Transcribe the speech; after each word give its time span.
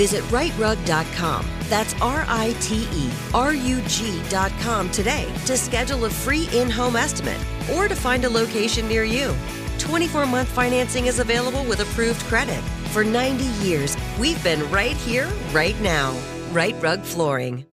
Visit 0.00 0.24
riterug.com. 0.30 1.44
That's 1.68 1.92
R 2.00 2.24
I 2.26 2.54
T 2.58 2.88
E 2.90 3.10
R 3.34 3.52
U 3.52 3.82
G.com 3.82 4.90
today 4.90 5.30
to 5.44 5.58
schedule 5.58 6.06
a 6.06 6.08
free 6.08 6.48
in 6.54 6.70
home 6.70 6.96
estimate 6.96 7.38
or 7.74 7.86
to 7.86 7.94
find 7.94 8.24
a 8.24 8.30
location 8.30 8.88
near 8.88 9.04
you. 9.04 9.34
24 9.76 10.24
month 10.24 10.48
financing 10.48 11.04
is 11.04 11.18
available 11.18 11.64
with 11.64 11.80
approved 11.80 12.22
credit. 12.22 12.62
For 12.94 13.04
90 13.04 13.44
years, 13.62 13.94
we've 14.18 14.42
been 14.42 14.62
right 14.70 14.96
here, 14.96 15.28
right 15.52 15.78
now. 15.82 16.18
Rite 16.50 16.80
Rug 16.80 17.02
Flooring. 17.02 17.66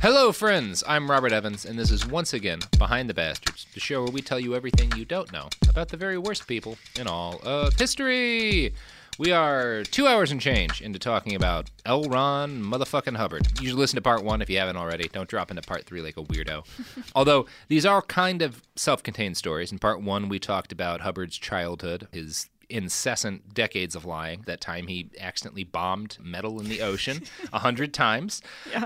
Hello, 0.00 0.32
friends. 0.32 0.82
I'm 0.86 1.10
Robert 1.10 1.32
Evans, 1.32 1.64
and 1.64 1.78
this 1.78 1.90
is 1.90 2.04
once 2.06 2.34
again 2.34 2.58
Behind 2.78 3.08
the 3.08 3.14
Bastards, 3.14 3.66
the 3.72 3.80
show 3.80 4.02
where 4.02 4.12
we 4.12 4.20
tell 4.20 4.38
you 4.38 4.54
everything 4.54 4.92
you 4.96 5.06
don't 5.06 5.32
know 5.32 5.48
about 5.66 5.88
the 5.88 5.96
very 5.96 6.18
worst 6.18 6.46
people 6.46 6.76
in 7.00 7.06
all 7.06 7.40
of 7.42 7.74
history. 7.76 8.74
We 9.16 9.30
are 9.30 9.84
two 9.84 10.08
hours 10.08 10.32
and 10.32 10.40
change 10.40 10.80
into 10.82 10.98
talking 10.98 11.36
about 11.36 11.70
L. 11.86 12.02
Ron 12.02 12.60
motherfucking 12.60 13.16
Hubbard. 13.16 13.46
You 13.60 13.68
should 13.68 13.78
listen 13.78 13.94
to 13.94 14.02
part 14.02 14.24
one 14.24 14.42
if 14.42 14.50
you 14.50 14.58
haven't 14.58 14.76
already. 14.76 15.06
Don't 15.06 15.28
drop 15.28 15.50
into 15.50 15.62
part 15.62 15.86
three 15.86 16.00
like 16.00 16.16
a 16.16 16.22
weirdo. 16.24 16.66
Although 17.14 17.46
these 17.68 17.86
are 17.86 18.02
kind 18.02 18.42
of 18.42 18.62
self 18.74 19.04
contained 19.04 19.36
stories. 19.36 19.70
In 19.70 19.78
part 19.78 20.02
one, 20.02 20.28
we 20.28 20.40
talked 20.40 20.72
about 20.72 21.02
Hubbard's 21.02 21.38
childhood, 21.38 22.08
his 22.10 22.48
incessant 22.68 23.54
decades 23.54 23.94
of 23.94 24.04
lying. 24.04 24.42
That 24.46 24.60
time 24.60 24.86
he 24.86 25.10
accidentally 25.18 25.64
bombed 25.64 26.18
metal 26.20 26.60
in 26.60 26.68
the 26.68 26.80
ocean 26.80 27.22
a 27.52 27.58
hundred 27.60 27.92
times. 28.04 28.42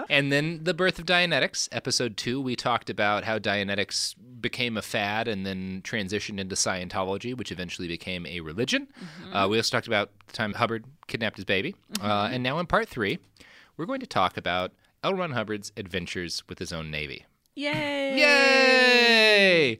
And 0.08 0.30
then 0.32 0.64
the 0.64 0.74
birth 0.74 0.98
of 0.98 1.06
Dianetics. 1.06 1.68
Episode 1.72 2.16
two, 2.16 2.40
we 2.40 2.56
talked 2.56 2.90
about 2.90 3.24
how 3.24 3.38
Dianetics 3.38 4.14
became 4.40 4.76
a 4.76 4.82
fad 4.82 5.26
and 5.28 5.44
then 5.44 5.82
transitioned 5.82 6.38
into 6.38 6.54
Scientology, 6.54 7.36
which 7.36 7.50
eventually 7.50 7.88
became 7.88 8.24
a 8.26 8.40
religion. 8.40 8.88
Uh, 9.32 9.46
we 9.50 9.56
also 9.58 9.76
talked 9.76 9.88
about 9.88 10.10
the 10.26 10.32
time 10.32 10.54
Hubbard 10.54 10.84
kidnapped 11.06 11.36
his 11.36 11.44
baby. 11.44 11.74
Uh, 12.00 12.28
and 12.32 12.42
now 12.42 12.58
in 12.58 12.66
part 12.66 12.88
three, 12.88 13.18
we're 13.76 13.86
going 13.86 14.00
to 14.00 14.06
talk 14.06 14.36
about 14.36 14.72
L. 15.02 15.14
Ron 15.14 15.32
Hubbard's 15.32 15.72
adventures 15.76 16.42
with 16.48 16.58
his 16.58 16.72
own 16.72 16.90
navy. 16.90 17.24
Yay! 17.58 18.16
Yay! 18.16 19.70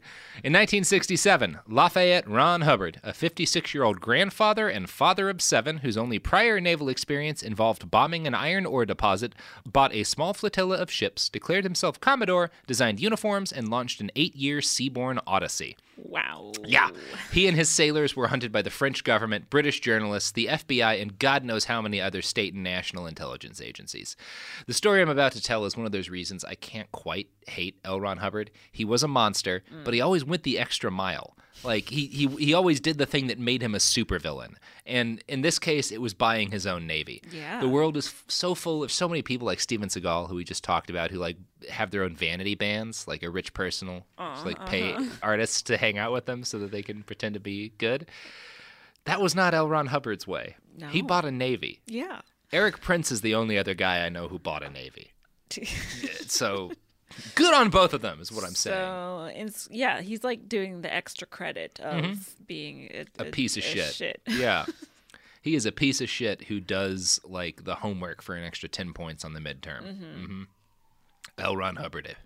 In 0.42 0.52
1967, 0.52 1.60
Lafayette 1.68 2.28
Ron 2.28 2.62
Hubbard, 2.62 2.98
a 3.04 3.12
56 3.12 3.72
year 3.72 3.84
old 3.84 4.00
grandfather 4.00 4.68
and 4.68 4.90
father 4.90 5.30
of 5.30 5.40
seven 5.40 5.78
whose 5.78 5.96
only 5.96 6.18
prior 6.18 6.58
naval 6.58 6.88
experience 6.88 7.40
involved 7.40 7.88
bombing 7.88 8.26
an 8.26 8.34
iron 8.34 8.66
ore 8.66 8.84
deposit, 8.84 9.32
bought 9.64 9.94
a 9.94 10.02
small 10.02 10.34
flotilla 10.34 10.76
of 10.76 10.90
ships, 10.90 11.28
declared 11.28 11.62
himself 11.62 12.00
Commodore, 12.00 12.50
designed 12.66 12.98
uniforms, 12.98 13.52
and 13.52 13.68
launched 13.68 14.00
an 14.00 14.10
eight 14.16 14.34
year 14.34 14.58
seaborne 14.58 15.20
odyssey. 15.24 15.76
Wow. 15.98 16.52
Yeah. 16.64 16.90
He 17.32 17.48
and 17.48 17.56
his 17.56 17.68
sailors 17.68 18.16
were 18.16 18.28
hunted 18.28 18.52
by 18.52 18.62
the 18.62 18.70
French 18.70 19.04
government, 19.04 19.50
British 19.50 19.80
journalists, 19.80 20.30
the 20.30 20.46
FBI, 20.46 21.00
and 21.02 21.18
God 21.18 21.44
knows 21.44 21.64
how 21.64 21.82
many 21.82 22.00
other 22.00 22.22
state 22.22 22.54
and 22.54 22.62
national 22.62 23.06
intelligence 23.06 23.60
agencies. 23.60 24.16
The 24.66 24.74
story 24.74 25.02
I'm 25.02 25.08
about 25.08 25.32
to 25.32 25.42
tell 25.42 25.64
is 25.64 25.76
one 25.76 25.86
of 25.86 25.92
those 25.92 26.08
reasons 26.08 26.44
I 26.44 26.54
can't 26.54 26.90
quite 26.92 27.28
hate 27.46 27.78
L. 27.84 28.00
Ron 28.00 28.18
Hubbard. 28.18 28.50
He 28.70 28.84
was 28.84 29.02
a 29.02 29.08
monster, 29.08 29.62
mm. 29.72 29.84
but 29.84 29.92
he 29.92 30.00
always 30.00 30.24
went 30.24 30.44
the 30.44 30.58
extra 30.58 30.90
mile. 30.90 31.36
Like 31.64 31.88
he, 31.88 32.06
he 32.06 32.26
he 32.26 32.54
always 32.54 32.80
did 32.80 32.98
the 32.98 33.06
thing 33.06 33.26
that 33.26 33.38
made 33.38 33.62
him 33.62 33.74
a 33.74 33.78
supervillain. 33.78 34.54
And 34.86 35.22
in 35.28 35.42
this 35.42 35.58
case, 35.58 35.90
it 35.90 36.00
was 36.00 36.14
buying 36.14 36.50
his 36.50 36.66
own 36.66 36.86
navy. 36.86 37.22
Yeah. 37.30 37.60
The 37.60 37.68
world 37.68 37.96
is 37.96 38.06
f- 38.06 38.24
so 38.28 38.54
full 38.54 38.82
of 38.82 38.92
so 38.92 39.08
many 39.08 39.22
people 39.22 39.46
like 39.46 39.60
Steven 39.60 39.88
Seagal, 39.88 40.28
who 40.28 40.36
we 40.36 40.44
just 40.44 40.64
talked 40.64 40.88
about, 40.88 41.10
who 41.10 41.18
like 41.18 41.36
have 41.68 41.90
their 41.90 42.04
own 42.04 42.16
vanity 42.16 42.54
bands, 42.54 43.06
like 43.08 43.22
a 43.22 43.30
rich 43.30 43.52
personal, 43.54 44.06
just 44.18 44.46
like 44.46 44.66
pay 44.66 44.92
uh-huh. 44.92 45.04
artists 45.22 45.62
to 45.62 45.76
hang 45.76 45.98
out 45.98 46.12
with 46.12 46.26
them 46.26 46.44
so 46.44 46.58
that 46.58 46.70
they 46.70 46.82
can 46.82 47.02
pretend 47.02 47.34
to 47.34 47.40
be 47.40 47.72
good. 47.78 48.08
That 49.04 49.20
was 49.20 49.34
not 49.34 49.54
L. 49.54 49.68
Ron 49.68 49.86
Hubbard's 49.86 50.26
way. 50.26 50.56
He 50.90 51.02
bought 51.02 51.24
a 51.24 51.30
navy. 51.30 51.80
Yeah. 51.86 52.20
Erik 52.52 52.80
Prince 52.80 53.10
is 53.10 53.20
the 53.20 53.34
only 53.34 53.58
other 53.58 53.74
guy 53.74 54.04
I 54.04 54.08
know 54.08 54.28
who 54.28 54.38
bought 54.38 54.62
a 54.62 54.70
navy. 54.70 55.12
so 56.26 56.72
good 57.34 57.54
on 57.54 57.70
both 57.70 57.92
of 57.94 58.00
them, 58.02 58.20
is 58.20 58.30
what 58.32 58.44
I'm 58.44 58.54
saying. 58.54 58.76
So, 58.76 59.30
it's, 59.34 59.68
yeah, 59.70 60.00
he's 60.00 60.22
like 60.24 60.48
doing 60.48 60.82
the 60.82 60.92
extra 60.92 61.26
credit 61.26 61.80
of 61.80 62.34
being 62.46 62.88
a, 62.92 63.04
Mm-hmm. 63.04 63.22
a 63.22 63.24
piece 63.30 63.56
of 63.56 63.62
shit. 63.64 64.20
Yeah. 64.26 64.66
He 65.40 65.54
is 65.54 65.64
a 65.66 65.72
piece 65.72 66.00
of 66.00 66.10
shit 66.10 66.42
who 66.44 66.58
does 66.60 67.20
like 67.24 67.64
the 67.64 67.76
homework 67.76 68.22
for 68.22 68.34
an 68.34 68.42
extra 68.44 68.68
10 68.68 68.92
points 68.92 69.24
on 69.24 69.32
the 69.34 69.40
midterm. 69.40 69.82
Mm-hmm. 69.82 70.42
L. 71.38 71.56
Ron 71.56 71.76
Hubbard. 71.76 72.16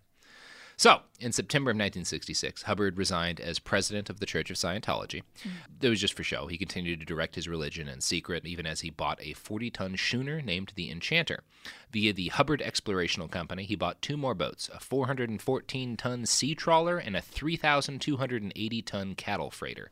So, 0.83 1.03
in 1.21 1.31
September 1.31 1.71
of 1.71 1.77
1966, 1.77 2.65
Hubbard 2.65 2.99
resigned 2.99 3.39
as 3.39 3.61
president 3.61 4.11
of 4.11 4.19
the 4.19 4.27
Church 4.27 4.51
of 4.51 4.57
Scientology. 4.57 5.23
It 5.81 5.89
was 5.89 6.01
just 6.01 6.15
for 6.15 6.25
show. 6.25 6.49
He 6.49 6.59
continued 6.59 6.99
to 6.99 7.07
direct 7.07 7.37
his 7.37 7.47
religion 7.47 7.87
in 7.87 8.01
secret, 8.01 8.45
even 8.45 8.67
as 8.67 8.81
he 8.81 8.91
bought 8.91 9.23
a 9.23 9.35
40 9.35 9.71
ton 9.71 9.97
schooner 9.97 10.43
named 10.43 10.73
the 10.75 10.91
Enchanter. 10.91 11.45
Via 11.93 12.13
the 12.13 12.31
Hubbard 12.31 12.61
Explorational 12.61 13.31
Company, 13.31 13.63
he 13.63 13.77
bought 13.77 14.03
two 14.03 14.17
more 14.17 14.35
boats 14.35 14.69
a 14.75 14.81
414 14.81 15.97
ton 15.97 16.27
sea 16.27 16.57
trawler 16.57 16.99
and 16.99 17.15
a 17.15 17.23
3,280 17.23 18.83
ton 18.83 19.15
cattle 19.15 19.53
freighter. 19.53 19.89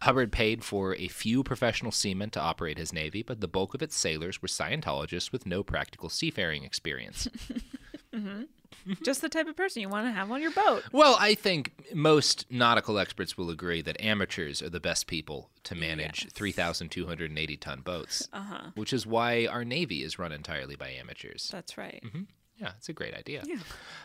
Hubbard 0.00 0.32
paid 0.32 0.64
for 0.64 0.96
a 0.96 1.08
few 1.08 1.42
professional 1.42 1.92
seamen 1.92 2.30
to 2.30 2.40
operate 2.40 2.78
his 2.78 2.94
navy, 2.94 3.22
but 3.22 3.42
the 3.42 3.48
bulk 3.48 3.74
of 3.74 3.82
its 3.82 3.96
sailors 3.96 4.40
were 4.40 4.48
Scientologists 4.48 5.30
with 5.30 5.44
no 5.44 5.62
practical 5.62 6.08
seafaring 6.08 6.64
experience. 6.64 7.28
Mm-hmm. 8.14 8.42
Just 9.02 9.20
the 9.22 9.28
type 9.28 9.46
of 9.46 9.56
person 9.56 9.82
you 9.82 9.88
want 9.88 10.06
to 10.06 10.12
have 10.12 10.30
on 10.30 10.40
your 10.42 10.50
boat. 10.50 10.84
Well, 10.92 11.16
I 11.18 11.34
think 11.34 11.72
most 11.94 12.46
nautical 12.50 12.98
experts 12.98 13.36
will 13.36 13.50
agree 13.50 13.82
that 13.82 14.00
amateurs 14.00 14.62
are 14.62 14.70
the 14.70 14.80
best 14.80 15.06
people 15.06 15.50
to 15.64 15.74
manage 15.74 16.30
3,280 16.32 17.56
ton 17.56 17.80
boats, 17.80 18.28
uh-huh. 18.32 18.70
which 18.74 18.92
is 18.92 19.06
why 19.06 19.46
our 19.46 19.64
Navy 19.64 20.02
is 20.02 20.18
run 20.18 20.32
entirely 20.32 20.76
by 20.76 20.90
amateurs. 20.90 21.48
That's 21.52 21.78
right. 21.78 22.02
Mm-hmm. 22.04 22.22
Yeah, 22.62 22.72
it's 22.78 22.88
a 22.88 22.92
great 22.92 23.12
idea. 23.12 23.42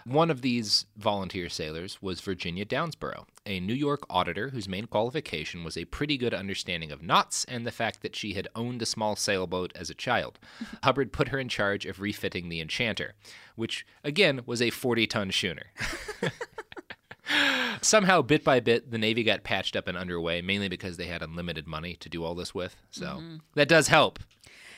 One 0.03 0.31
of 0.31 0.41
these 0.41 0.87
volunteer 0.97 1.47
sailors 1.47 2.01
was 2.01 2.21
Virginia 2.21 2.65
Downsborough, 2.65 3.25
a 3.45 3.59
New 3.59 3.75
York 3.75 4.03
auditor 4.09 4.49
whose 4.49 4.67
main 4.67 4.87
qualification 4.87 5.63
was 5.63 5.77
a 5.77 5.85
pretty 5.85 6.17
good 6.17 6.33
understanding 6.33 6.91
of 6.91 7.03
knots 7.03 7.45
and 7.45 7.67
the 7.67 7.71
fact 7.71 8.01
that 8.01 8.15
she 8.15 8.33
had 8.33 8.47
owned 8.55 8.81
a 8.81 8.87
small 8.87 9.15
sailboat 9.15 9.71
as 9.75 9.91
a 9.91 9.93
child. 9.93 10.39
Hubbard 10.83 11.13
put 11.13 11.27
her 11.27 11.37
in 11.37 11.49
charge 11.49 11.85
of 11.85 12.01
refitting 12.01 12.49
the 12.49 12.59
Enchanter, 12.59 13.13
which, 13.55 13.85
again, 14.03 14.41
was 14.47 14.59
a 14.59 14.71
40 14.71 15.05
ton 15.05 15.31
schooner. 15.31 15.67
Somehow, 17.83 18.23
bit 18.23 18.43
by 18.43 18.59
bit, 18.59 18.89
the 18.89 18.97
Navy 18.97 19.23
got 19.23 19.43
patched 19.43 19.75
up 19.75 19.87
and 19.87 19.95
underway, 19.95 20.41
mainly 20.41 20.67
because 20.67 20.97
they 20.97 21.05
had 21.05 21.21
unlimited 21.21 21.67
money 21.67 21.95
to 21.99 22.09
do 22.09 22.23
all 22.23 22.33
this 22.33 22.55
with. 22.55 22.75
So 22.89 23.05
mm-hmm. 23.05 23.35
that 23.53 23.69
does 23.69 23.89
help. 23.89 24.17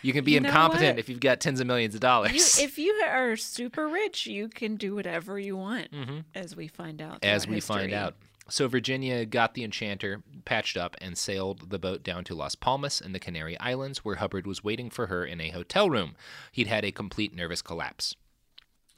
You 0.02 0.14
can 0.14 0.24
be 0.24 0.32
You 0.32 0.40
know 0.40 0.50
incompetent 0.50 0.94
what? 0.96 1.00
if 1.00 1.10
you've 1.10 1.20
got 1.20 1.40
tens 1.40 1.60
of 1.60 1.68
millions 1.68 1.94
of 1.94 2.00
You, 2.00 2.08
dollars. 2.08 2.60
if 2.60 2.78
you 2.78 2.92
are 3.06 3.36
super 3.36 3.88
rich, 3.88 4.26
you 4.28 4.48
can 4.50 4.76
do 4.76 4.96
whatever 4.96 5.38
you 5.40 5.58
want, 5.58 5.92
mm-hmm. 5.92 6.20
as 6.36 6.56
we 6.56 6.68
find 6.68 7.02
out. 7.02 7.20
as 7.24 7.44
throughout 7.44 7.56
we 7.56 7.62
find 7.62 7.94
out. 7.94 8.16
So 8.52 8.68
Virginia 8.68 9.26
got 9.26 9.54
the 9.54 9.64
Enchanter 9.64 10.24
patched 10.44 10.76
up 10.76 10.96
and 11.02 11.16
sailed 11.18 11.70
the 11.70 11.78
boat 11.78 12.02
down 12.04 12.24
to 12.24 12.34
Las 12.34 12.56
Palmas 12.56 13.00
in 13.00 13.12
the 13.12 13.20
Canary 13.20 13.60
Islands, 13.60 14.00
where 14.00 14.16
Hubbard 14.16 14.48
was 14.48 14.64
waiting 14.64 14.90
for 14.90 15.06
her 15.08 15.24
in 15.24 15.40
a 15.40 15.50
hotel 15.50 15.88
room. 15.90 16.16
He'd 16.52 16.66
had 16.68 16.84
a 16.84 16.92
complete 16.92 17.36
nervous 17.36 17.62
collapse. 17.62 18.16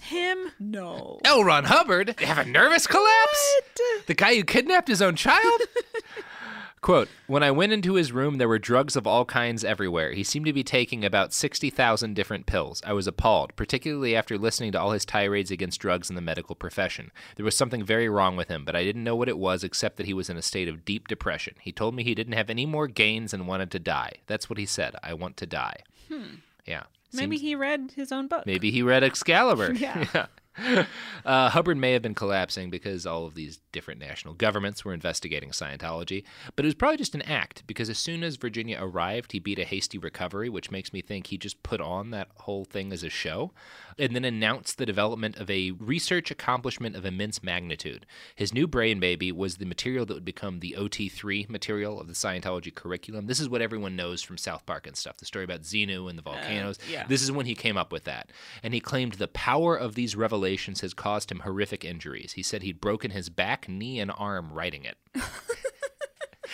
Him? 0.02 0.52
No. 0.58 1.20
L. 1.26 1.44
Ron 1.44 1.66
Hubbard 1.66 2.20
have 2.22 2.38
a 2.40 2.50
nervous 2.50 2.88
collapse? 2.88 3.62
The 4.08 4.14
guy 4.16 4.36
who 4.36 4.44
kidnapped 4.44 4.88
his 4.88 5.02
own 5.02 5.16
child? 5.16 5.62
Quote, 6.82 7.10
when 7.28 7.44
I 7.44 7.52
went 7.52 7.74
into 7.74 7.94
his 7.94 8.12
room, 8.12 8.38
there 8.40 8.48
were 8.48 8.58
drugs 8.58 8.96
of 8.96 9.06
all 9.06 9.24
kinds 9.24 9.64
everywhere. 9.64 10.14
He 10.14 10.24
seemed 10.24 10.48
to 10.48 10.54
be 10.54 10.64
taking 10.64 11.06
about 11.06 11.32
60,000 11.32 12.16
different 12.16 12.48
pills. 12.48 12.82
I 12.84 12.94
was 12.94 13.06
appalled, 13.06 13.56
particularly 13.56 14.16
after 14.16 14.36
listening 14.36 14.72
to 14.72 14.80
all 14.82 14.90
his 14.92 15.06
tirades 15.06 15.52
against 15.52 15.80
drugs 15.80 16.10
in 16.10 16.16
the 16.16 16.24
medical 16.24 16.56
profession. 16.56 17.12
There 17.36 17.46
was 17.46 17.56
something 17.56 17.84
very 17.84 18.10
wrong 18.10 18.36
with 18.36 18.48
him, 18.48 18.66
but 18.66 18.76
I 18.76 18.84
didn't 18.84 19.04
know 19.04 19.16
what 19.16 19.30
it 19.30 19.38
was 19.38 19.64
except 19.64 19.98
that 19.98 20.08
he 20.08 20.14
was 20.16 20.28
in 20.28 20.38
a 20.38 20.42
state 20.42 20.68
of 20.68 20.84
deep 20.84 21.08
depression. 21.08 21.54
He 21.62 21.72
told 21.72 21.94
me 21.94 22.04
he 22.04 22.16
didn't 22.16 22.34
have 22.34 22.50
any 22.50 22.66
more 22.66 22.88
gains 22.88 23.32
and 23.32 23.48
wanted 23.48 23.70
to 23.72 23.80
die. 23.80 24.14
That's 24.26 24.50
what 24.50 24.58
he 24.58 24.66
said. 24.66 24.96
I 25.04 25.14
want 25.14 25.38
to 25.38 25.46
die. 25.46 25.84
Hmm. 26.10 26.38
Yeah. 26.66 26.84
Maybe 27.14 27.36
Seems- 27.38 27.42
he 27.42 27.56
read 27.56 27.92
his 27.96 28.12
own 28.12 28.28
book. 28.28 28.48
Maybe 28.48 28.72
he 28.72 28.82
read 28.82 29.04
Excalibur. 29.04 29.74
Yeah. 29.76 30.26
Uh, 31.24 31.50
Hubbard 31.50 31.78
may 31.78 31.92
have 31.94 32.02
been 32.02 32.16
collapsing 32.16 32.72
because 32.72 33.06
all 33.06 33.28
of 33.28 33.36
these 33.36 33.60
different 33.72 34.00
national 34.00 34.34
governments 34.34 34.84
were 34.84 34.92
investigating 34.92 35.52
Scientology, 35.52 36.24
but 36.56 36.66
it 36.66 36.68
was 36.68 36.74
probably 36.74 36.98
just 36.98 37.14
an 37.14 37.22
act 37.22 37.62
because 37.68 37.92
as 37.92 38.00
soon 38.00 38.24
as 38.24 38.38
Virginia 38.38 38.80
arrived, 38.82 39.32
he 39.32 39.38
beat 39.38 39.60
a 39.60 39.64
hasty 39.64 40.00
recovery, 40.00 40.50
which 40.50 40.72
makes 40.72 40.92
me 40.92 41.00
think 41.00 41.28
he 41.28 41.38
just 41.38 41.62
put 41.62 41.80
on 41.80 42.10
that 42.10 42.30
whole 42.38 42.66
thing 42.66 42.92
as 42.92 43.04
a 43.04 43.10
show 43.10 43.52
and 43.98 44.16
then 44.16 44.26
announced 44.26 44.78
the 44.78 44.86
development 44.86 45.38
of 45.38 45.50
a 45.50 45.72
research 45.72 46.32
accomplishment 46.32 46.96
of 46.96 47.06
immense 47.06 47.44
magnitude. 47.44 48.06
His 48.36 48.54
new 48.54 48.68
brain 48.68 49.00
baby 49.00 49.32
was 49.32 49.58
the 49.58 49.66
material 49.66 50.06
that 50.06 50.14
would 50.14 50.26
become 50.26 50.60
the 50.60 50.76
OT3 50.78 51.50
material 51.50 52.00
of 52.00 52.08
the 52.08 52.14
Scientology 52.14 52.74
curriculum. 52.74 53.28
This 53.28 53.40
is 53.40 53.50
what 53.50 53.62
everyone 53.62 53.96
knows 53.96 54.22
from 54.22 54.38
South 54.38 54.66
Park 54.66 54.88
and 54.88 54.96
stuff 54.96 55.18
the 55.18 55.26
story 55.26 55.46
about 55.46 55.62
Xenu 55.62 56.10
and 56.10 56.18
the 56.18 56.28
uh, 56.28 56.34
volcanoes. 56.34 56.78
yeah. 56.90 57.06
This 57.08 57.22
is 57.22 57.32
when 57.32 57.46
he 57.46 57.56
came 57.56 57.78
up 57.78 57.92
with 57.92 58.06
that. 58.06 58.32
And 58.64 58.74
he 58.74 58.80
claimed 58.80 59.14
the 59.14 59.28
power 59.28 59.76
of 59.76 59.96
these 59.96 60.16
revelations 60.16 60.82
has 60.82 60.94
caused 60.94 61.32
him 61.32 61.40
horrific 61.40 61.86
injuries. 61.86 62.34
He 62.34 62.44
said 62.44 62.64
he'd 62.64 62.82
broken 62.82 63.12
his 63.12 63.30
back, 63.30 63.68
knee, 63.68 64.00
and 64.00 64.12
arm 64.18 64.52
writing 64.52 64.86
it. 64.86 64.98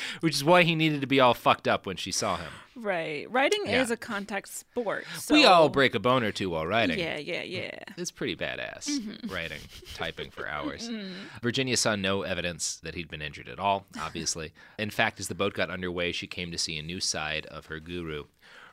Which 0.21 0.35
is 0.35 0.44
why 0.44 0.63
he 0.63 0.75
needed 0.75 1.01
to 1.01 1.07
be 1.07 1.19
all 1.19 1.33
fucked 1.33 1.67
up 1.67 1.85
when 1.85 1.95
she 1.97 2.11
saw 2.11 2.38
him. 2.38 2.51
Right. 2.75 3.29
Writing 3.31 3.63
Yeah. 3.65 3.81
is 3.81 3.89
a 3.91 3.97
contact 3.97 4.49
sport. 4.49 5.05
So 5.17 5.33
we 5.33 5.45
all 5.45 5.67
break 5.69 5.95
a 5.95 5.99
bone 5.99 6.23
or 6.23 6.31
two 6.31 6.51
while 6.51 6.67
writing. 6.67 6.99
Yeah, 6.99 7.17
yeah, 7.17 7.41
yeah. 7.41 7.79
It's 7.97 8.11
pretty 8.11 8.35
badass 8.35 9.31
writing, 9.31 9.59
typing 9.95 10.29
for 10.29 10.47
hours. 10.47 10.88
Mm-hmm. 10.88 11.11
Virginia 11.41 11.75
saw 11.75 11.95
no 11.95 12.21
evidence 12.21 12.77
that 12.83 12.94
he'd 12.94 13.09
been 13.09 13.21
injured 13.23 13.49
at 13.49 13.57
all, 13.59 13.88
obviously. 13.99 14.53
In 14.77 14.91
fact, 14.91 15.19
as 15.19 15.27
the 15.27 15.33
boat 15.35 15.53
got 15.55 15.71
underway, 15.71 16.11
she 16.11 16.27
came 16.27 16.51
to 16.51 16.57
see 16.57 16.77
a 16.77 16.83
new 16.83 16.99
side 16.99 17.47
of 17.47 17.65
her 17.65 17.79
guru. 17.79 18.25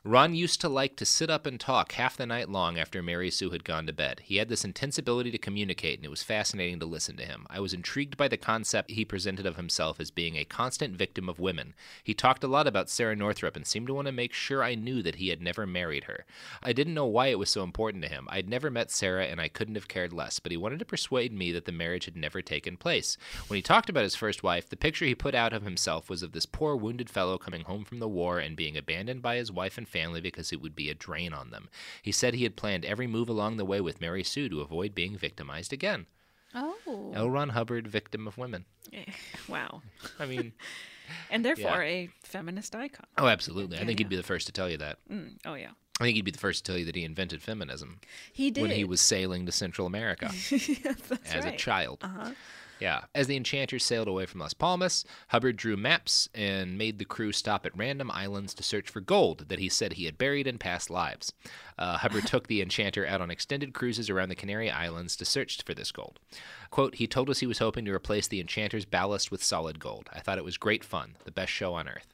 Ron 0.07 0.35
used 0.35 0.61
to 0.61 0.69
like 0.69 0.97
to 0.97 1.07
sit 1.07 1.31
up 1.31 1.47
and 1.47 1.59
talk 1.59 1.93
half 1.93 2.15
the 2.15 2.27
night 2.27 2.51
long 2.51 2.79
after 2.79 3.03
Mary 3.03 3.31
Sue 3.31 3.49
had 3.49 3.65
gone 3.65 3.87
to 3.87 3.93
bed. 3.95 4.21
He 4.23 4.37
had 4.37 4.51
this 4.51 4.63
intense 4.63 4.99
ability 4.99 5.31
to 5.31 5.39
communicate, 5.39 5.99
and 5.99 6.05
it 6.05 6.11
was 6.11 6.23
fascinating 6.23 6.79
to 6.81 6.85
listen 6.85 7.17
to 7.17 7.25
him. 7.25 7.47
I 7.49 7.59
was 7.59 7.73
intrigued 7.73 8.19
by 8.19 8.29
the 8.29 8.37
concept 8.37 8.91
he 8.91 9.07
presented 9.07 9.47
of 9.47 9.57
himself 9.57 9.99
as 9.99 10.11
being 10.11 10.37
a 10.37 10.45
constant 10.45 10.95
victim 10.95 11.27
of 11.27 11.41
women. 11.41 11.73
He 12.03 12.13
talked 12.13 12.45
a 12.45 12.49
lot 12.49 12.67
about 12.67 12.91
Sara 12.91 13.17
Northrup 13.17 13.57
and 13.57 13.67
seemed 13.67 13.87
to 13.87 13.95
want 13.95 14.05
to 14.05 14.13
make 14.13 14.35
sure 14.35 14.63
I 14.63 14.75
knew 14.75 15.01
that 15.01 15.15
he 15.15 15.31
had 15.31 15.41
never 15.41 15.67
married 15.67 16.05
her. 16.05 16.27
I 16.63 16.75
didn't 16.75 16.93
know 16.93 17.07
why 17.07 17.29
it 17.29 17.39
was 17.39 17.49
so 17.49 17.63
important 17.63 18.03
to 18.03 18.11
him. 18.11 18.29
I'd 18.31 18.47
never 18.47 18.71
met 18.71 18.91
Sara, 18.91 19.25
and 19.25 19.41
I 19.41 19.49
couldn't 19.49 19.77
have 19.77 19.89
cared 19.89 20.13
less, 20.13 20.39
but 20.39 20.53
he 20.53 20.59
wanted 20.59 20.81
to 20.81 20.85
persuade 20.85 21.33
me 21.33 21.51
that 21.53 21.65
the 21.65 21.73
marriage 21.73 22.05
had 22.05 22.15
never 22.15 22.43
taken 22.43 22.77
place. 22.77 23.17
When 23.47 23.57
he 23.57 23.63
talked 23.63 23.89
about 23.89 24.05
his 24.05 24.17
first 24.17 24.43
wife, 24.43 24.69
the 24.69 24.77
picture 24.77 25.07
he 25.07 25.15
put 25.15 25.35
out 25.35 25.55
of 25.55 25.63
himself 25.63 26.11
was 26.11 26.23
of 26.23 26.33
this 26.33 26.45
poor 26.45 26.77
wounded 26.77 27.09
fellow 27.09 27.39
coming 27.39 27.63
home 27.63 27.87
from 27.87 28.01
the 28.01 28.07
war 28.09 28.39
and 28.39 28.55
being 28.55 28.77
abandoned 28.77 29.23
by 29.23 29.37
his 29.37 29.51
wife 29.51 29.79
and 29.79 29.89
family 29.99 30.21
because 30.21 30.53
it 30.53 30.61
would 30.61 30.75
be 30.77 30.91
a 30.91 30.95
drain 30.95 31.33
on 31.33 31.51
them. 31.51 31.69
He 32.03 32.13
said 32.13 32.35
he 32.35 32.43
had 32.43 32.57
planned 32.57 32.85
every 32.85 33.07
move 33.07 33.29
along 33.29 33.57
the 33.57 33.65
way 33.73 33.81
with 33.81 34.01
Mary 34.01 34.25
Sue 34.25 34.49
to 34.49 34.61
avoid 34.61 34.95
being 34.95 35.17
victimized 35.17 35.73
again. 35.73 36.07
Oh. 36.55 37.13
L. 37.15 37.31
Ron 37.31 37.51
Hubbard, 37.51 37.87
victim 37.89 38.27
of 38.29 38.37
women. 38.39 38.65
Wow. 39.49 39.83
I 40.19 40.27
mean, 40.27 40.53
And 41.31 41.45
therefore 41.45 41.83
Yeah. 41.83 41.91
a 42.05 42.09
feminist 42.23 42.75
icon. 42.75 43.07
oh, 43.19 43.27
absolutely. 43.29 43.77
I 43.77 43.81
Yeah, 43.81 43.87
think 43.87 43.99
he'd 44.01 44.09
be 44.09 44.17
the 44.17 44.23
first 44.33 44.47
to 44.47 44.53
tell 44.53 44.71
you 44.71 44.79
that. 44.79 44.99
Mm, 45.11 45.37
oh 45.45 45.55
yeah. 45.55 45.71
I 46.01 46.05
think 46.05 46.17
he'd 46.17 46.25
be 46.25 46.31
the 46.33 46.39
first 46.47 46.65
to 46.65 46.71
tell 46.73 46.79
you 46.79 46.85
that 46.87 46.97
he 46.97 47.05
invented 47.05 47.41
feminism 47.43 48.01
He 48.33 48.51
did. 48.51 48.63
when 48.63 48.71
he 48.73 48.85
was 48.85 49.01
sailing 49.01 49.47
to 49.47 49.53
Central 49.53 49.87
America 49.87 50.31
Yes, 50.51 51.13
as 51.33 51.45
a 51.45 51.53
child. 51.53 51.99
Uh-huh. 52.03 52.31
Yeah. 52.85 53.05
As 53.15 53.29
the 53.29 53.37
Enchanter 53.39 53.79
sailed 53.79 54.09
away 54.09 54.27
from 54.27 54.41
Las 54.41 54.53
Palmas, 54.53 55.07
Hubbard 55.29 55.57
drew 55.57 55.75
maps 55.75 56.29
and 56.35 56.77
made 56.77 56.99
the 56.99 57.07
crew 57.07 57.33
stop 57.33 57.65
at 57.65 57.75
random 57.75 58.11
islands 58.11 58.53
to 58.53 58.63
search 58.63 58.91
for 58.91 59.01
gold 59.01 59.47
that 59.49 59.59
he 59.59 59.71
said 59.71 59.95
he 59.95 60.05
had 60.05 60.19
buried 60.19 60.47
in 60.47 60.59
past 60.59 60.91
lives. 60.91 61.33
Uh, 61.79 61.97
Hubbard 61.97 62.27
took 62.27 62.47
the 62.47 62.61
Enchanter 62.61 63.07
out 63.07 63.23
on 63.23 63.31
extended 63.31 63.73
cruises 63.73 64.11
around 64.11 64.29
the 64.29 64.35
Canary 64.35 64.71
Islands 64.71 65.17
to 65.17 65.25
search 65.25 65.63
for 65.65 65.73
this 65.73 65.93
gold. 65.93 66.21
Quote, 66.71 66.97
he 66.97 67.07
told 67.07 67.31
us 67.31 67.39
he 67.39 67.47
was 67.47 67.59
hoping 67.59 67.87
to 67.87 67.95
replace 67.95 68.29
the 68.29 68.39
Enchanter's 68.39 68.85
ballast 68.85 69.31
with 69.31 69.43
solid 69.43 69.81
gold. 69.81 70.11
I 70.13 70.21
thought 70.21 70.37
it 70.37 70.45
was 70.45 70.59
great 70.59 70.85
fun, 70.85 71.17
the 71.25 71.31
best 71.31 71.53
show 71.53 71.73
on 71.73 71.89
earth. 71.89 72.14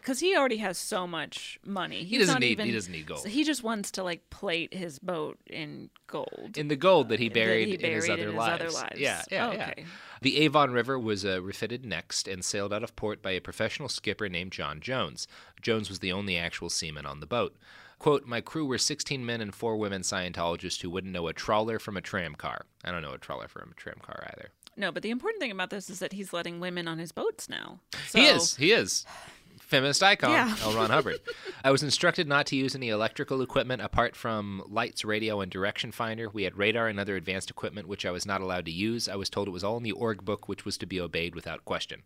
Because 0.00 0.20
he 0.20 0.36
already 0.36 0.56
has 0.58 0.78
so 0.78 1.06
much 1.06 1.58
money. 1.64 2.04
He's 2.04 2.20
doesn't 2.20 2.34
not 2.34 2.40
need- 2.40 2.60
he 2.60 2.72
doesn't 2.72 2.92
need 2.92 3.06
gold. 3.06 3.26
he 3.26 3.44
just 3.44 3.62
wants 3.62 3.90
to 3.92 4.02
like 4.02 4.28
plate 4.30 4.74
his 4.74 4.98
boat 4.98 5.38
in 5.46 5.90
gold. 6.06 6.56
In 6.56 6.68
the 6.68 6.76
gold 6.76 7.08
that 7.10 7.20
he 7.20 7.28
That 7.28 7.34
buried, 7.34 7.82
in, 7.82 7.92
his 7.92 8.08
other, 8.08 8.22
in 8.22 8.28
his 8.28 8.36
lives. 8.36 8.62
other 8.62 8.70
lives. 8.70 8.98
Yeah, 9.00 9.22
yeah, 9.30 9.48
Oh, 9.48 9.52
yeah. 9.52 9.70
okay. 9.70 9.84
The 10.22 10.38
Avon 10.38 10.72
River 10.72 10.98
was 10.98 11.24
uh, 11.24 11.40
refitted 11.42 11.84
next 11.84 12.28
and 12.28 12.44
sailed 12.44 12.72
out 12.72 12.82
of 12.82 12.94
port 12.96 13.22
by 13.22 13.30
a 13.30 13.40
professional 13.40 13.88
skipper 13.88 14.28
named 14.28 14.52
John 14.52 14.80
Jones. 14.80 15.26
Jones 15.62 15.88
was 15.88 16.00
the 16.00 16.12
only 16.12 16.36
actual 16.36 16.68
seaman 16.70 17.06
on 17.06 17.20
the 17.20 17.26
boat. 17.26 17.56
Quote, 17.98 18.24
My 18.26 18.40
crew 18.40 18.64
were 18.64 18.78
16 18.78 19.24
men 19.26 19.40
and 19.42 19.54
four 19.54 19.76
women 19.76 20.00
Scientologists 20.02 20.80
who 20.80 20.88
wouldn't 20.90 21.12
know 21.12 21.26
a 21.28 21.32
trawler 21.34 21.78
from 21.78 21.96
a 21.98 22.00
tram 22.00 22.34
car. 22.34 22.64
I 22.84 22.90
don't 22.90 23.02
know 23.02 23.12
a 23.12 23.18
trawler 23.18 23.46
from 23.48 23.70
a 23.70 23.74
tram 23.74 23.98
car 24.02 24.26
either. 24.32 24.50
No, 24.76 24.90
but 24.90 25.02
the 25.02 25.10
important 25.10 25.42
thing 25.42 25.50
about 25.50 25.68
this 25.68 25.90
is 25.90 25.98
that 25.98 26.12
he's 26.14 26.32
letting 26.32 26.60
women 26.60 26.88
on 26.88 26.98
his 26.98 27.12
boats 27.12 27.48
now. 27.50 27.80
he 28.14 28.24
is. 28.26 28.56
He 28.56 28.72
is. 28.72 29.04
Feminist 29.70 30.02
icon, 30.02 30.32
Yeah. 30.32 30.56
L. 30.64 30.74
Ron 30.74 30.90
Hubbard. 30.90 31.20
I 31.64 31.70
was 31.70 31.84
instructed 31.84 32.26
not 32.26 32.44
to 32.46 32.56
use 32.56 32.74
any 32.74 32.88
electrical 32.88 33.40
equipment 33.40 33.80
apart 33.82 34.16
from 34.16 34.64
lights, 34.66 35.04
radio, 35.04 35.40
and 35.40 35.50
direction 35.50 35.92
finder. 35.92 36.28
We 36.28 36.42
had 36.42 36.58
radar 36.58 36.88
and 36.88 36.98
other 36.98 37.14
advanced 37.14 37.50
equipment 37.50 37.86
which 37.86 38.04
I 38.04 38.10
was 38.10 38.26
not 38.26 38.40
allowed 38.40 38.64
to 38.66 38.72
use. 38.72 39.08
I 39.08 39.14
was 39.14 39.30
told 39.30 39.46
it 39.46 39.52
was 39.52 39.62
all 39.62 39.76
in 39.76 39.84
the 39.84 39.92
org 39.92 40.24
book, 40.24 40.48
which 40.48 40.64
was 40.64 40.76
to 40.78 40.86
be 40.86 41.00
obeyed 41.00 41.36
without 41.36 41.64
question. 41.64 42.02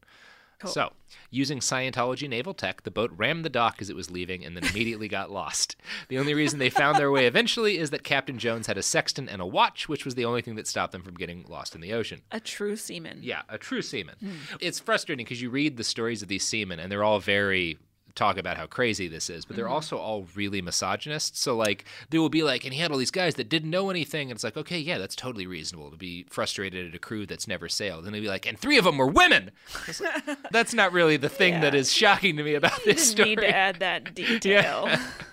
So, 0.65 0.93
using 1.31 1.59
Scientology 1.59 2.29
naval 2.29 2.55
tech, 2.55 2.83
the 2.83 2.91
boat 2.91 3.11
rammed 3.17 3.45
the 3.45 3.51
dock 3.51 3.77
as 3.81 3.91
it 3.91 3.97
was 3.97 4.11
leaving 4.11 4.45
and 4.45 4.57
then 4.57 4.65
immediately 4.65 5.09
got 5.09 5.31
lost. 5.31 5.77
The 6.09 6.19
only 6.19 6.35
reason 6.35 6.59
they 6.59 6.71
found 6.71 6.99
their 6.99 7.11
way 7.11 7.27
eventually 7.27 7.79
is 7.79 7.91
that 7.91 8.05
Captain 8.05 8.39
Jones 8.39 8.67
had 8.67 8.79
a 8.79 8.83
sextant 8.83 9.29
and 9.31 9.41
a 9.41 9.47
watch, 9.47 9.89
which 9.89 10.05
was 10.05 10.15
the 10.15 10.25
only 10.25 10.43
thing 10.43 10.55
that 10.57 10.67
stopped 10.67 10.93
them 10.93 11.03
from 11.03 11.15
getting 11.15 11.45
lost 11.49 11.75
in 11.75 11.81
the 11.81 11.93
ocean. 11.93 12.23
A 12.31 12.41
true 12.41 12.77
seaman. 12.77 13.21
Yeah, 13.23 13.43
a 13.49 13.59
true 13.59 13.83
seaman. 13.83 14.17
Hmm. 14.21 14.57
It's 14.61 14.79
frustrating 14.79 15.25
because 15.25 15.43
you 15.43 15.51
read 15.51 15.77
the 15.77 15.85
stories 15.85 16.23
of 16.23 16.29
these 16.29 16.47
seamen 16.47 16.81
and 16.81 16.91
they're 16.91 17.05
all 17.05 17.21
very 17.21 17.79
talk 18.15 18.37
about 18.39 18.57
how 18.57 18.67
crazy 18.67 19.09
this 19.09 19.29
is, 19.29 19.45
but 19.45 19.57
they're 19.57 19.65
mm-hmm. 19.67 19.75
also 19.75 19.99
all 19.99 20.27
really 20.35 20.63
misogynist. 20.63 21.37
So 21.37 21.57
like 21.57 21.85
they 22.11 22.19
will 22.19 22.29
be 22.29 22.43
like, 22.43 22.65
and 22.65 22.73
he 22.75 22.81
had 22.81 22.91
all 22.91 22.99
these 22.99 23.11
guys 23.11 23.35
that 23.35 23.49
didn't 23.49 23.71
know 23.71 23.91
anything, 23.91 24.31
and 24.31 24.37
it's 24.37 24.45
like, 24.45 24.57
okay, 24.57 24.79
yeah, 24.79 24.99
that's 24.99 25.17
totally 25.17 25.47
reasonable 25.47 25.91
to 25.91 25.97
be 25.97 26.25
frustrated 26.31 26.89
at 26.89 26.95
a 26.95 26.99
crew 26.99 27.27
that's 27.27 27.49
never 27.49 27.69
sailed. 27.69 28.05
And 28.07 28.15
they'd 28.15 28.21
be 28.21 28.29
like, 28.29 28.47
and 28.47 28.59
three 28.59 28.79
of 28.79 28.85
them 28.85 28.99
were 28.99 29.07
women. 29.07 29.51
Like, 29.87 30.39
that's 30.51 30.75
not 30.75 30.93
really 30.93 31.17
the 31.17 31.29
thing 31.29 31.61
that 31.61 31.75
Yeah. 31.75 31.81
is 31.81 31.93
shocking 31.93 32.37
to 32.37 32.43
me 32.43 32.55
about 32.55 32.85
You 32.87 32.95
this 32.95 33.11
story. 33.11 33.31
need 33.31 33.39
to 33.41 33.57
add 33.57 33.77
that 33.81 34.15
detail. 34.15 34.89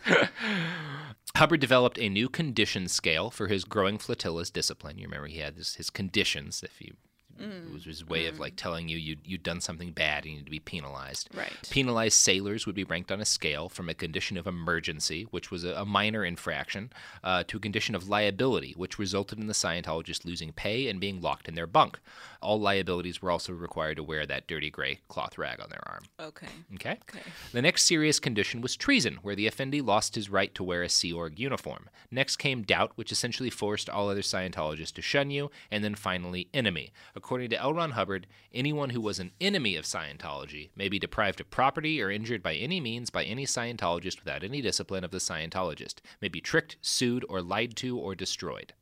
Hubbard 1.36 1.60
developed 1.62 1.98
a 1.98 2.10
new 2.10 2.28
condition 2.28 2.88
scale 2.88 3.30
for 3.30 3.48
his 3.48 3.64
growing 3.64 3.98
flotilla's 3.98 4.50
discipline. 4.50 4.98
You 4.98 5.06
remember 5.06 5.28
he 5.28 5.40
had 5.40 5.56
this, 5.56 5.76
his 5.76 5.90
conditions. 5.90 6.62
If 6.64 6.82
you 6.82 6.96
It 7.44 7.74
was 7.74 7.86
his 7.86 8.08
way 8.08 8.28
of 8.28 8.40
like 8.40 8.56
telling 8.56 8.88
you 8.88 8.98
you'd, 8.98 9.20
you'd 9.26 9.44
done 9.44 9.62
something 9.62 9.92
bad 9.92 10.24
and 10.24 10.34
you 10.34 10.38
need 10.40 10.46
to 10.46 10.52
be 10.52 10.60
penalized. 10.60 11.30
Right. 11.34 11.52
Penalized 11.70 12.18
sailors 12.18 12.66
would 12.66 12.76
be 12.76 12.84
ranked 12.84 13.12
on 13.12 13.22
a 13.22 13.26
scale 13.26 13.70
from 13.70 13.90
a 13.90 13.94
condition 13.94 14.38
of 14.38 14.48
emergency, 14.48 15.28
which 15.32 15.52
was 15.52 15.64
a, 15.64 15.74
a 15.74 15.86
minor 15.86 16.24
infraction, 16.24 16.92
uh, 17.24 17.44
to 17.48 17.58
a 17.58 17.60
condition 17.60 17.96
of 17.96 18.08
liability, 18.08 18.74
which 18.78 19.00
resulted 19.00 19.40
in 19.40 19.48
the 19.48 19.54
Scientologist 19.54 20.26
losing 20.26 20.52
pay 20.52 20.88
and 20.88 21.00
being 21.00 21.22
locked 21.22 21.48
in 21.48 21.56
their 21.56 21.68
bunk. 21.68 22.00
All 22.42 22.60
liabilities 22.60 23.22
were 23.22 23.32
also 23.32 23.54
required 23.54 23.98
to 23.98 24.04
wear 24.04 24.26
that 24.26 24.48
dirty 24.48 24.70
gray 24.70 25.00
cloth 25.08 25.38
rag 25.38 25.62
on 25.62 25.70
their 25.70 25.88
arm. 25.88 26.04
Okay. 26.20 26.48
Okay. 26.76 26.98
Okay. 27.10 27.22
The 27.52 27.62
next 27.62 27.84
serious 27.84 28.20
condition 28.20 28.62
was 28.62 28.76
treason, 28.76 29.20
where 29.22 29.36
the 29.36 29.48
offender 29.48 29.82
lost 29.82 30.16
his 30.16 30.30
right 30.30 30.54
to 30.56 30.64
wear 30.64 30.84
a 30.84 30.90
Sea 30.90 31.14
Org 31.14 31.40
uniform. 31.40 31.90
Next 32.10 32.38
came 32.38 32.64
doubt, 32.64 32.92
which 32.96 33.12
essentially 33.12 33.50
forced 33.50 33.90
all 33.90 34.10
other 34.10 34.22
Scientologists 34.22 34.94
to 34.94 35.02
shun 35.02 35.30
you, 35.32 35.52
and 35.70 35.84
then 35.84 35.96
finally 35.96 36.48
enemy. 36.54 36.92
According 37.16 37.31
to 37.40 37.60
L. 37.60 37.74
Ron 37.74 37.92
Hubbard, 37.92 38.28
anyone 38.54 38.90
who 38.92 39.02
was 39.02 39.20
an 39.20 39.32
enemy 39.40 39.76
of 39.76 39.86
Scientology 39.86 40.70
may 40.76 40.90
be 40.90 41.00
deprived 41.00 41.40
of 41.42 41.50
property 41.50 42.02
or 42.02 42.12
injured 42.12 42.44
by 42.44 42.56
any 42.56 42.80
means 42.80 43.10
by 43.10 43.24
any 43.24 43.46
Scientologist 43.46 44.20
without 44.20 44.44
any 44.44 44.62
discipline 44.62 45.04
of 45.04 45.12
the 45.12 45.18
Scientologist, 45.20 45.96
may 46.22 46.28
be 46.28 46.42
tricked, 46.42 46.78
sued, 46.82 47.26
or 47.30 47.42
lied 47.42 47.76
to, 47.78 47.98
or 47.98 48.16
destroyed. 48.16 48.74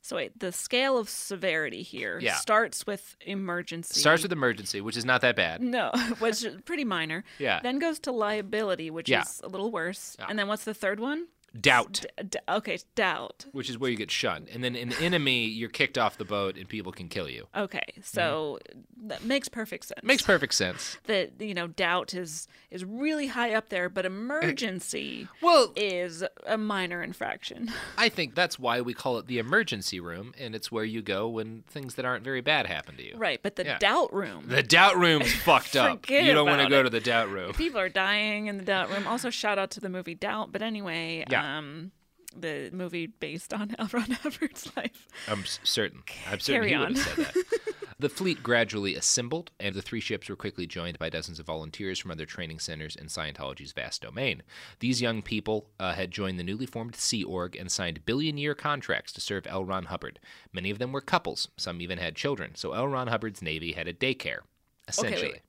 So 0.00 0.16
wait, 0.16 0.38
the 0.38 0.52
scale 0.52 0.96
of 0.96 1.08
severity 1.08 1.82
here 1.82 2.18
Yeah. 2.22 2.36
starts 2.36 2.86
with 2.86 3.16
emergency. 3.26 3.98
Starts 4.00 4.22
with 4.22 4.32
emergency, 4.32 4.80
which 4.80 4.96
is 4.96 5.04
not 5.04 5.20
that 5.22 5.34
bad. 5.36 5.60
no, 5.60 5.90
which 6.20 6.44
is 6.44 6.56
pretty 6.64 6.84
minor. 6.84 7.24
Yeah. 7.38 7.60
Then 7.60 7.78
goes 7.78 7.98
to 8.00 8.12
liability, 8.12 8.90
which 8.90 9.08
Yeah. 9.08 9.22
is 9.22 9.40
a 9.42 9.48
little 9.48 9.70
worse. 9.72 10.16
And 10.28 10.38
then 10.38 10.46
what's 10.48 10.64
the 10.64 10.72
third 10.72 11.00
one? 11.00 11.26
Doubt. 11.58 12.04
D- 12.28 12.38
okay, 12.48 12.78
doubt. 12.94 13.46
which 13.52 13.70
is 13.70 13.78
where 13.78 13.90
you 13.90 13.96
get 13.96 14.10
shunned. 14.10 14.48
And 14.52 14.62
then 14.62 14.76
an 14.76 14.92
enemy, 15.00 15.46
you're 15.46 15.70
kicked 15.70 15.96
off 15.98 16.18
the 16.18 16.24
boat 16.24 16.56
and 16.56 16.68
people 16.68 16.92
can 16.92 17.08
kill 17.08 17.28
you. 17.28 17.46
Okay, 17.56 17.82
so 18.02 18.58
that 19.04 19.24
makes 19.24 19.48
perfect 19.48 19.86
sense. 19.86 19.98
Mm-hmm. 19.98 20.06
Makes 20.06 20.22
perfect 20.22 20.54
sense. 20.54 20.98
that 21.04 21.32
you 21.40 21.54
know 21.54 21.66
doubt 21.66 22.14
is 22.14 22.48
is 22.70 22.84
really 22.84 23.28
high 23.28 23.54
up 23.54 23.70
there, 23.70 23.88
but 23.88 24.04
emergency 24.52 25.28
Well, 25.42 25.72
is 25.76 26.24
a 26.46 26.58
minor 26.58 27.02
infraction. 27.02 27.70
I 27.98 28.08
think 28.08 28.34
that's 28.34 28.58
why 28.58 28.80
we 28.80 28.94
call 28.94 29.18
it 29.18 29.26
the 29.26 29.38
emergency 29.38 30.00
room, 30.00 30.34
and 30.38 30.54
it's 30.54 30.70
where 30.70 30.84
you 30.84 31.02
go 31.02 31.28
when 31.28 31.62
things 31.68 31.94
that 31.96 32.04
aren't 32.04 32.24
very 32.24 32.40
bad 32.40 32.66
happen 32.66 32.96
to 32.96 33.02
you. 33.04 33.16
Right, 33.16 33.40
but 33.42 33.56
the 33.56 33.64
Yeah. 33.64 33.78
doubt 33.78 34.12
room. 34.12 34.44
The 34.48 34.62
doubt 34.62 34.96
room's 34.98 35.32
fucked 35.32 35.76
up. 35.76 36.08
You 36.18 36.32
don't 36.32 36.46
want 36.46 36.62
to 36.62 36.68
go 36.68 36.82
to 36.82 36.90
the 36.90 37.00
doubt 37.00 37.30
room. 37.30 37.52
People 37.54 37.80
are 37.80 37.88
dying 37.88 38.46
in 38.46 38.58
the 38.58 38.64
doubt 38.64 38.90
room. 38.90 39.06
Also, 39.06 39.30
shout 39.30 39.58
out 39.58 39.70
to 39.72 39.80
the 39.80 39.88
movie 39.88 40.14
Doubt. 40.14 40.52
But 40.52 40.62
anyway, 40.62 41.24
Yeah. 41.30 41.37
Um, 41.38 41.92
the 42.36 42.70
movie 42.72 43.06
based 43.06 43.52
on 43.52 43.74
L. 43.78 43.88
Ron 43.92 44.10
Hubbard's 44.10 44.74
life. 44.76 45.06
I'm 45.26 45.44
certain. 45.44 46.02
I'm 46.30 46.40
certain 46.40 46.68
Carry 46.68 46.70
he 46.70 46.76
would 46.76 46.86
on. 46.86 46.94
have 46.94 47.04
said 47.04 47.16
that. 47.16 47.74
the 47.98 48.08
fleet 48.08 48.42
gradually 48.42 48.94
assembled, 48.94 49.50
and 49.58 49.74
the 49.74 49.82
three 49.82 50.00
ships 50.00 50.28
were 50.28 50.36
quickly 50.36 50.66
joined 50.66 50.98
by 50.98 51.08
dozens 51.08 51.40
of 51.40 51.46
volunteers 51.46 51.98
from 51.98 52.10
other 52.10 52.26
training 52.26 52.58
centers 52.58 52.94
in 52.96 53.06
Scientology's 53.06 53.72
vast 53.72 54.02
domain. 54.02 54.42
These 54.80 55.02
young 55.02 55.22
people 55.22 55.66
uh, 55.80 55.94
had 55.94 56.10
joined 56.10 56.38
the 56.38 56.44
newly 56.44 56.66
formed 56.66 56.96
Sea 56.96 57.24
Org 57.24 57.56
and 57.56 57.70
signed 57.70 58.04
billion-year 58.04 58.54
contracts 58.54 59.12
to 59.14 59.20
serve 59.20 59.46
L. 59.46 59.64
Ron 59.64 59.86
Hubbard. 59.86 60.20
Many 60.52 60.70
of 60.70 60.78
them 60.78 60.92
were 60.92 61.00
couples. 61.00 61.48
Some 61.56 61.80
even 61.80 61.98
had 61.98 62.14
children. 62.14 62.54
So 62.54 62.72
L. 62.72 62.88
Ron 62.88 63.08
Hubbard's 63.08 63.42
Navy 63.42 63.72
had 63.72 63.88
a 63.88 63.94
daycare, 63.94 64.40
essentially. 64.86 65.40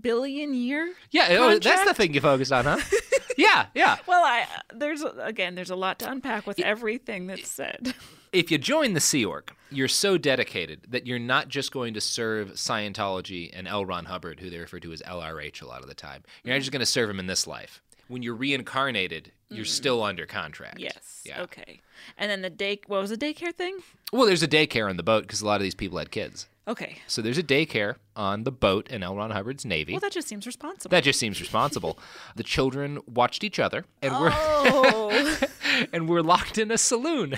Billion 0.00 0.54
year. 0.54 0.92
Yeah, 1.10 1.28
oh, 1.30 1.58
that's 1.58 1.84
the 1.84 1.94
thing 1.94 2.14
you 2.14 2.20
focused 2.20 2.52
on, 2.52 2.64
huh? 2.64 2.78
yeah, 3.36 3.66
yeah. 3.74 3.98
Well, 4.06 4.24
I 4.24 4.46
there's 4.74 5.02
again 5.18 5.54
there's 5.54 5.70
a 5.70 5.76
lot 5.76 5.98
to 6.00 6.10
unpack 6.10 6.46
with 6.46 6.60
everything 6.60 7.26
that's 7.26 7.50
said. 7.50 7.94
if 8.32 8.50
you 8.50 8.58
join 8.58 8.94
the 8.94 9.00
Sea 9.00 9.24
Org, 9.24 9.52
you're 9.70 9.88
so 9.88 10.18
dedicated 10.18 10.86
that 10.88 11.06
you're 11.06 11.18
not 11.18 11.48
just 11.48 11.72
going 11.72 11.94
to 11.94 12.00
serve 12.00 12.52
Scientology 12.52 13.50
and 13.52 13.68
L. 13.68 13.84
Ron 13.84 14.06
Hubbard, 14.06 14.40
who 14.40 14.50
they 14.50 14.58
refer 14.58 14.80
to 14.80 14.92
as 14.92 15.02
LRH 15.02 15.62
a 15.62 15.66
lot 15.66 15.82
of 15.82 15.88
the 15.88 15.94
time. 15.94 16.22
You're 16.42 16.54
not 16.54 16.58
just 16.58 16.68
mm-hmm. 16.68 16.74
going 16.74 16.80
to 16.80 16.86
serve 16.86 17.10
him 17.10 17.20
in 17.20 17.26
this 17.26 17.46
life. 17.46 17.82
When 18.08 18.22
you're 18.22 18.34
reincarnated, 18.34 19.32
you're 19.48 19.64
mm-hmm. 19.64 19.70
still 19.70 20.02
under 20.02 20.26
contract. 20.26 20.80
Yes. 20.80 21.22
Yeah. 21.24 21.42
Okay. 21.42 21.80
And 22.18 22.30
then 22.30 22.42
the 22.42 22.50
day. 22.50 22.80
What 22.86 23.00
was 23.00 23.10
the 23.10 23.16
daycare 23.16 23.54
thing? 23.54 23.78
Well, 24.12 24.26
there's 24.26 24.42
a 24.42 24.48
daycare 24.48 24.88
on 24.88 24.96
the 24.96 25.02
boat 25.02 25.22
because 25.22 25.40
a 25.40 25.46
lot 25.46 25.56
of 25.56 25.62
these 25.62 25.74
people 25.74 25.98
had 25.98 26.10
kids. 26.10 26.46
Okay. 26.66 26.98
So 27.08 27.22
there's 27.22 27.38
a 27.38 27.42
daycare 27.42 27.96
on 28.14 28.44
the 28.44 28.52
boat 28.52 28.88
in 28.88 29.02
L. 29.02 29.16
Ron 29.16 29.32
Hubbard's 29.32 29.64
Navy. 29.64 29.92
Well, 29.92 30.00
that 30.00 30.12
just 30.12 30.28
seems 30.28 30.46
responsible. 30.46 30.90
that 30.90 31.02
just 31.02 31.18
seems 31.18 31.40
responsible. 31.40 31.98
the 32.36 32.44
children 32.44 33.00
watched 33.06 33.42
each 33.42 33.58
other 33.58 33.84
and 34.00 34.12
were 34.12 34.30
oh. 34.32 35.38
and 35.92 36.08
were 36.08 36.22
locked 36.22 36.58
in 36.58 36.70
a 36.70 36.78
saloon. 36.78 37.34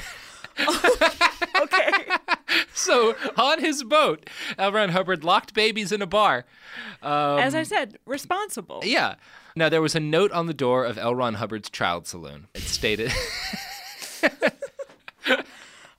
okay. 1.61 1.91
So 2.75 3.17
on 3.37 3.61
his 3.61 3.83
boat, 3.83 4.29
L. 4.59 4.73
Ron 4.73 4.91
Hubbard 4.91 5.25
locked 5.25 5.55
babies 5.55 5.91
in 5.91 6.03
a 6.03 6.07
bar. 6.07 6.45
Um, 7.03 7.39
As 7.39 7.55
I 7.55 7.63
said, 7.63 7.99
responsible. 8.05 8.83
Yeah. 8.85 9.15
Now 9.57 9.69
there 9.69 9.81
was 9.81 9.95
a 9.95 10.01
note 10.01 10.33
on 10.33 10.47
the 10.47 10.55
door 10.55 10.85
of 10.85 10.99
L. 10.99 11.15
Ron 11.15 11.35
Hubbard's 11.35 11.71
child 11.71 12.07
saloon. 12.07 12.49
It 12.55 12.63
stated, 12.63 13.13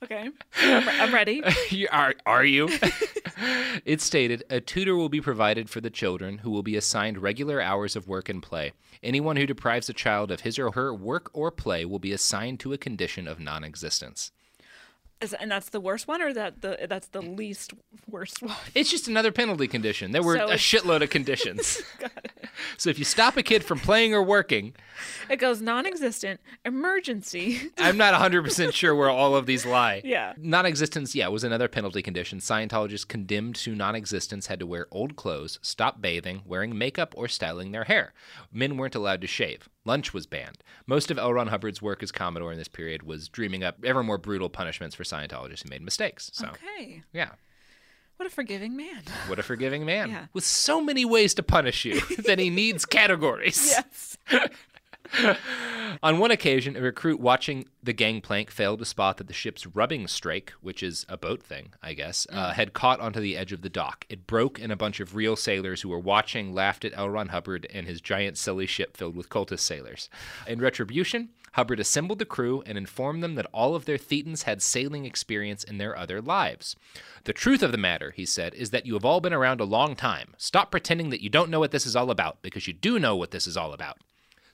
Okay. 0.05 0.29
I'm, 0.62 0.89
I'm 0.89 1.13
ready. 1.13 1.43
You- 1.69 1.88
"Are 1.91 2.15
are 2.25 2.45
you?" 2.45 2.69
it 3.85 4.01
stated, 4.01 4.43
"A 4.50 4.62
tutor 4.62 4.95
will 4.95 5.09
be 5.09 5.19
provided 5.21 5.69
for 5.69 5.81
the 5.81 5.89
children, 5.89 6.39
who 6.39 6.51
will 6.51 6.63
be 6.63 6.75
assigned 6.75 7.17
regular 7.17 7.59
hours 7.62 7.95
of 7.95 8.07
work 8.07 8.29
and 8.29 8.41
play. 8.41 8.74
Anyone 9.03 9.35
who 9.38 9.45
deprives 9.45 9.89
a 9.89 9.93
child 9.93 10.31
of 10.31 10.41
his 10.41 10.57
or 10.59 10.71
her 10.71 10.93
work 10.93 11.29
or 11.33 11.51
play 11.51 11.85
will 11.85 12.00
be 12.00 12.12
assigned 12.13 12.59
to 12.62 12.74
a 12.74 12.77
condition 12.77 13.27
of 13.27 13.39
non-existence." 13.39 14.31
Is, 15.21 15.33
and 15.33 15.50
that's 15.50 15.69
the 15.69 15.79
worst 15.79 16.07
one, 16.07 16.21
or 16.21 16.33
that 16.33 16.62
the 16.62 16.85
that's 16.89 17.07
the 17.07 17.21
least 17.21 17.74
worst 18.09 18.41
one. 18.41 18.55
It's 18.75 18.91
just 18.91 19.07
another 19.07 19.31
penalty 19.31 19.67
condition. 19.67 20.12
There 20.12 20.21
were 20.21 20.38
So 20.38 20.47
a 20.50 20.55
shitload 20.55 21.01
of 21.03 21.09
conditions. 21.09 21.81
so 22.77 22.89
if 22.89 23.00
you 23.00 23.05
stop 23.05 23.38
a 23.38 23.44
kid 23.44 23.63
from 23.63 23.79
playing 23.79 24.13
or 24.13 24.22
working, 24.24 24.74
It 25.29 25.38
goes 25.38 25.62
non-existent, 25.62 26.39
emergency. 26.63 27.72
I'm 27.77 27.98
not 27.98 28.13
100% 28.13 28.74
sure 28.74 28.96
where 28.96 29.10
all 29.10 29.36
of 29.36 29.46
these 29.46 29.65
lie. 29.65 30.01
Yeah. 30.05 30.34
Non 30.38 30.65
existence, 30.65 31.15
yeah, 31.15 31.27
was 31.27 31.44
another 31.44 31.67
penalty 31.67 32.01
condition. 32.01 32.39
Scientologists 32.39 33.08
condemned 33.08 33.55
to 33.58 33.75
non 33.75 33.96
existence 33.96 34.48
had 34.48 34.60
to 34.60 34.65
wear 34.67 34.88
old 34.91 35.15
clothes, 35.15 35.60
stop 35.62 36.01
bathing, 36.01 36.41
wearing 36.46 36.77
makeup, 36.77 37.13
or 37.17 37.27
styling 37.27 37.72
their 37.72 37.86
hair. 37.86 38.13
Men 38.51 38.77
weren't 38.77 38.96
allowed 38.96 39.22
to 39.22 39.27
shave. 39.27 39.67
Lunch 39.84 40.13
was 40.13 40.25
banned. 40.25 40.60
Most 40.88 41.12
of 41.12 41.17
L. 41.17 41.34
Ron 41.34 41.48
Hubbard's 41.48 41.82
work 41.82 42.01
as 42.01 42.12
Commodore 42.12 42.51
in 42.51 42.58
this 42.58 42.67
period 42.67 43.03
was 43.03 43.27
dreaming 43.29 43.63
up 43.63 43.77
ever 43.84 44.03
more 44.03 44.17
brutal 44.17 44.50
punishments 44.50 44.96
for 44.96 45.03
Scientologists 45.03 45.63
who 45.63 45.70
made 45.70 45.82
mistakes. 45.82 46.32
So, 46.34 46.48
Okay. 46.50 47.03
yeah. 47.13 47.32
What 48.17 48.27
a 48.27 48.29
forgiving 48.29 48.77
man. 48.77 49.03
What 49.27 49.39
a 49.39 49.43
forgiving 49.43 49.86
man. 49.86 50.10
Yeah. 50.10 50.25
With 50.34 50.45
so 50.45 50.81
many 50.81 51.03
ways 51.05 51.34
to 51.36 51.43
punish 51.43 51.86
you 51.86 52.00
that 52.25 52.39
he 52.39 52.50
needs 52.50 52.86
categories. 52.86 53.72
Yes. 53.72 54.17
On 56.03 56.19
one 56.19 56.31
occasion, 56.31 56.75
a 56.75 56.81
recruit 56.81 57.19
watching 57.19 57.65
the 57.81 57.93
gangplank 57.93 58.51
failed 58.51 58.79
to 58.79 58.85
spot 58.85 59.17
that 59.17 59.27
the 59.27 59.33
ship's 59.33 59.65
rubbing 59.65 60.07
strake, 60.07 60.51
which 60.62 60.83
is 60.83 61.05
a 61.07 61.17
boat 61.17 61.41
thing, 61.41 61.74
I 61.81 61.93
guess, 61.93 62.27
uh, 62.31 62.51
had 62.53 62.74
caught 62.74 63.00
onto 63.00 63.19
the 63.19 63.38
edge 63.38 63.51
of 63.51 63.62
the 63.62 63.69
dock. 63.69 64.05
It 64.09 64.27
broke, 64.27 64.59
and 64.59 64.71
a 64.71 64.75
bunch 64.75 65.00
of 65.00 65.15
real 65.15 65.35
sailors 65.35 65.81
who 65.81 65.89
were 65.89 66.00
watching 66.00 66.53
laughed 66.53 66.85
at 66.85 66.93
L. 66.95 67.09
Ron 67.09 67.29
Hubbard 67.29 67.67
and 67.74 67.88
his 67.88 68.01
giant, 68.01 68.38
silly 68.38 68.65
ship 68.65 68.97
filled 68.97 69.15
with 69.15 69.29
cultist 69.29 69.59
sailors. 69.59 70.09
In 70.47 70.59
retribution, 70.59 71.29
Hubbard 71.53 71.79
assembled 71.79 72.19
the 72.19 72.25
crew 72.25 72.62
and 72.65 72.77
informed 72.77 73.24
them 73.24 73.35
that 73.35 73.47
all 73.53 73.75
of 73.75 73.85
their 73.85 73.97
Thetans 73.97 74.43
had 74.43 74.62
sailing 74.62 75.05
experience 75.05 75.63
in 75.63 75.77
their 75.77 75.97
other 75.97 76.21
lives. 76.21 76.75
The 77.24 77.33
truth 77.33 77.63
of 77.63 77.71
the 77.71 77.77
matter, 77.77 78.12
he 78.12 78.25
said, 78.25 78.53
is 78.55 78.71
that 78.71 78.85
you 78.85 78.93
have 78.95 79.05
all 79.05 79.21
been 79.21 79.33
around 79.33 79.62
a 79.62 79.65
long 79.65 79.95
time. 79.95 80.33
Stop 80.38 80.69
pretending 80.69 81.12
that 81.12 81.24
you 81.24 81.29
don't 81.29 81.50
know 81.50 81.62
what 81.62 81.71
this 81.71 81.85
is 81.85 81.95
all 81.95 82.12
about, 82.12 82.41
because 82.41 82.67
you 82.67 82.74
do 82.74 83.00
know 83.00 83.15
what 83.15 83.31
this 83.31 83.47
is 83.47 83.55
all 83.55 83.71
about. 83.71 84.00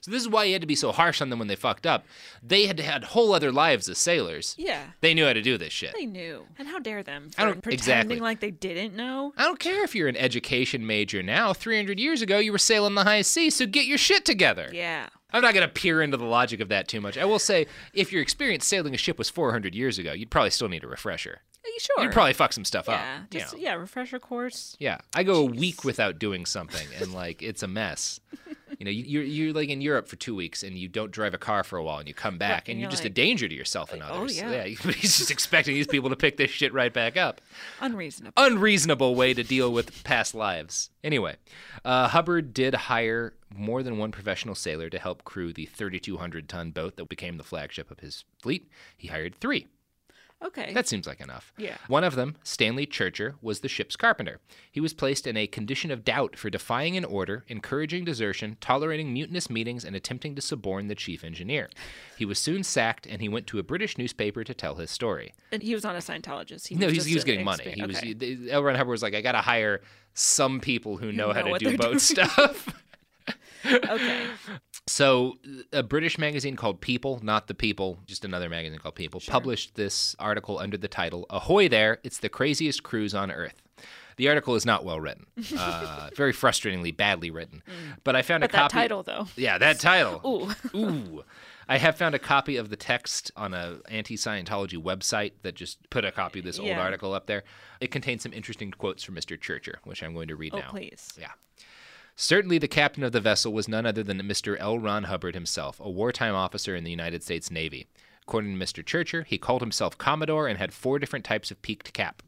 So 0.02 0.10
this 0.10 0.20
is 0.20 0.28
why 0.28 0.46
he 0.46 0.52
had 0.52 0.60
to 0.62 0.66
be 0.66 0.74
so 0.74 0.90
harsh 0.92 1.20
on 1.22 1.30
them 1.30 1.38
when 1.38 1.46
they 1.48 1.54
fucked 1.56 1.86
up. 1.86 2.04
They 2.42 2.66
had 2.66 2.78
had 2.80 3.04
whole 3.04 3.32
other 3.32 3.52
lives 3.52 3.88
as 3.88 3.98
sailors. 3.98 4.54
Yeah. 4.58 4.82
They 5.00 5.14
knew 5.14 5.24
how 5.26 5.32
to 5.32 5.40
do 5.40 5.56
this 5.56 5.72
shit. 5.72 5.94
They 5.94 6.06
knew. 6.06 6.44
And 6.58 6.66
how 6.68 6.80
dare 6.80 7.02
them 7.04 7.30
for 7.30 7.40
I 7.40 7.44
don't- 7.44 7.62
pretending 7.62 8.18
exactly. 8.18 8.18
like 8.20 8.40
they 8.40 8.50
didn't 8.50 8.94
know? 8.96 9.32
I 9.36 9.44
don't 9.44 9.60
care 9.60 9.84
if 9.84 9.94
you're 9.94 10.08
an 10.08 10.16
education 10.16 10.84
major 10.86 11.22
now. 11.22 11.52
300 11.52 12.00
years 12.00 12.20
ago, 12.20 12.38
you 12.38 12.50
were 12.52 12.58
sailing 12.58 12.96
the 12.96 13.04
high 13.04 13.22
seas, 13.22 13.54
so 13.54 13.64
get 13.64 13.86
your 13.86 13.96
shit 13.98 14.24
together. 14.24 14.68
Yeah. 14.72 15.06
I'm 15.32 15.40
not 15.40 15.54
going 15.54 15.66
to 15.66 15.72
peer 15.72 16.02
into 16.02 16.16
the 16.16 16.24
logic 16.26 16.60
of 16.60 16.68
that 16.68 16.88
too 16.88 17.00
much. 17.00 17.16
I 17.16 17.24
will 17.24 17.38
say, 17.38 17.66
if 17.94 18.12
your 18.12 18.20
experience 18.22 18.66
sailing 18.66 18.94
a 18.94 18.98
ship 18.98 19.16
was 19.18 19.30
400 19.30 19.74
years 19.74 19.98
ago, 19.98 20.12
you'd 20.12 20.30
probably 20.30 20.50
still 20.50 20.68
need 20.68 20.84
a 20.84 20.88
refresher. 20.88 21.40
Are 21.64 21.68
you 21.68 21.78
sure? 21.78 22.02
You'd 22.02 22.12
probably 22.12 22.32
fuck 22.32 22.52
some 22.52 22.64
stuff 22.64 22.86
yeah. 22.88 22.94
up. 22.94 23.32
you 23.32 23.38
Just 23.40 23.54
know. 23.54 23.60
yeah, 23.60 23.74
refresher 23.74 24.18
course. 24.18 24.76
Yeah, 24.80 24.98
I 25.14 25.22
go 25.22 25.36
a 25.36 25.44
week 25.44 25.84
without 25.84 26.18
doing 26.18 26.44
something, 26.44 26.86
and 27.00 27.14
like 27.14 27.40
it's 27.40 27.62
a 27.62 27.68
mess. 27.68 28.18
You 28.82 28.86
know, 28.86 28.90
you- 28.90 29.04
you're 29.04 29.22
you're 29.22 29.52
like 29.52 29.68
in 29.68 29.80
Europe 29.80 30.08
for 30.08 30.16
two 30.16 30.34
weeks, 30.34 30.64
and 30.64 30.76
you 30.76 30.88
don't 30.88 31.12
drive 31.12 31.34
a 31.34 31.38
car 31.38 31.62
for 31.62 31.76
a 31.76 31.84
while, 31.84 31.98
and 31.98 32.08
you 32.08 32.14
come 32.14 32.36
back, 32.36 32.62
and 32.68 32.70
and 32.72 32.80
you're 32.80 32.86
you're 32.86 32.90
just 32.90 33.04
a 33.04 33.10
danger 33.10 33.46
to 33.46 33.54
yourself 33.54 33.92
and 33.92 34.02
others. 34.02 34.42
oh, 34.42 34.46
others. 34.46 34.56
yeah. 34.84 34.90
he's 34.92 35.18
just 35.18 35.30
expecting 35.30 35.74
these 35.76 35.86
people 35.86 36.10
to 36.10 36.16
pick 36.16 36.36
this 36.36 36.50
shit 36.50 36.74
right 36.74 36.92
back 36.92 37.16
up. 37.16 37.40
Unreasonable. 37.80 38.32
Unreasonable 38.36 39.14
way 39.14 39.34
to 39.34 39.44
deal 39.44 39.72
with 39.72 40.02
past 40.02 40.34
lives. 40.34 40.90
Anyway, 41.04 41.36
uh, 41.84 42.08
Hubbard 42.08 42.52
did 42.52 42.74
hire 42.74 43.34
more 43.54 43.84
than 43.84 43.98
one 43.98 44.10
professional 44.10 44.56
sailor 44.56 44.90
to 44.90 44.98
help 44.98 45.22
crew 45.22 45.52
the 45.52 45.66
3,200 45.66 46.48
ton 46.48 46.72
boat 46.72 46.96
that 46.96 47.08
became 47.08 47.36
the 47.36 47.44
flagship 47.44 47.88
of 47.88 48.00
his 48.00 48.24
fleet. 48.42 48.68
He 48.96 49.06
hired 49.06 49.36
three. 49.36 49.68
Okay. 50.44 50.72
That 50.74 50.88
seems 50.88 51.06
like 51.06 51.20
enough. 51.20 51.52
Yeah. 51.56 51.76
One 51.88 52.04
of 52.04 52.14
them, 52.16 52.36
Stanley 52.42 52.84
Churcher, 52.86 53.36
was 53.40 53.60
the 53.60 53.68
ship's 53.68 53.96
carpenter. 53.96 54.40
He 54.70 54.80
was 54.80 54.92
placed 54.92 55.26
in 55.26 55.36
a 55.36 55.46
condition 55.46 55.90
of 55.90 56.04
doubt 56.04 56.36
for 56.36 56.50
defying 56.50 56.96
an 56.96 57.04
order, 57.04 57.44
encouraging 57.48 58.04
desertion, 58.04 58.56
tolerating 58.60 59.12
mutinous 59.12 59.48
meetings, 59.48 59.84
and 59.84 59.94
attempting 59.94 60.34
to 60.34 60.42
suborn 60.42 60.88
the 60.88 60.94
chief 60.94 61.22
engineer. 61.24 61.70
He 62.18 62.24
was 62.24 62.38
soon 62.38 62.64
sacked, 62.64 63.06
and 63.06 63.20
he 63.22 63.28
went 63.28 63.46
to 63.48 63.58
a 63.58 63.62
British 63.62 63.96
newspaper 63.98 64.42
to 64.44 64.54
tell 64.54 64.74
his 64.76 64.90
story. 64.90 65.32
and 65.52 65.62
he 65.62 65.74
was 65.74 65.84
not 65.84 65.94
a 65.94 65.98
Scientologist. 65.98 66.66
He 66.68 66.74
No, 66.74 66.86
was 66.88 67.04
he 67.04 67.14
was 67.14 67.24
getting 67.24 67.44
money. 67.44 67.70
He 67.74 67.82
was. 67.84 67.96
okay. 67.98 68.14
He, 68.18 68.50
L. 68.50 68.62
Ron 68.62 68.74
Hubbard 68.74 68.90
was 68.90 69.02
like, 69.02 69.14
I 69.14 69.20
got 69.20 69.32
to 69.32 69.38
hire 69.42 69.80
some 70.14 70.60
people 70.60 70.96
who 70.96 71.12
know, 71.12 71.32
how 71.32 71.42
to 71.42 71.58
do 71.58 71.76
boat 71.76 71.86
doing." 71.86 71.98
stuff. 72.00 72.68
okay. 73.64 74.26
So, 74.88 75.38
a 75.72 75.82
British 75.82 76.18
magazine 76.18 76.56
called 76.56 76.80
People, 76.80 77.20
not 77.22 77.46
The 77.46 77.54
People, 77.54 77.98
just 78.06 78.24
another 78.24 78.48
magazine 78.48 78.78
called 78.80 78.96
People, 78.96 79.20
published 79.26 79.76
this 79.76 80.16
article 80.18 80.58
under 80.58 80.76
the 80.76 80.88
title 80.88 81.24
Ahoy 81.30 81.68
There, 81.68 81.98
It's 82.02 82.18
the 82.18 82.28
Craziest 82.28 82.82
Cruise 82.82 83.14
on 83.14 83.30
Earth. 83.30 83.62
The 84.16 84.28
article 84.28 84.56
is 84.56 84.66
not 84.66 84.84
well 84.84 85.00
written, 85.00 85.26
uh, 85.56 86.10
very 86.16 86.32
frustratingly 86.32 86.94
badly 86.94 87.30
written. 87.30 87.62
But 88.04 88.16
I 88.16 88.22
found 88.22 88.42
a 88.44 88.48
copy. 88.48 88.52
But 88.52 88.58
a 88.58 88.58
that 88.58 88.70
copy. 88.70 88.74
title, 88.82 89.02
though. 89.04 89.28
Yeah, 89.36 89.58
that 89.58 89.78
title. 89.80 90.52
Ooh. 90.74 90.78
Ooh. 90.78 91.24
I 91.68 91.78
have 91.78 91.96
found 91.96 92.14
a 92.14 92.18
copy 92.18 92.56
of 92.56 92.68
the 92.68 92.76
text 92.76 93.30
on 93.36 93.54
a 93.54 93.78
anti-Scientology 93.88 94.82
website 94.82 95.32
that 95.42 95.54
just 95.54 95.88
put 95.90 96.04
a 96.04 96.10
copy 96.12 96.40
of 96.40 96.44
this 96.44 96.58
old 96.58 96.70
article 96.72 97.14
up 97.14 97.26
there. 97.26 97.44
It 97.80 97.90
contains 97.92 98.22
some 98.24 98.32
interesting 98.32 98.72
quotes 98.72 99.02
from 99.04 99.14
Mr. 99.14 99.40
Churcher, 99.40 99.78
which 99.84 100.02
I'm 100.02 100.12
going 100.12 100.28
to 100.28 100.36
read 100.36 100.52
Oh, 100.54 100.58
now. 100.58 100.70
please. 100.70 101.08
Yeah. 101.18 101.30
Certainly, 102.14 102.58
the 102.58 102.68
captain 102.68 103.02
of 103.02 103.12
the 103.12 103.20
vessel 103.20 103.52
was 103.52 103.68
none 103.68 103.86
other 103.86 104.02
than 104.02 104.20
Mr. 104.22 104.56
L. 104.58 104.78
Ron 104.78 105.04
Hubbard 105.04 105.34
himself, 105.34 105.80
a 105.80 105.90
wartime 105.90 106.34
officer 106.34 106.76
in 106.76 106.84
the 106.84 106.90
United 106.90 107.22
States 107.22 107.50
Navy. 107.50 107.86
According 108.22 108.56
to 108.56 108.64
Mr. 108.64 108.84
Churcher, 108.84 109.24
he 109.24 109.38
called 109.38 109.62
himself 109.62 109.98
Commodore 109.98 110.46
and 110.46 110.58
had 110.58 110.72
four 110.72 110.98
different 110.98 111.24
types 111.24 111.50
of 111.50 111.60
peaked 111.62 111.92
cap. 111.92 112.22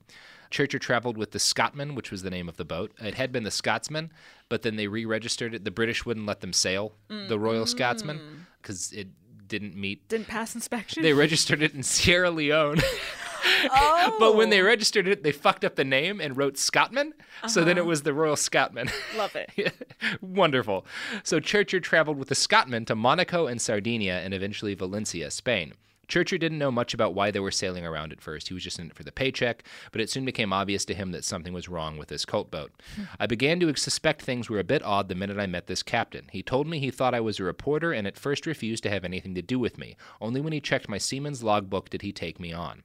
Churcher 0.50 0.78
traveled 0.78 1.16
with 1.16 1.32
the 1.32 1.38
Scotsman, 1.38 1.94
which 1.94 2.10
was 2.10 2.22
the 2.22 2.30
name 2.30 2.48
of 2.48 2.56
the 2.56 2.64
boat. 2.64 2.92
It 3.00 3.14
had 3.14 3.32
been 3.32 3.42
the 3.42 3.50
Scotsman, 3.50 4.12
but 4.48 4.62
then 4.62 4.76
they 4.76 4.86
re 4.86 5.04
registered 5.04 5.54
it. 5.54 5.64
The 5.64 5.70
British 5.70 6.04
wouldn't 6.06 6.26
let 6.26 6.40
them 6.40 6.52
sail 6.52 6.94
the 7.08 7.38
Royal 7.38 7.66
Scotsman 7.66 8.18
mm. 8.18 8.44
because 8.60 8.92
it 8.92 9.08
didn't 9.48 9.76
meet. 9.76 10.08
Didn't 10.08 10.28
pass 10.28 10.54
inspection. 10.54 11.02
They 11.02 11.12
registered 11.12 11.62
it 11.62 11.74
in 11.74 11.82
Sierra 11.82 12.30
Leone. 12.30 12.80
oh. 13.70 14.16
But 14.18 14.36
when 14.36 14.50
they 14.50 14.60
oh. 14.60 14.64
registered 14.64 15.08
it, 15.08 15.22
they 15.22 15.32
fucked 15.32 15.64
up 15.64 15.76
the 15.76 15.84
name 15.84 16.20
and 16.20 16.36
wrote 16.36 16.56
Scotman. 16.56 17.14
So 17.48 17.64
then 17.64 17.76
it 17.76 17.82
uh-huh. 17.82 17.88
was 17.88 18.02
the 18.02 18.14
Royal 18.14 18.36
Scotman. 18.36 18.90
Love 19.16 19.36
it. 19.36 19.74
Wonderful. 20.20 20.86
So 21.22 21.40
Churcher 21.40 21.80
traveled 21.80 22.18
with 22.18 22.28
the 22.28 22.34
Scotman 22.34 22.84
to 22.86 22.94
Monaco 22.94 23.46
and 23.46 23.60
Sardinia 23.60 24.20
and 24.20 24.32
eventually 24.32 24.74
Valencia, 24.74 25.30
Spain. 25.30 25.74
Churcher 26.08 26.38
didn't 26.38 26.58
know 26.58 26.70
much 26.70 26.94
about 26.94 27.14
why 27.14 27.30
they 27.30 27.40
were 27.40 27.50
sailing 27.50 27.86
around 27.86 28.12
at 28.12 28.20
first. 28.20 28.48
He 28.48 28.54
was 28.54 28.62
just 28.62 28.78
in 28.78 28.86
it 28.86 28.94
for 28.94 29.04
the 29.04 29.12
paycheck, 29.12 29.64
but 29.92 30.00
it 30.00 30.10
soon 30.10 30.24
became 30.24 30.52
obvious 30.52 30.84
to 30.86 30.94
him 30.94 31.12
that 31.12 31.24
something 31.24 31.52
was 31.52 31.68
wrong 31.68 31.96
with 31.96 32.08
this 32.08 32.24
cult 32.24 32.50
boat. 32.50 32.72
Hmm. 32.96 33.04
I 33.18 33.26
began 33.26 33.60
to 33.60 33.74
suspect 33.76 34.22
things 34.22 34.50
were 34.50 34.58
a 34.58 34.64
bit 34.64 34.82
odd 34.82 35.08
the 35.08 35.14
minute 35.14 35.38
I 35.38 35.46
met 35.46 35.66
this 35.66 35.82
captain. 35.82 36.28
He 36.30 36.42
told 36.42 36.66
me 36.66 36.78
he 36.78 36.90
thought 36.90 37.14
I 37.14 37.20
was 37.20 37.40
a 37.40 37.44
reporter 37.44 37.92
and 37.92 38.06
at 38.06 38.18
first 38.18 38.46
refused 38.46 38.82
to 38.84 38.90
have 38.90 39.04
anything 39.04 39.34
to 39.34 39.42
do 39.42 39.58
with 39.58 39.78
me. 39.78 39.96
Only 40.20 40.40
when 40.40 40.52
he 40.52 40.60
checked 40.60 40.88
my 40.88 40.98
seaman's 40.98 41.42
logbook 41.42 41.90
did 41.90 42.02
he 42.02 42.12
take 42.12 42.38
me 42.38 42.52
on. 42.52 42.82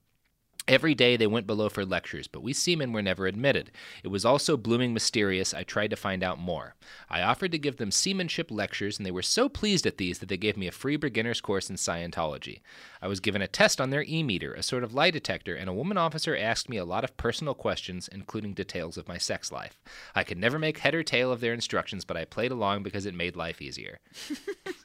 Every 0.70 0.94
day 0.94 1.18
they 1.18 1.26
went 1.26 1.48
below 1.48 1.68
for 1.68 1.84
lectures, 1.84 2.28
but 2.28 2.44
we 2.44 2.54
seamen 2.54 2.94
were 2.94 3.02
never 3.02 3.26
admitted. 3.26 3.72
It 4.04 4.10
was 4.10 4.24
all 4.24 4.38
so 4.38 4.56
blooming 4.56 4.94
mysterious, 4.94 5.52
I 5.52 5.64
tried 5.64 5.90
to 5.90 5.96
find 5.96 6.24
out 6.24 6.38
more. 6.38 6.76
I 7.10 7.24
offered 7.24 7.52
to 7.54 7.58
give 7.58 7.78
them 7.78 7.90
seamanship 7.90 8.52
lectures, 8.52 8.98
and 9.00 9.06
they 9.06 9.10
were 9.12 9.24
so 9.24 9.50
pleased 9.50 9.88
at 9.88 9.98
these 9.98 10.20
that 10.20 10.30
they 10.30 10.38
gave 10.38 10.58
me 10.58 10.68
a 10.68 10.72
free 10.72 10.96
beginner's 10.96 11.42
course 11.42 11.72
in 11.72 11.76
Scientology. 11.76 12.60
I 13.02 13.08
was 13.08 13.20
given 13.20 13.42
a 13.42 13.48
test 13.48 13.82
on 13.82 13.90
their 13.90 14.04
E 14.04 14.22
meter, 14.22 14.54
a 14.54 14.62
sort 14.62 14.84
of 14.84 14.94
lie 14.94 15.10
detector, 15.10 15.56
and 15.56 15.68
a 15.68 15.74
woman 15.74 15.98
officer 15.98 16.38
asked 16.38 16.70
me 16.70 16.78
a 16.78 16.86
lot 16.86 17.04
of 17.04 17.18
personal 17.18 17.56
questions, 17.56 18.08
including 18.12 18.54
details 18.54 18.96
of 18.96 19.08
my 19.08 19.18
sex 19.18 19.52
life. 19.52 19.80
I 20.14 20.24
could 20.24 20.38
never 20.38 20.60
make 20.60 20.78
head 20.78 20.94
or 20.94 21.02
tail 21.02 21.32
of 21.32 21.40
their 21.42 21.54
instructions, 21.54 22.06
but 22.06 22.16
I 22.16 22.26
played 22.26 22.52
along 22.52 22.84
because 22.84 23.08
it 23.08 23.16
made 23.16 23.36
life 23.36 23.60
easier. 23.60 24.00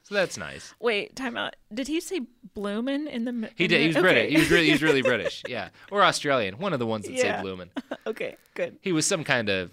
so 0.02 0.14
that's 0.14 0.38
nice. 0.38 0.72
Wait, 0.80 1.14
time 1.14 1.36
out. 1.36 1.56
Did 1.72 1.88
he 1.88 2.00
say 2.00 2.22
Bloomin' 2.54 3.06
in 3.06 3.24
the? 3.26 3.30
m- 3.30 3.48
He 3.56 3.66
did. 3.66 3.76
the- 3.76 3.82
He 3.82 3.86
was 3.88 3.96
okay. 3.96 4.02
British. 4.02 4.30
He 4.32 4.38
was 4.38 4.50
really, 4.50 4.66
he 4.66 4.72
was 4.72 4.82
really 4.82 5.02
British. 5.14 5.42
Yeah, 5.48 5.68
or 5.90 6.02
Australian. 6.02 6.58
One 6.58 6.72
of 6.72 6.78
the 6.78 6.86
ones 6.86 7.06
that 7.06 7.12
Yeah. 7.12 7.36
say 7.38 7.42
Bloomin'. 7.42 7.70
okay, 8.06 8.36
good. 8.54 8.76
He 8.82 8.92
was 8.92 9.06
some 9.06 9.24
kind 9.24 9.48
of 9.48 9.70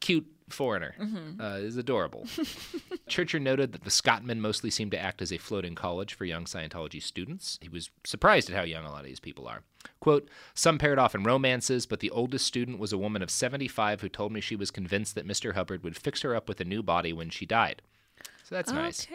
cute 0.00 0.26
foreigner. 0.50 0.94
Mm-hmm. 1.00 1.40
Uh, 1.40 1.56
is 1.56 1.76
adorable. 1.76 2.26
Churcher 3.08 3.38
noted 3.40 3.72
that 3.72 3.84
the 3.84 3.90
Scotman 3.90 4.40
mostly 4.40 4.70
seemed 4.70 4.90
to 4.92 4.98
act 4.98 5.20
as 5.22 5.32
a 5.32 5.38
floating 5.38 5.74
college 5.74 6.14
for 6.14 6.24
young 6.24 6.44
Scientology 6.44 7.02
students. 7.02 7.58
He 7.62 7.68
was 7.68 7.90
surprised 8.04 8.50
at 8.50 8.56
how 8.56 8.62
young 8.62 8.84
a 8.84 8.90
lot 8.90 9.00
of 9.00 9.06
these 9.06 9.20
people 9.20 9.46
are. 9.48 9.62
Quote, 10.00 10.28
some 10.54 10.78
paired 10.78 10.98
off 10.98 11.14
in 11.14 11.24
romances, 11.24 11.86
but 11.86 12.00
the 12.00 12.10
oldest 12.10 12.46
student 12.46 12.78
was 12.78 12.92
a 12.92 12.98
woman 12.98 13.22
of 13.22 13.30
75 13.30 14.00
who 14.02 14.08
told 14.08 14.32
me 14.32 14.40
she 14.40 14.56
was 14.56 14.70
convinced 14.70 15.14
that 15.14 15.26
Mr. 15.26 15.54
Hubbard 15.54 15.82
would 15.82 15.96
fix 15.96 16.22
her 16.22 16.34
up 16.34 16.48
with 16.48 16.60
a 16.60 16.64
new 16.64 16.82
body 16.82 17.12
when 17.12 17.30
she 17.30 17.46
died. 17.46 17.82
So 18.44 18.54
that's 18.54 18.70
nice. 18.70 19.06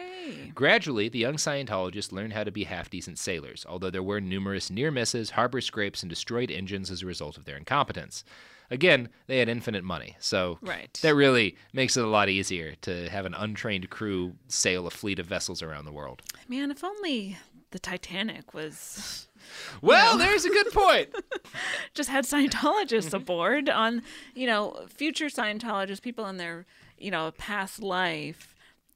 Gradually, 0.54 1.08
the 1.08 1.20
young 1.20 1.36
Scientologists 1.36 2.10
learned 2.10 2.32
how 2.32 2.42
to 2.42 2.50
be 2.50 2.64
half 2.64 2.90
decent 2.90 3.16
sailors, 3.16 3.64
although 3.68 3.88
there 3.90 4.02
were 4.02 4.20
numerous 4.20 4.70
near 4.70 4.90
misses, 4.90 5.30
harbor 5.30 5.60
scrapes, 5.60 6.02
and 6.02 6.10
destroyed 6.10 6.50
engines 6.50 6.90
as 6.90 7.02
a 7.02 7.06
result 7.06 7.36
of 7.38 7.44
their 7.44 7.56
incompetence. 7.56 8.24
Again, 8.72 9.08
they 9.28 9.38
had 9.38 9.48
infinite 9.48 9.84
money, 9.84 10.16
so 10.20 10.58
Right. 10.60 10.98
that 11.02 11.14
really 11.14 11.56
makes 11.72 11.96
it 11.96 12.04
a 12.04 12.08
lot 12.08 12.28
easier 12.28 12.74
to 12.82 13.08
have 13.08 13.24
an 13.24 13.34
untrained 13.34 13.88
crew 13.88 14.34
sail 14.48 14.86
a 14.86 14.90
fleet 14.90 15.18
of 15.20 15.26
vessels 15.26 15.62
around 15.62 15.84
the 15.84 15.92
world. 15.92 16.22
Man, 16.48 16.70
if 16.72 16.82
only 16.84 17.38
the 17.70 17.78
Titanic 17.78 18.52
was 18.52 19.28
Well, 19.80 20.18
there's 20.18 20.44
a 20.44 20.50
good 20.50 20.72
point. 20.72 21.08
just 21.94 22.10
had 22.10 22.24
Scientologists 22.24 23.12
aboard 23.14 23.68
on, 23.68 24.02
you 24.34 24.46
know, 24.46 24.86
future 24.88 25.26
Scientologists, 25.26 26.02
people 26.02 26.26
in 26.26 26.36
their, 26.36 26.66
you 26.98 27.10
know, 27.10 27.32
past 27.38 27.80
life, 27.80 28.49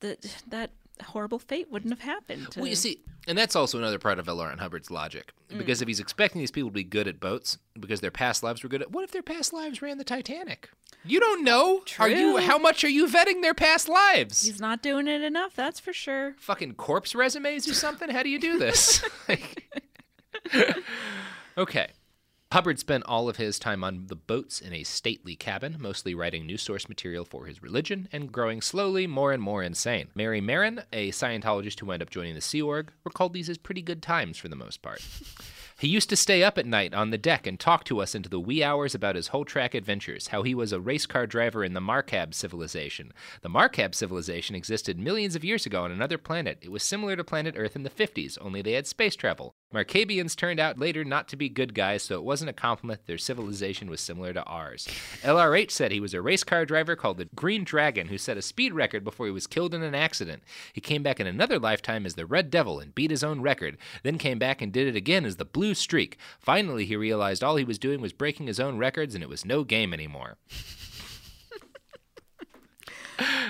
that 0.05 0.43
that 0.49 0.71
horrible 1.03 1.39
fate 1.39 1.71
wouldn't 1.71 1.93
have 1.93 2.01
happened. 2.01 2.51
To, 2.53 2.61
Well, 2.61 2.69
you 2.69 2.77
see, 2.77 3.01
and 3.27 3.37
that's 3.37 3.57
also 3.57 3.79
another 3.79 3.99
part 3.99 4.19
of 4.19 4.29
L. 4.29 4.39
Ron 4.39 4.59
Hubbard's 4.59 4.91
logic. 4.91 5.33
Mm. 5.51 5.59
Because 5.59 5.83
if 5.83 5.89
he's 5.89 6.01
expecting 6.01 6.41
these 6.41 6.51
people 6.51 6.71
to 6.71 6.75
be 6.75 6.85
good 6.85 7.09
at 7.09 7.21
boats 7.21 7.59
because 7.79 8.01
their 8.01 8.11
past 8.11 8.43
lives 8.43 8.63
were 8.63 8.69
good 8.69 8.83
at, 8.83 8.91
what 8.93 9.05
if 9.05 9.11
their 9.11 9.23
past 9.23 9.53
lives 9.53 9.83
ran 9.83 9.99
the 9.99 10.05
Titanic? 10.05 10.71
You 11.05 11.21
don't 11.21 11.45
know. 11.45 11.83
Are 11.99 12.09
you? 12.09 12.35
True. 12.35 12.47
How 12.47 12.59
much 12.59 12.85
are 12.85 12.89
you 12.89 13.07
vetting 13.07 13.43
their 13.43 13.55
past 13.55 13.89
lives? 13.89 14.47
he's 14.47 14.61
not 14.61 14.83
doing 14.83 15.09
it 15.09 15.23
enough, 15.23 15.55
that's 15.55 15.81
for 15.81 15.93
sure. 15.93 16.35
Fucking 16.39 16.75
corpse 16.75 17.15
resumes 17.15 17.69
or 17.69 17.75
something? 17.75 18.09
How 18.09 18.23
do 18.23 18.31
you 18.31 18.39
do 18.39 18.59
this? 18.59 19.05
okay. 21.59 21.89
Hubbard 22.55 22.79
spent 22.79 23.03
all 23.09 23.29
of 23.29 23.37
his 23.37 23.59
time 23.59 23.83
on 23.83 24.07
the 24.07 24.15
boats 24.15 24.61
in 24.61 24.73
a 24.73 24.85
stately 24.85 25.35
cabin, 25.35 25.77
mostly 25.81 26.15
writing 26.15 26.47
new 26.47 26.57
source 26.57 26.89
material 26.89 27.25
for 27.25 27.47
his 27.47 27.61
religion 27.61 28.09
and 28.13 28.31
growing 28.31 28.61
slowly 28.61 29.09
more 29.09 29.33
and 29.33 29.43
more 29.43 29.65
insane. 29.65 30.07
Mary 30.15 30.41
Marin, 30.41 30.83
a 30.93 31.11
Scientologist 31.11 31.81
who 31.81 31.87
wound 31.87 32.01
up 32.01 32.11
joining 32.11 32.37
the 32.37 32.41
Sea 32.41 32.63
Org, 32.63 32.93
recalled 33.03 33.33
these 33.33 33.49
as 33.49 33.59
pretty 33.59 33.83
good 33.83 34.01
times 34.01 34.39
for 34.39 34.47
the 34.47 34.55
most 34.55 34.83
part. 34.83 35.03
He 35.77 35.89
used 35.89 36.09
to 36.11 36.17
stay 36.17 36.45
up 36.45 36.57
at 36.57 36.67
night 36.67 36.95
on 36.95 37.11
the 37.11 37.19
deck 37.19 37.49
and 37.49 37.59
talk 37.59 37.83
to 37.85 37.99
us 37.99 38.15
into 38.15 38.29
the 38.29 38.39
wee 38.39 38.63
hours 38.63 38.95
about 38.95 39.17
his 39.17 39.29
whole 39.29 39.45
track 39.45 39.75
adventures, 39.75 40.29
how 40.29 40.45
he 40.45 40.55
was 40.55 40.73
a 40.73 40.81
race 40.81 41.05
car 41.05 41.27
driver 41.27 41.65
in 41.65 41.75
the 41.75 41.81
Markab 41.81 42.33
civilization. 42.33 43.13
The 43.43 43.51
Markab 43.51 43.93
civilization 43.93 44.55
existed 44.55 45.01
millions 45.01 45.35
of 45.35 45.45
years 45.45 45.67
ago 45.67 45.83
on 45.83 45.91
another 45.91 46.17
planet. 46.17 46.59
It 46.63 46.71
was 46.71 46.85
similar 46.85 47.17
to 47.17 47.25
planet 47.25 47.57
Earth 47.59 47.75
in 47.75 47.83
the 47.83 47.91
50s, 47.91 48.39
only 48.41 48.63
they 48.63 48.75
had 48.75 48.87
space 48.87 49.17
travel. 49.17 49.57
Markabians 49.75 50.37
turned 50.37 50.61
out 50.61 50.79
later 50.79 51.05
not 51.05 51.27
to 51.29 51.37
be 51.37 51.49
good 51.49 51.75
guys, 51.75 52.05
so 52.05 52.15
it 52.15 52.23
wasn't 52.23 52.51
a 52.51 52.55
compliment. 52.55 53.07
Their 53.07 53.19
civilization 53.19 53.91
was 53.91 54.01
similar 54.01 54.33
to 54.33 54.45
ours. 54.45 54.87
LRH 55.23 55.73
said 55.73 55.91
he 55.91 55.99
was 55.99 56.15
a 56.15 56.23
race 56.23 56.45
car 56.45 56.65
driver 56.65 56.95
called 56.95 57.19
the 57.19 57.29
Green 57.35 57.65
Dragon 57.65 58.07
who 58.07 58.17
set 58.17 58.37
a 58.37 58.43
speed 58.43 58.73
record 58.73 59.03
before 59.03 59.27
he 59.27 59.33
was 59.33 59.49
killed 59.49 59.75
in 59.75 59.83
an 59.83 59.95
accident. 59.95 60.45
He 60.73 60.81
came 60.81 61.03
back 61.03 61.19
in 61.19 61.27
another 61.27 61.59
lifetime 61.59 62.07
as 62.07 62.15
the 62.15 62.25
Red 62.25 62.51
Devil 62.51 62.79
and 62.79 62.95
beat 62.95 63.11
his 63.11 63.25
own 63.25 63.41
record, 63.41 63.77
then 64.05 64.17
came 64.17 64.39
back 64.39 64.63
and 64.63 64.73
did 64.73 64.87
it 64.87 64.97
again 64.97 65.25
as 65.25 65.37
the 65.37 65.45
Blue 65.45 65.75
Streak. 65.75 66.19
Finally, 66.39 66.87
he 66.87 66.95
realized 66.95 67.43
all 67.43 67.57
he 67.57 67.65
was 67.65 67.79
doing 67.79 68.01
was 68.01 68.13
breaking 68.13 68.47
his 68.47 68.61
own 68.61 68.79
records 68.79 69.15
and 69.15 69.25
it 69.25 69.29
was 69.29 69.45
no 69.45 69.65
game 69.65 69.93
anymore. 69.93 70.37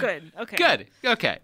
Good. 0.00 0.32
Okay. 0.38 0.56
Good. 0.56 0.86
Okay. 1.04 1.38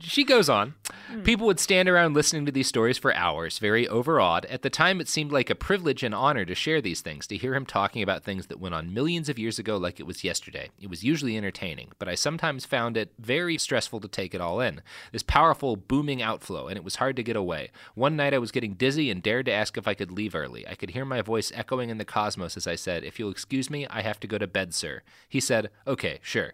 She 0.00 0.24
goes 0.24 0.48
on. 0.48 0.74
Hmm. 1.08 1.22
People 1.22 1.46
would 1.46 1.60
stand 1.60 1.88
around 1.88 2.14
listening 2.14 2.44
to 2.46 2.52
these 2.52 2.66
stories 2.66 2.98
for 2.98 3.14
hours, 3.14 3.58
very 3.58 3.86
overawed. 3.88 4.44
At 4.46 4.62
the 4.62 4.70
time, 4.70 5.00
it 5.00 5.08
seemed 5.08 5.32
like 5.32 5.48
a 5.50 5.54
privilege 5.54 6.02
and 6.02 6.14
honor 6.14 6.44
to 6.44 6.54
share 6.54 6.80
these 6.80 7.00
things, 7.00 7.26
to 7.28 7.36
hear 7.36 7.54
him 7.54 7.64
talking 7.64 8.02
about 8.02 8.24
things 8.24 8.48
that 8.48 8.60
went 8.60 8.74
on 8.74 8.92
millions 8.92 9.28
of 9.28 9.38
years 9.38 9.58
ago 9.58 9.76
like 9.76 10.00
it 10.00 10.06
was 10.06 10.24
yesterday. 10.24 10.70
It 10.80 10.90
was 10.90 11.04
usually 11.04 11.36
entertaining, 11.36 11.92
but 11.98 12.08
I 12.08 12.14
sometimes 12.14 12.66
found 12.66 12.96
it 12.96 13.12
very 13.18 13.56
stressful 13.56 14.00
to 14.00 14.08
take 14.08 14.34
it 14.34 14.40
all 14.40 14.60
in. 14.60 14.82
This 15.12 15.22
powerful, 15.22 15.76
booming 15.76 16.20
outflow, 16.20 16.68
and 16.68 16.76
it 16.76 16.84
was 16.84 16.96
hard 16.96 17.16
to 17.16 17.22
get 17.22 17.36
away. 17.36 17.70
One 17.94 18.16
night 18.16 18.34
I 18.34 18.38
was 18.38 18.52
getting 18.52 18.74
dizzy 18.74 19.10
and 19.10 19.22
dared 19.22 19.46
to 19.46 19.52
ask 19.52 19.76
if 19.78 19.88
I 19.88 19.94
could 19.94 20.10
leave 20.10 20.34
early. 20.34 20.66
I 20.66 20.74
could 20.74 20.90
hear 20.90 21.04
my 21.04 21.22
voice 21.22 21.52
echoing 21.54 21.90
in 21.90 21.98
the 21.98 22.04
cosmos 22.04 22.56
as 22.56 22.66
I 22.66 22.74
said, 22.74 23.04
If 23.04 23.18
you'll 23.18 23.30
excuse 23.30 23.70
me, 23.70 23.86
I 23.88 24.02
have 24.02 24.20
to 24.20 24.26
go 24.26 24.38
to 24.38 24.46
bed, 24.46 24.74
sir. 24.74 25.02
He 25.28 25.40
said, 25.40 25.70
Okay, 25.86 26.18
sure. 26.22 26.52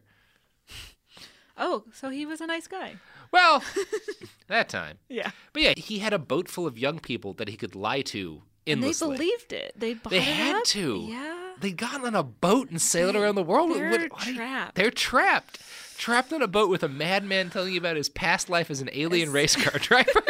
Oh, 1.63 1.85
so 1.93 2.09
he 2.09 2.25
was 2.27 2.41
a 2.41 2.47
nice 2.47 2.67
guy. 2.67 2.97
Well, 3.31 3.63
that 4.49 4.69
time. 4.69 4.99
Yeah. 5.09 5.31
But 5.53 5.63
yeah, 5.63 5.75
he 5.77 5.99
had 6.01 6.13
a 6.13 6.19
boat 6.19 6.49
full 6.49 6.67
of 6.67 6.79
young 6.79 6.99
people 6.99 7.35
that 7.35 7.49
he 7.49 7.57
could 7.57 7.75
lie 7.77 8.01
to 8.03 8.43
And 8.67 8.83
they 8.83 8.93
believed 8.99 9.53
it. 9.53 9.75
They 9.77 9.95
bought 9.95 10.11
They 10.11 10.21
had 10.21 10.57
up. 10.57 10.65
to. 10.65 11.07
Yeah. 11.09 11.53
They'd 11.61 11.77
gotten 11.77 12.07
on 12.07 12.15
a 12.15 12.23
boat 12.23 12.71
and 12.71 12.81
sailed 12.81 13.15
around 13.15 13.35
the 13.35 13.43
world. 13.43 13.75
They're 13.77 13.91
What- 13.91 14.11
what 14.13 14.35
trapped. 14.35 14.75
They're 14.77 14.91
trapped. 14.91 15.61
Trapped 15.99 16.33
on 16.33 16.41
a 16.41 16.49
boat 16.49 16.71
with 16.71 16.83
a 16.83 16.89
madman 16.89 17.51
telling 17.51 17.75
you 17.75 17.79
about 17.79 17.97
his 17.97 18.09
past 18.09 18.49
life 18.49 18.71
as 18.71 18.81
an 18.81 18.89
alien 18.95 19.31
race 19.31 19.55
car 19.55 19.79
driver. 19.79 20.23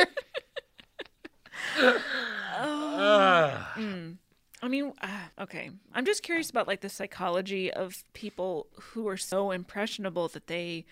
Ah. 2.62 3.72
Um, 3.76 3.82
mm. 3.82 4.16
I 4.62 4.68
mean, 4.68 4.92
uh, 5.00 5.08
okay. 5.42 5.70
I'm 5.94 6.04
just 6.04 6.22
curious 6.22 6.50
about 6.50 6.66
like 6.68 6.80
the 6.82 6.88
psychology 6.90 7.72
of 7.72 8.04
people 8.12 8.66
who 8.92 9.08
are 9.08 9.16
so 9.16 9.50
impressionable 9.50 10.28
that 10.28 10.48
they 10.48 10.84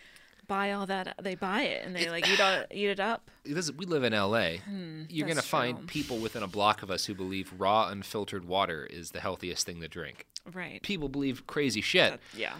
buy 0.48 0.72
all 0.72 0.87
that. 0.87 1.14
They 1.22 1.34
buy 1.37 1.62
it 1.62 1.84
and 1.87 1.94
they 1.94 2.11
like 2.11 2.28
eat, 2.28 2.40
all, 2.40 2.64
eat 2.70 2.88
it 2.88 3.00
up. 3.00 3.30
This- 3.44 3.70
we 3.70 3.87
live 3.87 4.02
in 4.02 4.12
LA. 4.12 4.56
Hmm, 4.56 5.02
You're 5.08 5.26
going 5.26 5.37
to 5.37 5.42
find 5.42 5.78
true. 5.78 5.87
people 5.87 6.18
within 6.18 6.42
a 6.42 6.48
block 6.48 6.82
of 6.82 6.90
us 6.90 7.04
who 7.06 7.14
believe 7.14 7.52
raw, 7.56 7.88
unfiltered 7.88 8.44
water 8.46 8.87
is 8.90 9.12
the 9.12 9.20
healthiest 9.20 9.64
thing 9.66 9.80
to 9.80 9.88
drink. 9.88 10.26
Right. 10.52 10.82
People 10.82 11.08
believe 11.08 11.46
crazy 11.46 11.80
shit. 11.82 12.18
Yeah. 12.37 12.54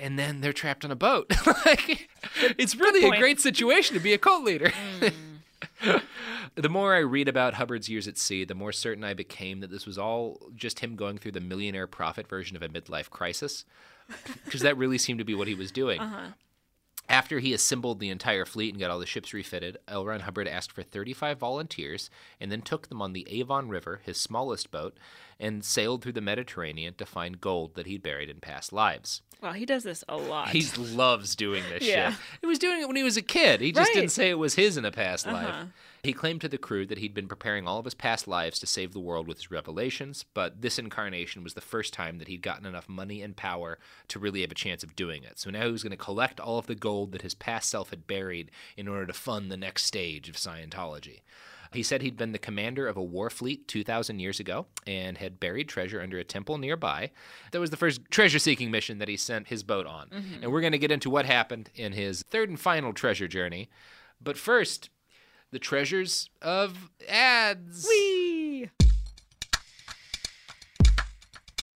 and 0.00 0.18
then 0.18 0.40
they're 0.42 0.52
trapped 0.52 0.84
on 0.84 0.90
a 0.92 0.96
boat. 0.96 1.32
like, 1.66 2.08
it's 2.58 2.76
really 2.76 3.04
a 3.08 3.18
great 3.18 3.40
situation 3.40 3.94
to 3.96 4.00
be 4.02 4.12
a 4.12 4.18
cult 4.18 4.44
leader. 4.44 4.70
Hmm. 4.70 5.08
the 6.54 6.68
more 6.68 6.94
I 6.94 6.98
read 6.98 7.28
about 7.28 7.54
Hubbard's 7.54 7.88
years 7.88 8.06
at 8.06 8.18
sea, 8.18 8.44
the 8.44 8.54
more 8.54 8.72
certain 8.72 9.02
I 9.04 9.14
became 9.14 9.60
that 9.60 9.70
this 9.70 9.86
was 9.86 9.98
all 9.98 10.38
just 10.54 10.80
him 10.80 10.96
going 10.96 11.18
through 11.18 11.32
the 11.32 11.40
millionaire 11.40 11.86
profit 11.86 12.28
version 12.28 12.56
of 12.56 12.62
a 12.62 12.68
midlife 12.68 13.10
crisis, 13.10 13.64
because 14.44 14.60
that 14.60 14.76
really 14.76 14.98
seemed 14.98 15.18
to 15.18 15.24
be 15.24 15.34
what 15.34 15.48
he 15.48 15.54
was 15.54 15.72
doing. 15.72 16.00
Uh-huh. 16.00 16.28
After 17.08 17.40
he 17.40 17.52
assembled 17.52 18.00
the 18.00 18.08
entire 18.08 18.44
fleet 18.44 18.72
and 18.72 18.80
got 18.80 18.90
all 18.90 18.98
the 18.98 19.06
ships 19.06 19.34
refitted, 19.34 19.76
L. 19.86 20.06
Ron 20.06 20.20
Hubbard 20.20 20.48
asked 20.48 20.72
for 20.72 20.82
35 20.82 21.38
volunteers 21.38 22.08
and 22.40 22.50
then 22.50 22.62
took 22.62 22.88
them 22.88 23.02
on 23.02 23.12
the 23.12 23.26
Avon 23.28 23.68
River, 23.68 24.00
his 24.04 24.18
smallest 24.18 24.70
boat, 24.70 24.96
and 25.42 25.62
sailed 25.64 26.02
through 26.02 26.12
the 26.12 26.20
Mediterranean 26.22 26.94
to 26.94 27.04
find 27.04 27.40
gold 27.40 27.74
that 27.74 27.86
he'd 27.86 28.02
buried 28.02 28.30
in 28.30 28.40
past 28.40 28.72
lives. 28.72 29.20
Wow, 29.42 29.52
he 29.54 29.66
does 29.66 29.82
this 29.82 30.04
a 30.08 30.16
lot. 30.16 30.50
He 30.50 30.62
loves 30.78 31.34
doing 31.34 31.64
this 31.68 31.82
Yeah. 31.82 32.12
shit. 32.12 32.20
He 32.42 32.46
was 32.46 32.60
doing 32.60 32.80
it 32.80 32.86
when 32.86 32.94
he 32.96 33.02
was 33.02 33.16
a 33.16 33.22
kid. 33.22 33.60
He 33.60 33.72
just 33.72 33.88
Right. 33.88 33.94
didn't 33.96 34.12
say 34.12 34.30
it 34.30 34.38
was 34.38 34.54
his 34.54 34.76
in 34.76 34.84
a 34.84 34.92
past 34.92 35.26
Uh-huh. 35.26 35.34
life. 35.36 35.66
He 36.04 36.12
claimed 36.12 36.40
to 36.42 36.48
the 36.48 36.58
crew 36.58 36.86
that 36.86 36.98
he'd 36.98 37.12
been 37.14 37.26
preparing 37.26 37.66
all 37.66 37.78
of 37.80 37.84
his 37.84 37.94
past 37.94 38.28
lives 38.28 38.60
to 38.60 38.66
save 38.68 38.92
the 38.92 39.00
world 39.00 39.26
with 39.26 39.38
his 39.38 39.50
revelations, 39.50 40.24
but 40.32 40.62
this 40.62 40.78
incarnation 40.78 41.42
was 41.42 41.54
the 41.54 41.60
first 41.60 41.92
time 41.92 42.18
that 42.18 42.28
he'd 42.28 42.42
gotten 42.42 42.66
enough 42.66 42.88
money 42.88 43.20
and 43.20 43.36
power 43.36 43.80
to 44.08 44.20
really 44.20 44.42
have 44.42 44.52
a 44.52 44.54
chance 44.54 44.84
of 44.84 44.94
doing 44.94 45.24
it. 45.24 45.40
So 45.40 45.50
now 45.50 45.66
he 45.66 45.72
was 45.72 45.82
going 45.82 45.90
to 45.90 45.96
collect 45.96 46.38
all 46.38 46.58
of 46.58 46.66
the 46.68 46.74
gold 46.76 47.10
that 47.10 47.22
his 47.22 47.34
past 47.34 47.68
self 47.68 47.90
had 47.90 48.06
buried 48.06 48.50
in 48.76 48.86
order 48.86 49.06
to 49.06 49.12
fund 49.12 49.50
the 49.50 49.56
next 49.56 49.84
stage 49.86 50.28
of 50.28 50.36
Scientology. 50.36 51.20
He 51.72 51.82
said 51.82 52.02
he'd 52.02 52.16
been 52.16 52.32
the 52.32 52.38
commander 52.38 52.86
of 52.86 52.96
a 52.96 53.02
war 53.02 53.30
fleet 53.30 53.68
2,000 53.68 54.18
years 54.18 54.40
ago 54.40 54.66
and 54.86 55.18
had 55.18 55.40
buried 55.40 55.68
treasure 55.68 56.00
under 56.00 56.18
a 56.18 56.24
temple 56.24 56.58
nearby. 56.58 57.10
That 57.50 57.60
was 57.60 57.70
the 57.70 57.76
first 57.76 58.02
treasure 58.10 58.38
seeking 58.38 58.70
mission 58.70 58.98
that 58.98 59.08
he 59.08 59.16
sent 59.16 59.48
his 59.48 59.62
boat 59.62 59.86
on. 59.86 60.08
Mm-hmm. 60.08 60.42
And 60.42 60.52
we're 60.52 60.60
going 60.60 60.72
to 60.72 60.78
get 60.78 60.90
into 60.90 61.10
what 61.10 61.26
happened 61.26 61.70
in 61.74 61.92
his 61.92 62.22
third 62.22 62.48
and 62.48 62.60
final 62.60 62.92
treasure 62.92 63.28
journey. 63.28 63.70
But 64.20 64.36
first, 64.36 64.90
the 65.50 65.58
treasures 65.58 66.30
of 66.40 66.90
ads. 67.08 67.86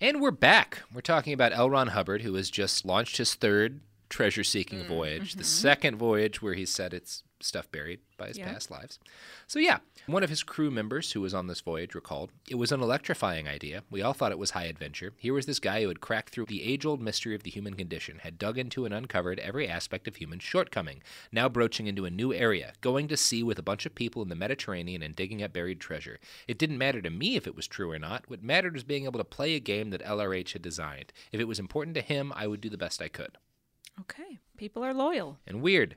And 0.00 0.20
we're 0.20 0.30
back. 0.30 0.82
We're 0.92 1.00
talking 1.00 1.32
about 1.32 1.52
L. 1.52 1.70
Ron 1.70 1.88
Hubbard, 1.88 2.22
who 2.22 2.34
has 2.34 2.50
just 2.50 2.84
launched 2.84 3.16
his 3.16 3.34
third 3.34 3.80
treasure 4.10 4.44
seeking 4.44 4.80
mm, 4.80 4.86
voyage, 4.86 5.32
the 5.32 5.38
mm-hmm. 5.38 5.44
second 5.44 5.96
voyage 5.96 6.42
where 6.42 6.54
he 6.54 6.66
said 6.66 6.92
it's 6.92 7.22
stuff 7.40 7.70
buried 7.72 8.00
by 8.18 8.28
his 8.28 8.38
Yeah. 8.38 8.52
past 8.52 8.70
lives. 8.70 8.98
So, 9.46 9.58
yeah, 9.58 9.78
one 10.06 10.22
of 10.22 10.30
his 10.30 10.42
crew 10.42 10.70
members 10.70 11.12
who 11.12 11.20
was 11.20 11.34
on 11.34 11.46
this 11.46 11.60
voyage 11.60 11.94
recalled 11.94 12.30
it 12.48 12.54
was 12.54 12.72
an 12.72 12.80
electrifying 12.80 13.48
idea. 13.48 13.82
We 13.90 14.02
all 14.02 14.12
thought 14.12 14.32
it 14.32 14.38
was 14.38 14.50
high 14.50 14.64
adventure. 14.64 15.12
Here 15.16 15.34
was 15.34 15.46
this 15.46 15.58
guy 15.58 15.82
who 15.82 15.88
had 15.88 16.00
cracked 16.00 16.30
through 16.30 16.46
the 16.46 16.62
age 16.62 16.86
old 16.86 17.00
mystery 17.00 17.34
of 17.34 17.42
the 17.42 17.50
human 17.50 17.74
condition, 17.74 18.20
had 18.20 18.38
dug 18.38 18.58
into 18.58 18.84
and 18.84 18.94
uncovered 18.94 19.40
every 19.40 19.68
aspect 19.68 20.06
of 20.06 20.16
human 20.16 20.38
shortcoming, 20.38 21.02
now 21.32 21.48
broaching 21.48 21.86
into 21.86 22.04
a 22.04 22.10
new 22.10 22.32
area, 22.32 22.72
going 22.80 23.08
to 23.08 23.16
sea 23.16 23.42
with 23.42 23.58
a 23.58 23.62
bunch 23.62 23.86
of 23.86 23.94
people 23.94 24.22
in 24.22 24.28
the 24.28 24.34
Mediterranean 24.34 25.02
and 25.02 25.16
digging 25.16 25.42
up 25.42 25.52
buried 25.52 25.80
treasure. 25.80 26.18
It 26.46 26.58
didn't 26.58 26.78
matter 26.78 27.02
to 27.02 27.10
me 27.10 27.36
if 27.36 27.46
it 27.46 27.56
was 27.56 27.66
true 27.66 27.90
or 27.90 27.98
not. 27.98 28.28
What 28.28 28.42
mattered 28.42 28.74
was 28.74 28.84
being 28.84 29.04
able 29.04 29.18
to 29.18 29.24
play 29.24 29.54
a 29.54 29.60
game 29.60 29.90
that 29.90 30.04
LRH 30.04 30.52
had 30.52 30.62
designed. 30.62 31.12
If 31.32 31.40
it 31.40 31.48
was 31.48 31.58
important 31.58 31.94
to 31.96 32.02
him, 32.02 32.32
I 32.36 32.46
would 32.46 32.60
do 32.60 32.70
the 32.70 32.78
best 32.78 33.02
I 33.02 33.08
could. 33.08 33.38
Okay. 34.00 34.38
People 34.56 34.84
are 34.84 34.94
loyal. 34.94 35.38
And 35.46 35.62
weird. 35.62 35.96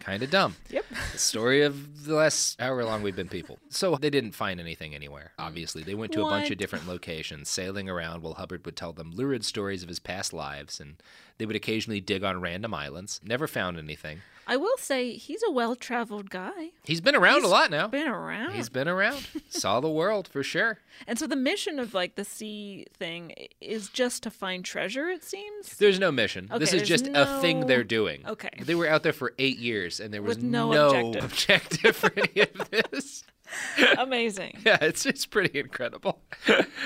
Kind 0.00 0.22
of 0.22 0.30
dumb. 0.30 0.56
Yep. 0.70 0.84
The 1.12 1.18
story 1.18 1.62
of 1.62 2.04
the 2.04 2.14
last 2.14 2.60
however 2.60 2.84
long 2.84 3.02
we've 3.02 3.16
been 3.16 3.28
people. 3.28 3.58
So 3.68 3.96
they 3.96 4.10
didn't 4.10 4.32
find 4.32 4.60
anything 4.60 4.94
anywhere, 4.94 5.32
obviously. 5.38 5.82
They 5.82 5.94
went 5.94 6.12
to 6.12 6.24
a 6.24 6.28
bunch 6.28 6.50
of 6.50 6.58
different 6.58 6.86
locations, 6.86 7.48
sailing 7.48 7.88
around 7.88 8.22
while 8.22 8.34
Hubbard 8.34 8.64
would 8.64 8.76
tell 8.76 8.92
them 8.92 9.12
lurid 9.14 9.44
stories 9.44 9.82
of 9.82 9.88
his 9.88 9.98
past 9.98 10.32
lives, 10.32 10.80
and 10.80 10.96
they 11.38 11.46
would 11.46 11.56
occasionally 11.56 12.00
dig 12.00 12.24
on 12.24 12.40
random 12.40 12.74
islands. 12.74 13.20
Never 13.24 13.46
found 13.46 13.78
anything. 13.78 14.20
I 14.50 14.56
will 14.56 14.78
say 14.78 15.12
he's 15.12 15.42
a 15.46 15.50
well 15.50 15.76
traveled 15.76 16.30
guy. 16.30 16.70
He's 16.82 17.02
been 17.02 17.14
around 17.14 17.44
a 17.44 17.48
lot 17.48 17.70
now. 17.70 17.86
Been 17.86 18.08
around. 18.08 18.52
He's 18.54 18.70
been 18.70 18.88
around. 18.88 19.26
Saw 19.50 19.78
the 19.80 19.90
world 19.90 20.26
for 20.26 20.42
sure. 20.42 20.78
And 21.06 21.18
so 21.18 21.26
the 21.26 21.36
mission 21.36 21.78
of 21.78 21.92
like 21.92 22.14
the 22.14 22.24
sea 22.24 22.86
thing 22.94 23.34
is 23.60 23.90
just 23.90 24.22
to 24.22 24.30
find 24.30 24.64
treasure, 24.64 25.10
it 25.10 25.22
seems. 25.22 25.76
There's 25.76 25.98
no 25.98 26.10
mission. 26.10 26.48
this 26.56 26.72
is 26.72 26.88
just 26.88 27.08
a 27.08 27.40
thing 27.42 27.66
they're 27.66 27.84
doing. 27.84 28.26
Okay. 28.26 28.48
They 28.62 28.74
were 28.74 28.88
out 28.88 29.02
there 29.02 29.12
for 29.12 29.34
eight 29.38 29.58
years, 29.58 30.00
and 30.00 30.14
there 30.14 30.22
was 30.22 30.36
With 30.38 30.44
no 30.44 30.72
objective. 30.72 31.24
objective 31.30 31.96
for 31.96 32.10
any 32.16 32.40
of 32.48 32.70
this. 32.70 33.24
Amazing. 33.98 34.58
Yeah, 34.64 34.78
it's 34.82 35.06
it's 35.06 35.24
pretty 35.24 35.58
incredible. 35.58 36.20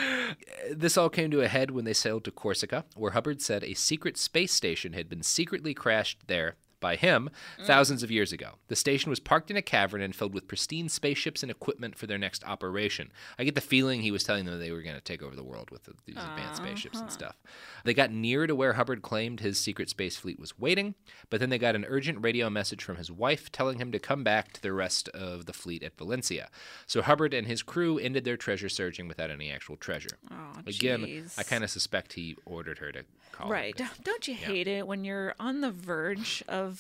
this 0.70 0.96
all 0.96 1.09
came 1.09 1.31
to 1.31 1.40
a 1.40 1.48
head 1.48 1.70
when 1.70 1.85
they 1.85 1.92
sailed 1.92 2.25
to 2.25 2.31
Corsica, 2.31 2.85
where 2.94 3.12
Hubbard 3.12 3.42
said 3.42 3.64
a 3.64 3.75
secret 3.75 4.16
space 4.16 4.53
station 4.53 4.92
had 4.92 5.09
been 5.09 5.22
secretly 5.22 5.75
crashed 5.75 6.18
there 6.29 6.57
by 6.83 6.97
him 6.97 7.31
thousands 7.64 8.03
of 8.03 8.11
years 8.11 8.33
ago. 8.33 8.57
The 8.68 8.77
station 8.77 9.09
was 9.09 9.21
parked 9.21 9.51
in 9.51 9.57
a 9.57 9.62
cavern 9.62 10.03
and 10.03 10.14
filled 10.14 10.35
with 10.35 10.49
pristine 10.49 10.90
spaceships 10.90 11.42
and 11.42 11.51
equipment 11.51 11.97
for 11.97 12.07
their 12.07 12.18
next 12.18 12.45
operation. 12.45 13.11
I 13.38 13.45
get 13.45 13.55
the 13.55 13.62
feeling 13.62 14.03
he 14.03 14.11
was 14.11 14.25
telling 14.25 14.45
them 14.45 14.59
they 14.59 14.73
were 14.73 14.83
going 14.83 14.97
to 14.97 15.01
take 15.01 15.23
over 15.23 15.35
the 15.35 15.45
world 15.45 15.71
with 15.71 15.85
the, 15.85 15.95
these 16.05 16.16
advanced 16.16 16.57
spaceships 16.57 16.99
and 16.99 17.09
uh-huh. 17.09 17.14
stuff. 17.14 17.37
They 17.85 17.95
got 17.95 18.12
near 18.12 18.47
to 18.47 18.55
where 18.55 18.75
Hubbard 18.75 19.01
claimed 19.01 19.40
his 19.40 19.59
secret 19.59 19.88
space 19.88 20.16
fleet 20.16 20.38
was 20.38 20.59
waiting, 20.59 20.95
but 21.31 21.40
then 21.40 21.49
they 21.49 21.59
got 21.59 21.75
an 21.75 21.87
urgent 21.88 22.18
radio 22.23 22.51
message 22.51 22.85
from 22.85 22.97
his 22.97 23.11
wife 23.11 23.51
telling 23.51 23.79
him 23.79 23.92
to 23.92 23.99
come 23.99 24.25
back 24.25 24.53
to 24.53 24.61
the 24.62 24.73
rest 24.73 25.09
of 25.11 25.47
the 25.47 25.53
fleet 25.53 25.83
at 25.83 25.97
Valencia. 25.97 26.49
So 26.87 27.01
Hubbard 27.01 27.33
and 27.33 27.47
his 27.47 27.62
crew 27.62 27.99
ended 27.99 28.25
their 28.25 28.37
treasure 28.37 28.68
searching 28.68 29.09
without 29.09 29.31
any 29.31 29.51
actual 29.51 29.77
treasure. 29.77 30.18
Oh, 30.31 30.61
Again. 30.66 31.31
I 31.38 31.42
kind 31.45 31.64
of 31.64 31.71
suspect 31.71 32.14
he 32.14 32.37
ordered 32.45 32.79
her 32.79 32.92
to 32.92 33.05
call. 33.33 33.51
Right. 33.51 33.77
Don't- 33.77 34.05
Don't 34.05 34.29
you 34.29 34.35
hate 34.35 34.66
it 34.66 34.87
when 34.87 35.05
you're 35.05 35.35
on 35.38 35.61
the 35.61 35.71
verge 35.71 36.42
of 36.49 36.72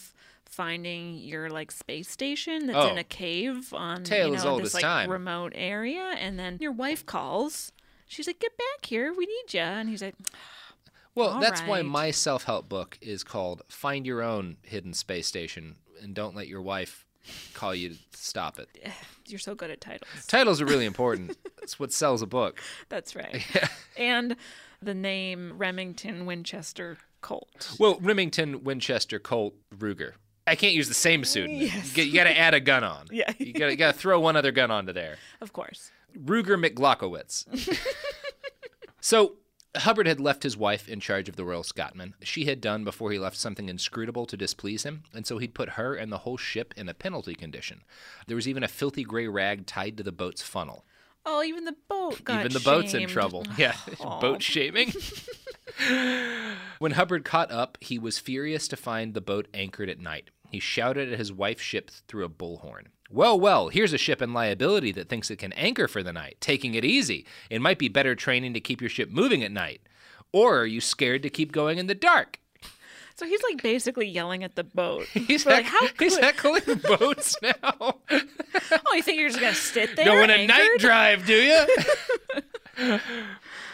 finding 0.44 1.14
your 1.14 1.48
like 1.48 1.70
space 1.70 2.08
station 2.08 2.66
that's 2.66 2.90
in 2.90 2.98
Oh. 2.98 3.00
a 3.00 3.04
cave 3.04 3.72
on 3.72 4.04
Tale 4.04 4.28
you 4.28 4.36
know, 4.36 4.60
this 4.60 4.74
like 4.74 4.82
time. 4.82 5.10
remote 5.10 5.52
area 5.54 6.14
and 6.18 6.38
then 6.38 6.58
your 6.60 6.72
wife 6.72 7.06
calls. 7.06 7.72
She's 8.06 8.26
like, 8.26 8.38
"Get 8.40 8.56
back 8.58 8.84
here. 8.84 9.12
We 9.14 9.24
need 9.24 9.54
you." 9.54 9.60
And 9.60 9.88
he's 9.88 10.02
like, 10.02 10.14
Well, 11.14 11.40
that's 11.40 11.60
why 11.62 11.82
my 11.82 12.10
self 12.10 12.44
help 12.44 12.68
book 12.68 12.98
is 13.00 13.24
called 13.24 13.62
Find 13.68 14.06
Your 14.06 14.22
Own 14.22 14.56
Hidden 14.62 14.94
Space 14.94 15.26
Station 15.26 15.76
and 16.02 16.14
Don't 16.14 16.34
Let 16.34 16.48
Your 16.48 16.60
Wife 16.62 17.06
Call 17.54 17.74
You 17.74 17.90
to 17.90 17.96
Stop 18.12 18.58
It. 18.58 18.68
"You're 19.26 19.38
so 19.38 19.54
good 19.54 19.70
at 19.70 19.80
titles." 19.80 20.26
Titles 20.26 20.60
are 20.60 20.66
really 20.66 20.84
important. 20.86 21.36
It's 21.62 21.78
what 21.78 21.92
sells 21.92 22.20
a 22.22 22.26
book. 22.26 22.60
That's 22.90 23.14
right. 23.16 23.42
And 23.96 24.36
the 24.82 24.94
name 24.94 25.54
Remington 25.56 26.26
Winchester 26.26 26.98
Colt. 27.20 27.76
Well, 27.78 27.98
Remington, 28.00 28.64
Winchester, 28.64 29.18
Colt, 29.18 29.54
Ruger. 29.74 30.12
I 30.46 30.56
can't 30.56 30.74
use 30.74 30.88
the 30.88 30.94
same 30.94 31.24
pseudonym. 31.24 31.70
You, 31.94 32.12
got 32.12 32.24
to 32.24 32.36
add 32.36 32.54
a 32.54 32.60
gun 32.60 32.82
on. 32.82 33.06
Yeah. 33.12 33.32
You 33.38 33.52
got 33.52 33.76
to 33.76 33.92
throw 33.92 34.18
one 34.18 34.36
other 34.36 34.50
gun 34.50 34.70
onto 34.70 34.92
there. 34.92 35.16
Of 35.40 35.52
course. 35.52 35.92
Ruger 36.18 36.60
McGlockowitz. 36.62 37.46
so 39.00 39.36
Hubbard 39.76 40.06
had 40.06 40.20
left 40.20 40.42
his 40.42 40.56
wife 40.56 40.88
in 40.88 41.00
charge 41.00 41.28
of 41.28 41.36
the 41.36 41.44
Royal 41.44 41.62
Scotsman. 41.62 42.14
She 42.22 42.44
had 42.44 42.60
done 42.60 42.84
before 42.84 43.12
he 43.12 43.18
left 43.18 43.36
something 43.36 43.68
inscrutable 43.68 44.26
to 44.26 44.36
displease 44.36 44.82
him, 44.82 45.04
and 45.14 45.26
so 45.26 45.38
he'd 45.38 45.54
put 45.54 45.70
her 45.70 45.94
and 45.94 46.12
the 46.12 46.18
whole 46.18 46.36
ship 46.36 46.74
in 46.76 46.88
a 46.88 46.94
penalty 46.94 47.34
condition. 47.34 47.82
There 48.26 48.36
was 48.36 48.48
even 48.48 48.62
a 48.62 48.68
filthy 48.68 49.04
gray 49.04 49.28
rag 49.28 49.66
tied 49.66 49.96
to 49.96 50.02
the 50.02 50.12
boat's 50.12 50.42
funnel. 50.42 50.84
Oh, 51.24 51.42
even 51.42 51.64
the 51.64 51.76
boat 51.88 52.24
got 52.24 52.40
Even 52.40 52.52
the 52.52 52.60
boat's 52.60 52.94
in 52.94 53.08
trouble. 53.08 53.44
Yeah, 53.56 53.76
boat 54.20 54.42
shaming. 54.42 54.92
when 56.78 56.92
Hubbard 56.92 57.24
caught 57.24 57.50
up, 57.50 57.78
he 57.80 57.98
was 57.98 58.18
furious 58.18 58.66
to 58.68 58.76
find 58.76 59.14
the 59.14 59.20
boat 59.20 59.46
anchored 59.54 59.88
at 59.88 60.00
night. 60.00 60.30
He 60.50 60.58
shouted 60.58 61.12
at 61.12 61.18
his 61.18 61.32
wife's 61.32 61.62
ship 61.62 61.90
through 62.08 62.24
a 62.24 62.28
bullhorn. 62.28 62.86
Well, 63.10 63.38
well, 63.38 63.68
here's 63.68 63.92
a 63.92 63.98
ship 63.98 64.20
in 64.20 64.32
liability 64.32 64.92
that 64.92 65.08
thinks 65.08 65.30
it 65.30 65.36
can 65.36 65.52
anchor 65.52 65.86
for 65.86 66.02
the 66.02 66.12
night. 66.12 66.38
Taking 66.40 66.74
it 66.74 66.84
easy. 66.84 67.26
It 67.50 67.60
might 67.60 67.78
be 67.78 67.88
better 67.88 68.14
training 68.14 68.54
to 68.54 68.60
keep 68.60 68.80
your 68.80 68.90
ship 68.90 69.10
moving 69.10 69.42
at 69.42 69.52
night. 69.52 69.82
Or 70.32 70.60
are 70.60 70.66
you 70.66 70.80
scared 70.80 71.22
to 71.22 71.30
keep 71.30 71.52
going 71.52 71.78
in 71.78 71.86
the 71.86 71.94
dark? 71.94 72.40
So 73.16 73.26
he's 73.26 73.42
like 73.42 73.62
basically 73.62 74.08
yelling 74.08 74.44
at 74.44 74.54
the 74.54 74.64
boat. 74.64 75.06
He's, 75.12 75.46
like, 75.46 75.64
how 75.64 75.86
he's 75.98 76.16
heckling 76.16 76.62
boats 76.82 77.36
now. 77.42 77.54
Oh, 77.80 77.94
you 78.94 79.02
think 79.02 79.20
you're 79.20 79.28
just 79.28 79.40
gonna 79.40 79.54
sit 79.54 79.96
there? 79.96 80.06
Going 80.06 80.30
a 80.30 80.46
night 80.46 80.78
drive, 80.78 81.26
do 81.26 81.34
you? 81.34 82.98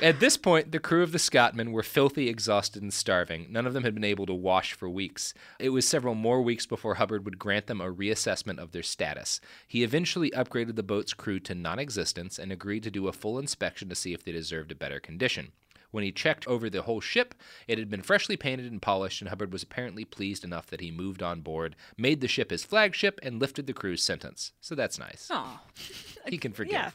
At 0.00 0.20
this 0.20 0.36
point, 0.36 0.70
the 0.70 0.78
crew 0.78 1.02
of 1.02 1.12
the 1.12 1.18
Scotman 1.18 1.72
were 1.72 1.82
filthy, 1.82 2.28
exhausted, 2.28 2.82
and 2.82 2.92
starving. 2.92 3.46
None 3.50 3.66
of 3.66 3.74
them 3.74 3.84
had 3.84 3.94
been 3.94 4.04
able 4.04 4.26
to 4.26 4.34
wash 4.34 4.72
for 4.72 4.88
weeks. 4.88 5.34
It 5.58 5.70
was 5.70 5.86
several 5.88 6.14
more 6.14 6.42
weeks 6.42 6.66
before 6.66 6.94
Hubbard 6.94 7.24
would 7.24 7.38
grant 7.38 7.66
them 7.66 7.80
a 7.80 7.92
reassessment 7.92 8.58
of 8.58 8.72
their 8.72 8.82
status. 8.82 9.40
He 9.66 9.82
eventually 9.82 10.30
upgraded 10.30 10.76
the 10.76 10.82
boat's 10.82 11.14
crew 11.14 11.40
to 11.40 11.54
non 11.54 11.78
existence 11.78 12.38
and 12.38 12.52
agreed 12.52 12.82
to 12.84 12.90
do 12.90 13.08
a 13.08 13.12
full 13.12 13.38
inspection 13.38 13.88
to 13.88 13.94
see 13.94 14.12
if 14.12 14.24
they 14.24 14.32
deserved 14.32 14.70
a 14.72 14.76
better 14.76 15.00
condition. 15.00 15.52
When 15.90 16.04
he 16.04 16.12
checked 16.12 16.46
over 16.46 16.68
the 16.68 16.82
whole 16.82 17.00
ship, 17.00 17.34
it 17.66 17.78
had 17.78 17.88
been 17.88 18.02
freshly 18.02 18.36
painted 18.36 18.70
and 18.70 18.80
polished, 18.82 19.22
and 19.22 19.28
Hubbard 19.30 19.52
was 19.52 19.62
apparently 19.62 20.04
pleased 20.04 20.44
enough 20.44 20.66
that 20.66 20.80
he 20.82 20.90
moved 20.90 21.22
on 21.22 21.40
board, 21.40 21.76
made 21.96 22.20
the 22.20 22.28
ship 22.28 22.50
his 22.50 22.64
flagship, 22.64 23.18
and 23.22 23.40
lifted 23.40 23.66
the 23.66 23.72
crew's 23.72 24.02
sentence. 24.02 24.52
So 24.60 24.74
that's 24.74 24.98
nice. 24.98 25.28
Oh, 25.30 25.60
He 26.28 26.36
can 26.38 26.52
forgive. 26.52 26.72
yeah. 26.72 26.90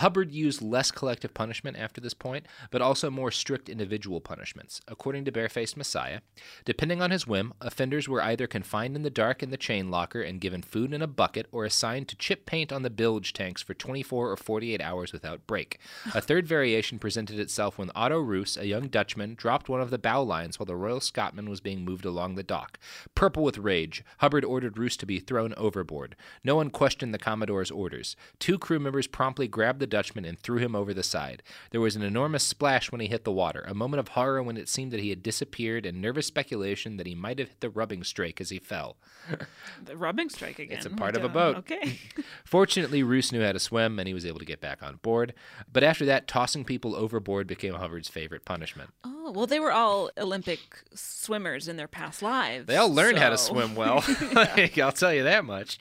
Hubbard 0.00 0.32
used 0.32 0.62
less 0.62 0.90
collective 0.90 1.34
punishment 1.34 1.76
after 1.76 2.00
this 2.00 2.14
point, 2.14 2.46
but 2.70 2.82
also 2.82 3.10
more 3.10 3.30
strict 3.30 3.68
individual 3.68 4.20
punishments. 4.20 4.80
According 4.88 5.24
to 5.24 5.32
Barefaced 5.32 5.76
Messiah, 5.76 6.20
depending 6.64 7.02
on 7.02 7.10
his 7.10 7.26
whim, 7.26 7.52
offenders 7.60 8.08
were 8.08 8.22
either 8.22 8.46
confined 8.46 8.96
in 8.96 9.02
the 9.02 9.10
dark 9.10 9.42
in 9.42 9.50
the 9.50 9.56
chain 9.56 9.90
locker 9.90 10.22
and 10.22 10.40
given 10.40 10.62
food 10.62 10.92
in 10.92 11.02
a 11.02 11.06
bucket, 11.06 11.46
or 11.52 11.64
assigned 11.64 12.08
to 12.08 12.16
chip 12.16 12.46
paint 12.46 12.72
on 12.72 12.82
the 12.82 12.90
bilge 12.90 13.32
tanks 13.32 13.62
for 13.62 13.74
24 13.74 14.30
or 14.30 14.36
48 14.36 14.80
hours 14.80 15.12
without 15.12 15.46
break. 15.46 15.78
A 16.14 16.20
third 16.20 16.46
variation 16.48 16.98
presented 16.98 17.38
itself 17.38 17.78
when 17.78 17.90
Otto 17.94 18.20
Roos, 18.20 18.56
a 18.56 18.66
young 18.66 18.88
Dutchman, 18.88 19.34
dropped 19.34 19.68
one 19.68 19.80
of 19.80 19.90
the 19.90 19.98
bow 19.98 20.22
lines 20.22 20.58
while 20.58 20.66
the 20.66 20.76
Royal 20.76 21.00
Scotsman 21.00 21.50
was 21.50 21.60
being 21.60 21.84
moved 21.84 22.04
along 22.04 22.34
the 22.34 22.42
dock. 22.42 22.78
Purple 23.14 23.42
with 23.42 23.58
rage, 23.58 24.04
Hubbard 24.18 24.44
ordered 24.44 24.78
Roos 24.78 24.96
to 24.98 25.06
be 25.06 25.18
thrown 25.18 25.54
overboard. 25.56 26.16
No 26.44 26.56
one 26.56 26.70
questioned 26.70 27.12
the 27.12 27.18
Commodore's 27.18 27.70
orders. 27.70 28.16
Two 28.38 28.58
crew 28.58 28.78
members 28.78 29.06
promptly 29.06 29.48
grabbed 29.58 29.80
the 29.80 29.88
Dutchman 29.88 30.24
and 30.24 30.38
threw 30.38 30.58
him 30.58 30.76
over 30.76 30.94
the 30.94 31.02
side. 31.02 31.42
There 31.72 31.80
was 31.80 31.96
an 31.96 32.02
enormous 32.02 32.44
splash 32.44 32.92
when 32.92 33.00
he 33.00 33.08
hit 33.08 33.24
the 33.24 33.32
water, 33.32 33.64
a 33.66 33.74
moment 33.74 33.98
of 33.98 34.06
horror 34.06 34.40
when 34.40 34.56
it 34.56 34.68
seemed 34.68 34.92
that 34.92 35.00
he 35.00 35.10
had 35.10 35.20
disappeared, 35.20 35.84
and 35.84 36.00
nervous 36.00 36.28
speculation 36.28 36.96
that 36.96 37.08
he 37.08 37.16
might 37.16 37.40
have 37.40 37.48
hit 37.48 37.60
the 37.60 37.68
rubbing 37.68 38.04
strake 38.04 38.40
as 38.40 38.50
he 38.50 38.60
fell. 38.60 38.96
The 39.84 39.96
rubbing 39.96 40.28
strike 40.28 40.58
again. 40.58 40.76
It's 40.76 40.86
a 40.86 40.90
part 40.90 41.16
oh 41.16 41.18
of 41.18 41.24
a 41.24 41.28
boat. 41.28 41.56
Okay. 41.56 41.98
Fortunately, 42.44 43.02
Roos 43.02 43.32
knew 43.32 43.42
how 43.42 43.52
to 43.52 43.58
swim, 43.58 43.98
and 43.98 44.06
he 44.06 44.14
was 44.14 44.24
able 44.24 44.38
to 44.38 44.44
get 44.44 44.60
back 44.60 44.80
on 44.82 44.96
board. 44.96 45.34
But 45.72 45.82
after 45.82 46.04
that, 46.06 46.28
tossing 46.28 46.64
people 46.64 46.94
overboard 46.94 47.46
became 47.48 47.74
Hubbard's 47.74 48.08
favorite 48.08 48.44
punishment. 48.44 48.90
Oh 49.04 49.32
well, 49.32 49.46
they 49.46 49.60
were 49.60 49.72
all 49.72 50.10
Olympic 50.16 50.60
swimmers 50.94 51.68
in 51.68 51.76
their 51.76 51.88
past 51.88 52.22
lives. 52.22 52.66
They 52.66 52.76
all 52.76 52.92
learned 52.92 53.18
how 53.18 53.30
to 53.30 53.38
swim 53.38 53.74
well. 53.74 54.04
I'll 54.36 54.92
tell 54.92 55.14
you 55.14 55.24
that 55.24 55.44
much. 55.44 55.78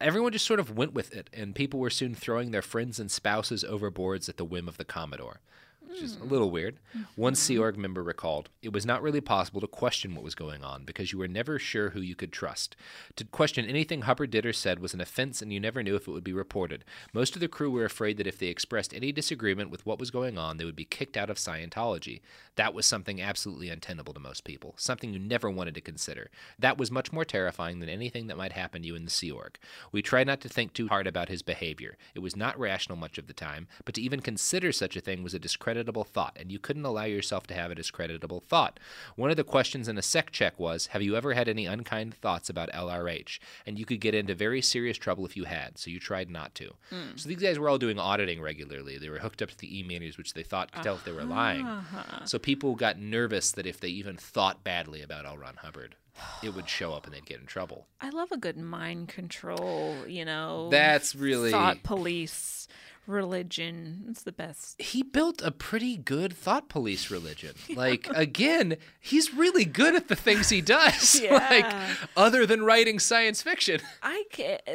Everyone 0.00 0.32
just 0.32 0.46
sort 0.46 0.60
of 0.60 0.76
went 0.76 0.94
with 0.94 1.12
it, 1.12 1.28
and 1.32 1.54
people 1.54 1.80
were 1.80 1.90
soon 1.90 2.14
throwing 2.14 2.52
their 2.52 2.62
friends 2.62 3.00
and 3.00 3.10
spouses 3.10 3.64
overboards 3.64 4.28
at 4.28 4.36
the 4.36 4.44
whim 4.44 4.68
of 4.68 4.76
the 4.76 4.84
Commodore. 4.84 5.40
Which 5.88 6.02
is 6.02 6.16
a 6.16 6.18
hmm. 6.18 6.28
little 6.28 6.50
weird. 6.50 6.78
One 7.16 7.34
Sea 7.34 7.54
mm-hmm. 7.54 7.62
Org 7.62 7.78
member 7.78 8.02
recalled, 8.02 8.48
It 8.62 8.72
was 8.72 8.86
not 8.86 9.02
really 9.02 9.20
possible 9.20 9.60
to 9.60 9.66
question 9.66 10.14
what 10.14 10.24
was 10.24 10.34
going 10.34 10.62
on 10.62 10.84
because 10.84 11.12
you 11.12 11.18
were 11.18 11.28
never 11.28 11.58
sure 11.58 11.90
who 11.90 12.00
you 12.00 12.14
could 12.14 12.32
trust. 12.32 12.76
To 13.16 13.24
question 13.24 13.64
anything 13.64 14.02
Hubbard 14.02 14.30
did 14.30 14.46
or 14.46 14.52
said 14.52 14.80
was 14.80 14.94
an 14.94 15.00
offense 15.00 15.42
and 15.42 15.52
you 15.52 15.60
never 15.60 15.82
knew 15.82 15.96
if 15.96 16.06
it 16.06 16.12
would 16.12 16.24
be 16.24 16.32
reported. 16.32 16.84
Most 17.12 17.34
of 17.34 17.40
the 17.40 17.48
crew 17.48 17.70
were 17.70 17.84
afraid 17.84 18.16
that 18.18 18.26
if 18.26 18.38
they 18.38 18.46
expressed 18.46 18.94
any 18.94 19.12
disagreement 19.12 19.70
with 19.70 19.84
what 19.86 19.98
was 19.98 20.10
going 20.10 20.38
on, 20.38 20.56
they 20.56 20.64
would 20.64 20.76
be 20.76 20.84
kicked 20.84 21.16
out 21.16 21.30
of 21.30 21.36
Scientology. 21.36 22.20
That 22.56 22.74
was 22.74 22.86
something 22.86 23.20
absolutely 23.20 23.68
untenable 23.68 24.12
to 24.14 24.20
most 24.20 24.44
people, 24.44 24.74
something 24.76 25.12
you 25.12 25.18
never 25.18 25.50
wanted 25.50 25.74
to 25.76 25.80
consider. 25.80 26.30
That 26.58 26.78
was 26.78 26.90
much 26.90 27.12
more 27.12 27.24
terrifying 27.24 27.80
than 27.80 27.88
anything 27.88 28.26
that 28.26 28.36
might 28.36 28.52
happen 28.52 28.82
to 28.82 28.88
you 28.88 28.96
in 28.96 29.04
the 29.04 29.10
Sea 29.10 29.30
Org. 29.30 29.58
We 29.92 30.02
tried 30.02 30.26
not 30.26 30.40
to 30.40 30.48
think 30.48 30.72
too 30.72 30.88
hard 30.88 31.06
about 31.06 31.28
his 31.28 31.42
behavior. 31.42 31.96
It 32.14 32.20
was 32.20 32.36
not 32.36 32.58
rational 32.58 32.98
much 32.98 33.18
of 33.18 33.26
the 33.26 33.32
time, 33.32 33.68
but 33.84 33.94
to 33.94 34.02
even 34.02 34.20
consider 34.20 34.72
such 34.72 34.96
a 34.96 35.00
thing 35.00 35.22
was 35.22 35.34
a 35.34 35.38
discreditable 35.78 36.04
thought, 36.04 36.36
and 36.38 36.50
you 36.50 36.58
couldn't 36.58 36.84
allow 36.84 37.04
yourself 37.04 37.46
to 37.46 37.54
have 37.54 37.70
a 37.70 37.74
discreditable 37.74 38.40
thought. 38.40 38.80
One 39.14 39.30
of 39.30 39.36
the 39.36 39.44
questions 39.44 39.86
in 39.86 39.96
a 39.96 40.02
sec 40.02 40.32
check 40.32 40.58
was 40.58 40.88
Have 40.88 41.02
you 41.02 41.14
ever 41.16 41.34
had 41.34 41.48
any 41.48 41.66
unkind 41.66 42.14
thoughts 42.14 42.50
about 42.50 42.70
LRH? 42.72 43.38
And 43.64 43.78
you 43.78 43.84
could 43.84 44.00
get 44.00 44.14
into 44.14 44.34
very 44.34 44.60
serious 44.60 44.96
trouble 44.96 45.24
if 45.24 45.36
you 45.36 45.44
had, 45.44 45.78
so 45.78 45.90
you 45.90 46.00
tried 46.00 46.30
not 46.30 46.54
to. 46.56 46.74
Hmm. 46.90 47.16
So 47.16 47.28
these 47.28 47.38
guys 47.38 47.58
were 47.60 47.68
all 47.68 47.78
doing 47.78 47.98
auditing 47.98 48.42
regularly. 48.42 48.98
They 48.98 49.08
were 49.08 49.20
hooked 49.20 49.40
up 49.40 49.50
to 49.50 49.58
the 49.58 49.78
e 49.78 49.84
meters, 49.84 50.18
which 50.18 50.34
they 50.34 50.42
thought 50.42 50.72
could 50.72 50.82
tell 50.82 50.96
if 50.96 51.04
they 51.04 51.12
were 51.12 51.24
lying. 51.24 51.64
Uh-huh. 51.64 52.24
So 52.24 52.38
people 52.38 52.74
got 52.74 52.98
nervous 52.98 53.52
that 53.52 53.66
if 53.66 53.78
they 53.78 53.88
even 53.88 54.16
thought 54.16 54.64
badly 54.64 55.00
about 55.00 55.26
L. 55.26 55.38
Ron 55.38 55.58
Hubbard, 55.58 55.94
it 56.42 56.54
would 56.54 56.68
show 56.68 56.92
up 56.92 57.06
and 57.06 57.14
they'd 57.14 57.24
get 57.26 57.40
in 57.40 57.46
trouble. 57.46 57.86
I 58.00 58.10
love 58.10 58.32
a 58.32 58.36
good 58.36 58.56
mind 58.56 59.08
control, 59.08 59.94
you 60.08 60.24
know. 60.24 60.68
That's 60.70 61.14
really- 61.14 61.52
thought 61.52 61.84
police 61.84 62.66
religion. 63.08 64.04
It's 64.10 64.22
the 64.22 64.32
best. 64.32 64.80
he 64.80 65.02
built 65.02 65.42
a 65.42 65.50
pretty 65.50 65.96
good 65.96 66.32
thought 66.32 66.68
police 66.68 67.10
religion. 67.10 67.54
Like 67.74 68.08
again, 68.14 68.76
he's 69.00 69.32
really 69.34 69.64
good 69.64 69.94
at 69.94 70.08
the 70.08 70.16
things 70.16 70.48
he 70.50 70.60
does. 70.60 71.20
like 71.30 71.64
Yeah. 71.64 71.94
other 72.16 72.44
than 72.46 72.64
writing 72.64 72.98
science 72.98 73.40
fiction. 73.42 73.80
I 74.02 74.24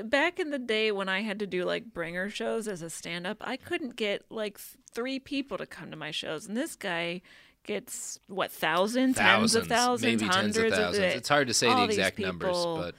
back 0.03 0.39
in 0.39 0.49
the 0.51 0.59
day 0.59 0.91
when 0.91 1.09
I 1.09 1.21
had 1.21 1.39
to 1.39 1.47
do 1.47 1.63
like 1.63 1.93
bringer 1.93 2.29
shows 2.29 2.67
as 2.67 2.81
a 2.81 2.89
stand 2.89 3.27
up, 3.27 3.37
I 3.41 3.57
couldn't 3.57 3.95
get 3.95 4.23
like 4.29 4.57
three 4.93 5.19
people 5.19 5.57
to 5.57 5.65
come 5.65 5.91
to 5.91 5.97
my 5.97 6.11
shows, 6.11 6.47
and 6.47 6.55
this 6.57 6.75
guy 6.75 7.21
gets 7.65 8.19
what 8.27 8.51
thousands, 8.51 9.17
tens 9.17 9.55
of 9.55 9.67
thousands, 9.67 10.03
maybe 10.03 10.31
tens 10.31 10.35
hundreds 10.35 10.77
of 10.77 10.83
thousands. 10.85 10.97
it. 11.13 11.17
it's 11.17 11.29
hard 11.29 11.47
to 11.47 11.53
say 11.53 11.67
the 11.67 11.73
All 11.73 11.85
exact 11.85 12.19
numbers, 12.19 12.57
but 12.57 12.95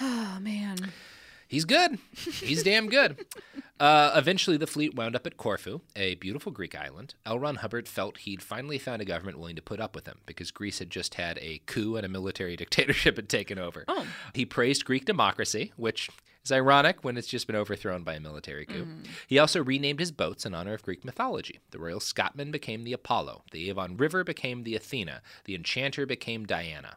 oh 0.00 0.38
man, 0.40 0.76
he's 1.48 1.64
good. 1.64 1.98
He's 2.14 2.62
damn 2.62 2.88
good. 2.88 3.24
Uh, 3.78 4.10
eventually, 4.16 4.56
the 4.56 4.66
fleet 4.66 4.94
wound 4.94 5.14
up 5.14 5.26
at 5.26 5.36
Corfu, 5.36 5.82
a 5.94 6.14
beautiful 6.14 6.50
Greek 6.50 6.74
island. 6.74 7.14
L. 7.26 7.38
Ron 7.38 7.56
Hubbard 7.56 7.86
felt 7.86 8.16
he'd 8.18 8.42
finally 8.42 8.78
found 8.78 9.02
a 9.02 9.04
government 9.04 9.38
willing 9.38 9.56
to 9.56 9.60
put 9.60 9.80
up 9.80 9.94
with 9.94 10.06
him 10.06 10.18
because 10.24 10.50
Greece 10.50 10.78
had 10.78 10.88
just 10.88 11.16
had 11.16 11.38
a 11.42 11.60
coup 11.66 11.96
and 11.96 12.06
a 12.06 12.08
military 12.08 12.56
dictatorship 12.56 13.16
had 13.16 13.28
taken 13.28 13.58
over. 13.58 13.84
Oh. 13.86 14.06
He 14.32 14.46
praised 14.46 14.86
Greek 14.86 15.04
democracy, 15.04 15.74
which 15.76 16.08
is 16.42 16.52
ironic 16.52 17.04
when 17.04 17.18
it's 17.18 17.28
just 17.28 17.46
been 17.46 17.56
overthrown 17.56 18.02
by 18.02 18.14
a 18.14 18.20
military 18.20 18.64
coup. 18.64 18.86
He 19.26 19.38
also 19.38 19.62
renamed 19.62 20.00
his 20.00 20.12
boats 20.12 20.46
in 20.46 20.54
honor 20.54 20.72
of 20.72 20.82
Greek 20.82 21.04
mythology. 21.04 21.58
The 21.70 21.78
Royal 21.78 22.00
Scotsman 22.00 22.50
became 22.50 22.84
the 22.84 22.92
Apollo, 22.94 23.44
the 23.50 23.68
Avon 23.68 23.96
River 23.98 24.24
became 24.24 24.62
the 24.62 24.76
Athena, 24.76 25.20
the 25.44 25.54
Enchanter 25.54 26.06
became 26.06 26.46
Diana. 26.46 26.96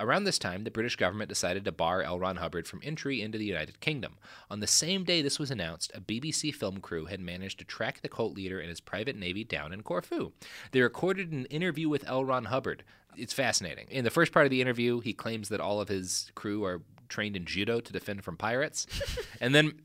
Around 0.00 0.24
this 0.24 0.38
time, 0.38 0.62
the 0.62 0.70
British 0.70 0.94
government 0.94 1.28
decided 1.28 1.64
to 1.64 1.72
bar 1.72 2.02
L. 2.02 2.20
Ron 2.20 2.36
Hubbard 2.36 2.68
from 2.68 2.80
entry 2.84 3.20
into 3.20 3.36
the 3.36 3.44
United 3.44 3.80
Kingdom. 3.80 4.14
On 4.48 4.60
the 4.60 4.66
same 4.66 5.02
day 5.02 5.22
this 5.22 5.40
was 5.40 5.50
announced, 5.50 5.90
a 5.94 6.00
BBC 6.00 6.54
film 6.54 6.80
crew 6.80 7.06
had 7.06 7.20
managed 7.20 7.58
to 7.58 7.64
track 7.64 8.00
the 8.00 8.08
cult 8.08 8.34
leader 8.34 8.60
and 8.60 8.68
his 8.68 8.80
private 8.80 9.16
navy 9.16 9.42
down 9.42 9.72
in 9.72 9.82
Corfu. 9.82 10.30
They 10.70 10.82
recorded 10.82 11.32
an 11.32 11.46
interview 11.46 11.88
with 11.88 12.08
L. 12.08 12.24
Ron 12.24 12.44
Hubbard. 12.44 12.84
It's 13.16 13.32
fascinating. 13.32 13.88
In 13.90 14.04
the 14.04 14.10
first 14.10 14.30
part 14.30 14.46
of 14.46 14.50
the 14.50 14.60
interview, 14.60 15.00
he 15.00 15.12
claims 15.12 15.48
that 15.48 15.60
all 15.60 15.80
of 15.80 15.88
his 15.88 16.30
crew 16.36 16.64
are 16.64 16.82
trained 17.08 17.34
in 17.34 17.44
judo 17.44 17.80
to 17.80 17.92
defend 17.92 18.22
from 18.22 18.36
pirates. 18.36 18.86
and 19.40 19.52
then 19.52 19.80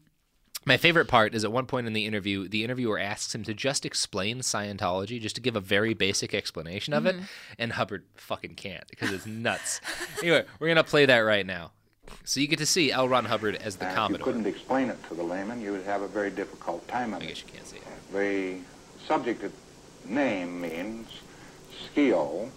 my 0.66 0.78
favorite 0.78 1.08
part 1.08 1.36
is 1.36 1.44
at 1.44 1.52
one 1.52 1.66
point 1.66 1.88
in 1.88 1.94
the 1.94 2.06
interview, 2.06 2.48
the 2.48 2.64
interviewer 2.64 3.00
asks 3.00 3.34
him 3.34 3.44
to 3.44 3.54
just 3.54 3.86
explain 3.86 4.40
Scientology, 4.40 5.20
just 5.20 5.36
to 5.36 5.42
give 5.42 5.56
a 5.56 5.60
very 5.60 5.94
basic 5.94 6.34
explanation 6.34 6.94
of 6.94 7.06
it, 7.06 7.16
mm-hmm. 7.16 7.26
and 7.60 7.74
Hubbard 7.74 8.04
fucking 8.16 8.56
can't 8.56 8.88
because 8.90 9.12
it's 9.12 9.26
nuts. 9.26 9.82
anyway, 10.20 10.46
we're 10.60 10.68
gonna 10.68 10.84
play 10.84 11.06
that 11.06 11.20
right 11.20 11.46
now, 11.46 11.72
so 12.24 12.40
you 12.40 12.48
get 12.48 12.60
to 12.60 12.66
see 12.66 12.92
L. 12.92 13.08
Ron 13.08 13.26
Hubbard 13.26 13.56
as 13.56 13.78
the 13.78 13.86
Now, 13.86 14.06
if 14.06 14.12
you 14.12 14.18
couldn't 14.18 14.48
explain 14.48 14.90
it 14.90 14.98
to 15.10 15.16
the 15.16 15.24
layman, 15.24 15.62
you 15.62 15.72
would 15.72 15.84
have 15.84 16.02
a 16.02 16.08
very 16.08 16.32
difficult 16.32 16.88
time 16.88 17.14
of 17.14 17.22
I 17.22 17.26
it. 17.26 17.28
guess 17.30 17.42
you 17.42 17.48
can't 17.54 17.68
see 17.68 17.78
it. 17.78 17.84
Uh, 17.84 18.18
the 18.18 18.58
subject 19.06 19.44
name 20.06 20.62
means 20.62 21.08
scio, 21.94 22.50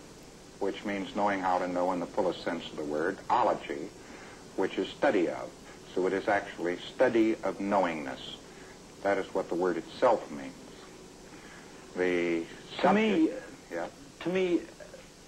which 0.59 0.85
means 0.85 1.15
knowing 1.15 1.41
how 1.41 1.59
to 1.59 1.69
know 1.69 1.93
in 1.93 2.01
the 2.01 2.07
fullest 2.07 2.43
sense 2.43 2.69
of 2.71 2.77
the 2.77 2.85
word, 2.85 3.19
ology, 3.31 3.89
which 4.57 4.79
is 4.79 4.89
study 4.89 5.29
of. 5.29 5.51
So 5.97 6.07
it 6.07 6.13
is 6.13 6.29
actually 6.29 6.77
study 6.95 7.37
of 7.43 7.59
knowingness. 7.59 8.37
That 9.03 9.17
is 9.17 9.25
what 9.33 9.49
the 9.49 9.55
word 9.55 9.79
itself 9.79 10.31
means. 10.31 10.53
The 11.97 12.45
To 12.83 12.93
me, 12.93 13.31
yeah. 13.73 13.87
to 14.21 14.29
me, 14.29 14.61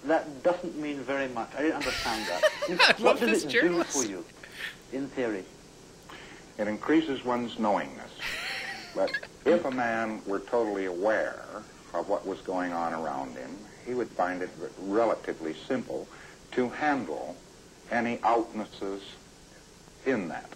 that 0.05 0.43
doesn't 0.43 0.77
mean 0.77 0.99
very 0.99 1.27
much. 1.29 1.49
I 1.57 1.63
didn't 1.63 1.77
understand 1.77 2.23
that. 2.27 2.99
what 2.99 3.19
does 3.19 3.43
it 3.43 3.49
journalist. 3.49 3.93
do 3.93 3.99
for 3.99 4.07
you, 4.07 4.23
in 4.93 5.07
theory? 5.09 5.43
It 6.59 6.67
increases 6.67 7.25
one's 7.25 7.57
knowingness. 7.57 8.11
But 8.95 9.11
if 9.45 9.65
a 9.65 9.71
man 9.71 10.19
were 10.25 10.39
totally 10.39 10.85
aware 10.85 11.45
of 11.93 12.09
what 12.09 12.25
was 12.25 12.39
going 12.41 12.73
on 12.73 12.91
around 12.91 13.35
him, 13.35 13.55
he 13.85 13.93
would 13.93 14.09
find 14.09 14.41
it 14.41 14.49
relatively 14.79 15.53
simple 15.67 16.07
to 16.53 16.69
handle 16.69 17.35
any 17.91 18.19
outnesses 18.23 19.01
in 20.07 20.27
that. 20.29 20.49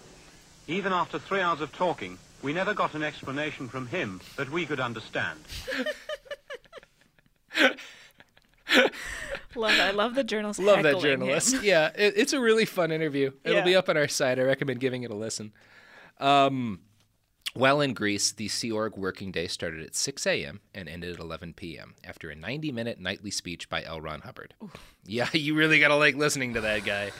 Even 0.66 0.92
after 0.92 1.18
three 1.18 1.40
hours 1.40 1.60
of 1.60 1.72
talking, 1.72 2.18
we 2.42 2.52
never 2.52 2.74
got 2.74 2.94
an 2.94 3.02
explanation 3.02 3.68
from 3.68 3.86
him 3.86 4.20
that 4.36 4.50
we 4.50 4.66
could 4.66 4.80
understand. 4.80 5.38
love 9.54 9.78
I 9.78 9.90
love 9.92 10.14
the 10.14 10.24
journalist. 10.24 10.58
Love 10.60 10.82
that 10.82 10.94
heckling 10.94 11.12
him. 11.12 11.20
journalist. 11.20 11.62
yeah, 11.62 11.90
it, 11.94 12.14
it's 12.16 12.32
a 12.32 12.40
really 12.40 12.64
fun 12.64 12.90
interview. 12.92 13.30
It'll 13.44 13.62
be 13.62 13.76
up 13.76 13.88
on 13.88 13.96
our 13.96 14.08
site. 14.08 14.38
I 14.38 14.42
recommend 14.42 14.80
giving 14.80 15.02
it 15.02 15.10
a 15.10 15.14
listen. 15.14 15.52
Um, 16.18 16.80
while 17.54 17.80
in 17.80 17.94
Greece, 17.94 18.32
the 18.32 18.48
Sea 18.48 18.72
Org 18.72 18.96
working 18.96 19.30
day 19.30 19.46
started 19.46 19.84
at 19.86 19.94
6 19.94 20.26
a.m. 20.26 20.60
and 20.74 20.88
ended 20.88 21.14
at 21.14 21.20
11 21.20 21.54
p.m. 21.54 21.94
after 22.02 22.28
a 22.30 22.34
90 22.34 22.72
minute 22.72 22.98
nightly 22.98 23.30
speech 23.30 23.68
by 23.68 23.84
L. 23.84 24.00
Ron 24.00 24.22
Hubbard. 24.22 24.54
Yeah, 25.04 25.28
you 25.32 25.54
really 25.54 25.78
got 25.78 25.88
to 25.88 25.96
like 25.96 26.16
listening 26.16 26.54
to 26.54 26.60
that 26.62 26.84
guy. 26.84 27.12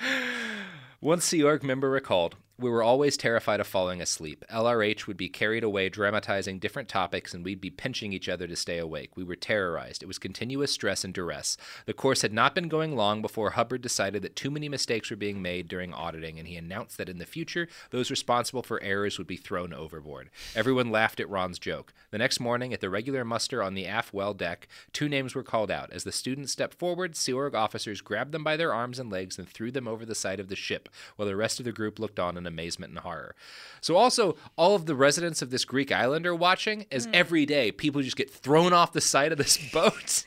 One 1.00 1.20
Sea 1.20 1.44
Org 1.44 1.62
member 1.62 1.88
recalled, 1.88 2.34
We 2.60 2.70
were 2.70 2.82
always 2.82 3.16
terrified 3.16 3.60
of 3.60 3.68
falling 3.68 4.00
asleep. 4.00 4.44
LRH 4.52 5.06
would 5.06 5.16
be 5.16 5.28
carried 5.28 5.62
away 5.62 5.88
dramatizing 5.88 6.58
different 6.58 6.88
topics, 6.88 7.32
and 7.32 7.44
we'd 7.44 7.60
be 7.60 7.70
pinching 7.70 8.12
each 8.12 8.28
other 8.28 8.48
to 8.48 8.56
stay 8.56 8.78
awake. 8.78 9.16
We 9.16 9.22
were 9.22 9.36
terrorized. 9.36 10.02
It 10.02 10.06
was 10.06 10.18
continuous 10.18 10.72
stress 10.72 11.04
and 11.04 11.14
duress. 11.14 11.56
The 11.86 11.92
course 11.92 12.22
had 12.22 12.32
not 12.32 12.56
been 12.56 12.66
going 12.66 12.96
long 12.96 13.22
before 13.22 13.50
Hubbard 13.50 13.80
decided 13.80 14.22
that 14.22 14.34
too 14.34 14.50
many 14.50 14.68
mistakes 14.68 15.08
were 15.08 15.16
being 15.16 15.40
made 15.40 15.68
during 15.68 15.94
auditing, 15.94 16.36
and 16.36 16.48
he 16.48 16.56
announced 16.56 16.98
that 16.98 17.08
in 17.08 17.18
the 17.18 17.26
future, 17.26 17.68
those 17.90 18.10
responsible 18.10 18.64
for 18.64 18.82
errors 18.82 19.18
would 19.18 19.28
be 19.28 19.36
thrown 19.36 19.72
overboard. 19.72 20.28
Everyone 20.56 20.90
laughed 20.90 21.20
at 21.20 21.30
Ron's 21.30 21.60
joke. 21.60 21.92
The 22.10 22.18
next 22.18 22.40
morning, 22.40 22.72
at 22.72 22.80
the 22.80 22.90
regular 22.90 23.24
muster 23.24 23.62
on 23.62 23.74
the 23.74 23.86
aft 23.86 24.12
well 24.12 24.34
deck, 24.34 24.66
two 24.92 25.08
names 25.08 25.32
were 25.32 25.44
called 25.44 25.70
out. 25.70 25.92
As 25.92 26.02
the 26.02 26.10
students 26.10 26.50
stepped 26.50 26.74
forward, 26.74 27.14
Sea 27.14 27.34
Org 27.34 27.54
officers 27.54 28.00
grabbed 28.00 28.32
them 28.32 28.42
by 28.42 28.56
their 28.56 28.74
arms 28.74 28.98
and 28.98 29.12
legs 29.12 29.38
and 29.38 29.48
threw 29.48 29.70
them 29.70 29.86
over 29.86 30.04
the 30.04 30.16
side 30.16 30.40
of 30.40 30.48
the 30.48 30.56
ship, 30.56 30.88
while 31.14 31.28
the 31.28 31.36
rest 31.36 31.60
of 31.60 31.64
the 31.64 31.70
group 31.70 32.00
looked 32.00 32.18
on 32.18 32.36
in 32.36 32.47
amazement 32.48 32.90
and 32.90 33.00
horror. 33.00 33.34
So, 33.80 33.96
also, 33.96 34.36
all 34.56 34.74
of 34.74 34.86
the 34.86 34.94
residents 34.94 35.42
of 35.42 35.50
this 35.50 35.64
Greek 35.64 35.92
island 35.92 36.26
are 36.26 36.34
watching 36.34 36.86
as 36.90 37.04
hmm. 37.04 37.12
every 37.14 37.46
day 37.46 37.70
people 37.70 38.02
just 38.02 38.16
get 38.16 38.30
thrown 38.30 38.72
off 38.72 38.92
the 38.92 39.00
side 39.00 39.32
of 39.32 39.38
this 39.38 39.56
boat. 39.72 40.24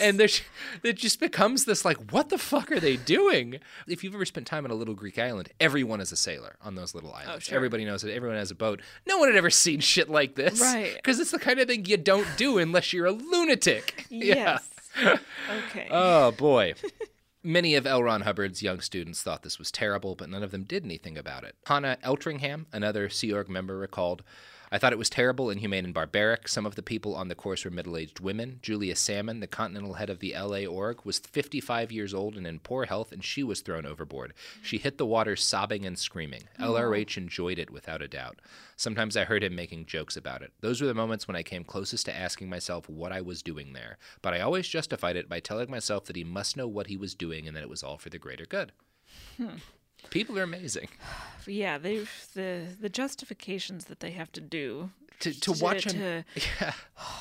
and 0.00 0.18
there's, 0.18 0.42
it 0.82 0.96
just 0.96 1.20
becomes 1.20 1.64
this 1.64 1.84
like, 1.84 2.12
what 2.12 2.28
the 2.28 2.38
fuck 2.38 2.72
are 2.72 2.80
they 2.80 2.96
doing? 2.96 3.58
If 3.86 4.02
you've 4.02 4.14
ever 4.14 4.24
spent 4.24 4.46
time 4.46 4.64
on 4.64 4.70
a 4.70 4.74
little 4.74 4.94
Greek 4.94 5.18
island, 5.18 5.50
everyone 5.60 6.00
is 6.00 6.12
a 6.12 6.16
sailor 6.16 6.56
on 6.62 6.74
those 6.74 6.94
little 6.94 7.10
oh, 7.10 7.20
islands. 7.20 7.44
sure. 7.44 7.56
Everybody 7.56 7.84
knows 7.84 8.02
it. 8.04 8.12
Everyone 8.12 8.38
has 8.38 8.50
a 8.50 8.56
boat. 8.56 8.80
No 9.06 9.18
one 9.18 9.28
had 9.28 9.36
ever 9.36 9.50
seen 9.50 9.80
shit 9.80 10.08
like 10.08 10.34
this. 10.34 10.60
Right. 10.60 10.94
Because 10.96 11.20
it's 11.20 11.30
the 11.30 11.38
kind 11.38 11.60
of 11.60 11.68
thing 11.68 11.84
you 11.84 11.96
don't 11.96 12.26
do 12.36 12.58
unless 12.58 12.92
you're 12.92 13.06
a 13.06 13.12
lunatic. 13.12 14.06
Yeah. 14.12 14.58
Yes. 15.00 15.18
okay. 15.50 15.88
Oh 15.90 16.32
boy. 16.32 16.74
Many 17.44 17.74
of 17.74 17.88
L. 17.88 18.04
Ron 18.04 18.20
Hubbard's 18.20 18.62
young 18.62 18.80
students 18.80 19.20
thought 19.20 19.42
this 19.42 19.58
was 19.58 19.72
terrible, 19.72 20.14
but 20.14 20.30
none 20.30 20.44
of 20.44 20.52
them 20.52 20.62
did 20.62 20.84
anything 20.84 21.18
about 21.18 21.42
it. 21.42 21.56
Hannah 21.66 21.98
Eltringham, 22.04 22.66
another 22.72 23.08
Sea 23.08 23.32
Org 23.32 23.48
member, 23.48 23.76
recalled, 23.76 24.22
I 24.72 24.78
thought 24.78 24.94
it 24.94 24.98
was 24.98 25.10
terrible, 25.10 25.50
inhumane, 25.50 25.84
and 25.84 25.92
barbaric. 25.92 26.48
Some 26.48 26.64
of 26.64 26.76
the 26.76 26.82
people 26.82 27.14
on 27.14 27.28
the 27.28 27.34
course 27.34 27.62
were 27.62 27.70
middle 27.70 27.94
aged 27.94 28.20
women. 28.20 28.58
Julia 28.62 28.96
Salmon, 28.96 29.40
the 29.40 29.46
continental 29.46 29.94
head 29.94 30.08
of 30.08 30.20
the 30.20 30.32
LA 30.34 30.64
org, 30.64 31.00
was 31.04 31.18
55 31.18 31.92
years 31.92 32.14
old 32.14 32.38
and 32.38 32.46
in 32.46 32.58
poor 32.58 32.86
health, 32.86 33.12
and 33.12 33.22
she 33.22 33.42
was 33.42 33.60
thrown 33.60 33.84
overboard. 33.84 34.32
She 34.62 34.78
hit 34.78 34.96
the 34.96 35.04
water 35.04 35.36
sobbing 35.36 35.84
and 35.84 35.98
screaming. 35.98 36.44
LRH 36.58 37.18
enjoyed 37.18 37.58
it 37.58 37.70
without 37.70 38.00
a 38.00 38.08
doubt. 38.08 38.40
Sometimes 38.74 39.14
I 39.14 39.24
heard 39.24 39.44
him 39.44 39.54
making 39.54 39.84
jokes 39.84 40.16
about 40.16 40.40
it. 40.40 40.54
Those 40.62 40.80
were 40.80 40.86
the 40.86 40.94
moments 40.94 41.28
when 41.28 41.36
I 41.36 41.42
came 41.42 41.64
closest 41.64 42.06
to 42.06 42.16
asking 42.16 42.48
myself 42.48 42.88
what 42.88 43.12
I 43.12 43.20
was 43.20 43.42
doing 43.42 43.74
there. 43.74 43.98
But 44.22 44.32
I 44.32 44.40
always 44.40 44.66
justified 44.66 45.16
it 45.16 45.28
by 45.28 45.40
telling 45.40 45.70
myself 45.70 46.06
that 46.06 46.16
he 46.16 46.24
must 46.24 46.56
know 46.56 46.66
what 46.66 46.86
he 46.86 46.96
was 46.96 47.14
doing 47.14 47.46
and 47.46 47.54
that 47.54 47.62
it 47.62 47.68
was 47.68 47.82
all 47.82 47.98
for 47.98 48.08
the 48.08 48.18
greater 48.18 48.46
good. 48.46 48.72
Hmm. 49.36 49.56
People 50.10 50.38
are 50.38 50.42
amazing. 50.42 50.88
Yeah, 51.46 51.78
they 51.78 52.04
the 52.34 52.66
the 52.80 52.88
justifications 52.88 53.86
that 53.86 54.00
they 54.00 54.10
have 54.12 54.30
to 54.32 54.40
do 54.40 54.90
To, 55.20 55.32
to 55.40 55.52
watch 55.52 55.84
him. 55.86 55.92
to- 55.94 56.24
Yeah. 56.60 56.72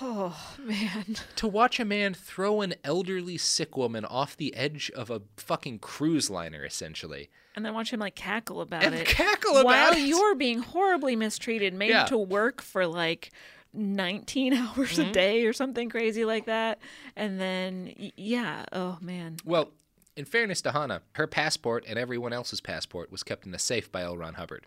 Oh 0.02 0.56
man. 0.60 1.16
To 1.38 1.48
watch 1.48 1.80
a 1.80 1.86
man 1.86 2.14
throw 2.14 2.62
an 2.62 2.74
elderly 2.84 3.38
sick 3.38 3.76
woman 3.78 4.06
off 4.06 4.36
the 4.38 4.56
edge 4.56 4.92
of 4.96 5.10
a 5.10 5.22
fucking 5.38 5.80
cruise 5.80 6.30
liner, 6.30 6.64
essentially. 6.66 7.30
And 7.56 7.66
then 7.66 7.74
watch 7.74 7.92
him 7.92 8.00
like 8.00 8.16
cackle 8.16 8.62
about 8.62 8.84
And 8.84 8.96
it. 8.96 9.08
cackle 9.08 9.54
about 9.58 9.66
while 9.66 9.94
it. 9.94 10.00
you're 10.08 10.36
being 10.36 10.60
horribly 10.60 11.16
mistreated, 11.16 11.74
made 11.74 11.90
Yeah. 11.90 12.06
to 12.06 12.18
work 12.18 12.62
for 12.62 12.86
like 12.88 13.32
19 13.74 14.54
hours 14.62 14.98
Mhm. 14.98 15.10
a 15.10 15.12
day 15.14 15.46
or 15.46 15.54
something 15.54 15.90
crazy 15.90 16.26
like 16.26 16.46
that. 16.46 16.80
And 17.16 17.40
then 17.40 17.94
yeah, 18.18 18.66
oh 18.72 18.98
man. 19.02 19.38
Well, 19.46 19.72
in 20.16 20.26
fairness 20.26 20.62
to 20.64 20.72
Hannah, 20.72 21.02
her 21.14 21.28
passport 21.28 21.86
and 21.88 21.98
everyone 21.98 22.34
else's 22.34 22.62
passport 22.62 23.12
was 23.12 23.24
kept 23.24 23.46
in 23.46 23.54
a 23.54 23.60
safe 23.60 23.92
by 23.92 24.04
L. 24.04 24.18
Ron 24.18 24.36
Hubbard. 24.36 24.66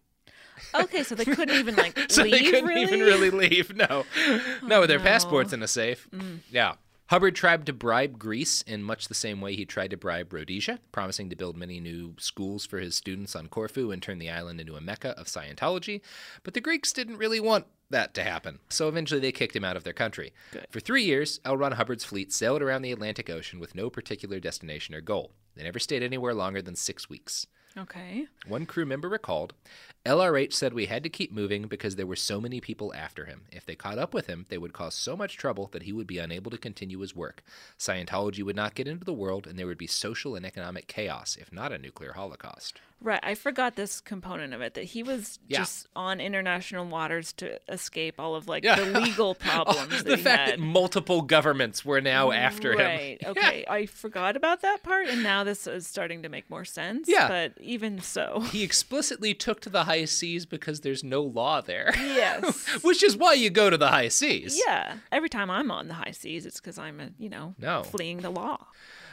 Okay, 0.74 1.02
so 1.02 1.14
they 1.14 1.24
couldn't 1.24 1.56
even 1.56 1.74
like 1.74 1.98
so 2.08 2.22
leave 2.22 2.32
they 2.32 2.42
couldn't 2.42 2.66
really? 2.66 2.82
even 2.82 3.00
really 3.00 3.30
leave. 3.30 3.74
No, 3.74 4.04
no, 4.62 4.80
with 4.80 4.88
their 4.88 4.98
no. 4.98 5.04
passports 5.04 5.52
in 5.52 5.62
a 5.62 5.68
safe. 5.68 6.08
Mm. 6.12 6.38
Yeah. 6.50 6.74
Hubbard 7.14 7.36
tried 7.36 7.64
to 7.66 7.72
bribe 7.72 8.18
Greece 8.18 8.62
in 8.62 8.82
much 8.82 9.06
the 9.06 9.14
same 9.14 9.40
way 9.40 9.54
he 9.54 9.64
tried 9.64 9.92
to 9.92 9.96
bribe 9.96 10.32
Rhodesia, 10.32 10.80
promising 10.90 11.30
to 11.30 11.36
build 11.36 11.56
many 11.56 11.78
new 11.78 12.16
schools 12.18 12.66
for 12.66 12.80
his 12.80 12.96
students 12.96 13.36
on 13.36 13.46
Corfu 13.46 13.92
and 13.92 14.02
turn 14.02 14.18
the 14.18 14.30
island 14.30 14.60
into 14.60 14.74
a 14.74 14.80
mecca 14.80 15.10
of 15.10 15.28
Scientology. 15.28 16.00
But 16.42 16.54
the 16.54 16.60
Greeks 16.60 16.92
didn't 16.92 17.18
really 17.18 17.38
want 17.38 17.66
that 17.88 18.14
to 18.14 18.24
happen, 18.24 18.58
so 18.68 18.88
eventually 18.88 19.20
they 19.20 19.30
kicked 19.30 19.54
him 19.54 19.64
out 19.64 19.76
of 19.76 19.84
their 19.84 19.92
country. 19.92 20.32
For 20.70 20.80
three 20.80 21.04
years, 21.04 21.38
L. 21.44 21.56
Ron 21.56 21.70
Hubbard's 21.70 22.02
fleet 22.02 22.32
sailed 22.32 22.62
around 22.62 22.82
the 22.82 22.90
Atlantic 22.90 23.30
Ocean 23.30 23.60
with 23.60 23.76
no 23.76 23.90
particular 23.90 24.40
destination 24.40 24.92
or 24.92 25.00
goal. 25.00 25.30
They 25.54 25.62
never 25.62 25.78
stayed 25.78 26.02
anywhere 26.02 26.34
longer 26.34 26.62
than 26.62 26.74
six 26.74 27.08
weeks. 27.08 27.46
Okay. 27.76 28.26
One 28.46 28.66
crew 28.66 28.86
member 28.86 29.08
recalled 29.08 29.52
LRH 30.06 30.52
said 30.52 30.74
we 30.74 30.86
had 30.86 31.02
to 31.02 31.08
keep 31.08 31.32
moving 31.32 31.62
because 31.62 31.96
there 31.96 32.06
were 32.06 32.14
so 32.14 32.40
many 32.40 32.60
people 32.60 32.94
after 32.94 33.24
him. 33.24 33.42
If 33.50 33.66
they 33.66 33.74
caught 33.74 33.98
up 33.98 34.14
with 34.14 34.26
him, 34.26 34.46
they 34.48 34.58
would 34.58 34.72
cause 34.72 34.94
so 34.94 35.16
much 35.16 35.36
trouble 35.36 35.68
that 35.72 35.84
he 35.84 35.92
would 35.92 36.06
be 36.06 36.18
unable 36.18 36.50
to 36.50 36.58
continue 36.58 37.00
his 37.00 37.16
work. 37.16 37.42
Scientology 37.78 38.44
would 38.44 38.54
not 38.54 38.74
get 38.74 38.86
into 38.86 39.04
the 39.04 39.12
world, 39.12 39.46
and 39.46 39.58
there 39.58 39.66
would 39.66 39.78
be 39.78 39.86
social 39.86 40.36
and 40.36 40.44
economic 40.44 40.86
chaos, 40.86 41.36
if 41.40 41.52
not 41.52 41.72
a 41.72 41.78
nuclear 41.78 42.12
holocaust. 42.12 42.80
Right, 43.04 43.20
I 43.22 43.34
forgot 43.34 43.76
this 43.76 44.00
component 44.00 44.54
of 44.54 44.62
it 44.62 44.72
that 44.74 44.84
he 44.84 45.02
was 45.02 45.38
Yeah. 45.46 45.58
just 45.58 45.86
on 45.94 46.20
international 46.20 46.86
waters 46.86 47.32
to 47.34 47.60
escape 47.70 48.18
all 48.18 48.34
of 48.34 48.48
like 48.48 48.64
Yeah. 48.64 48.76
the 48.76 48.98
legal 49.00 49.34
problems. 49.48 49.98
the 50.02 50.10
that 50.10 50.16
he 50.18 50.24
fact 50.24 50.50
had. 50.50 50.58
that 50.58 50.58
multiple 50.64 51.20
governments 51.20 51.84
were 51.84 52.00
now 52.00 52.30
after 52.32 52.72
him. 52.72 52.78
Right. 52.78 53.18
Okay. 53.26 53.64
I 53.68 53.86
forgot 53.86 54.36
about 54.36 54.62
that 54.62 54.82
part, 54.82 55.06
and 55.08 55.22
now 55.22 55.44
this 55.44 55.66
is 55.66 55.86
starting 55.86 56.22
to 56.22 56.28
make 56.28 56.48
more 56.48 56.64
sense. 56.64 57.08
Yeah. 57.08 57.28
But 57.28 57.52
even 57.60 58.00
so. 58.00 58.40
He 58.50 58.62
explicitly 58.62 59.34
took 59.34 59.60
to 59.62 59.68
the 59.70 59.84
high 59.84 60.04
seas 60.06 60.46
because 60.46 60.80
there's 60.80 61.04
no 61.04 61.20
law 61.22 61.60
there. 61.60 61.92
Yes. 61.96 62.66
Which 62.82 63.02
is 63.02 63.16
why 63.16 63.34
you 63.34 63.50
go 63.50 63.68
to 63.70 63.76
the 63.76 63.88
high 63.88 64.08
seas. 64.08 64.58
Yeah. 64.66 64.96
Every 65.12 65.28
time 65.28 65.50
I'm 65.50 65.70
on 65.70 65.88
the 65.88 65.94
high 65.94 66.12
seas, 66.12 66.46
it's 66.46 66.60
because 66.60 66.78
I'm, 66.78 67.00
a, 67.00 67.10
you 67.18 67.28
know, 67.28 67.54
No. 67.58 67.82
fleeing 67.82 68.18
the 68.22 68.30
law. 68.30 68.66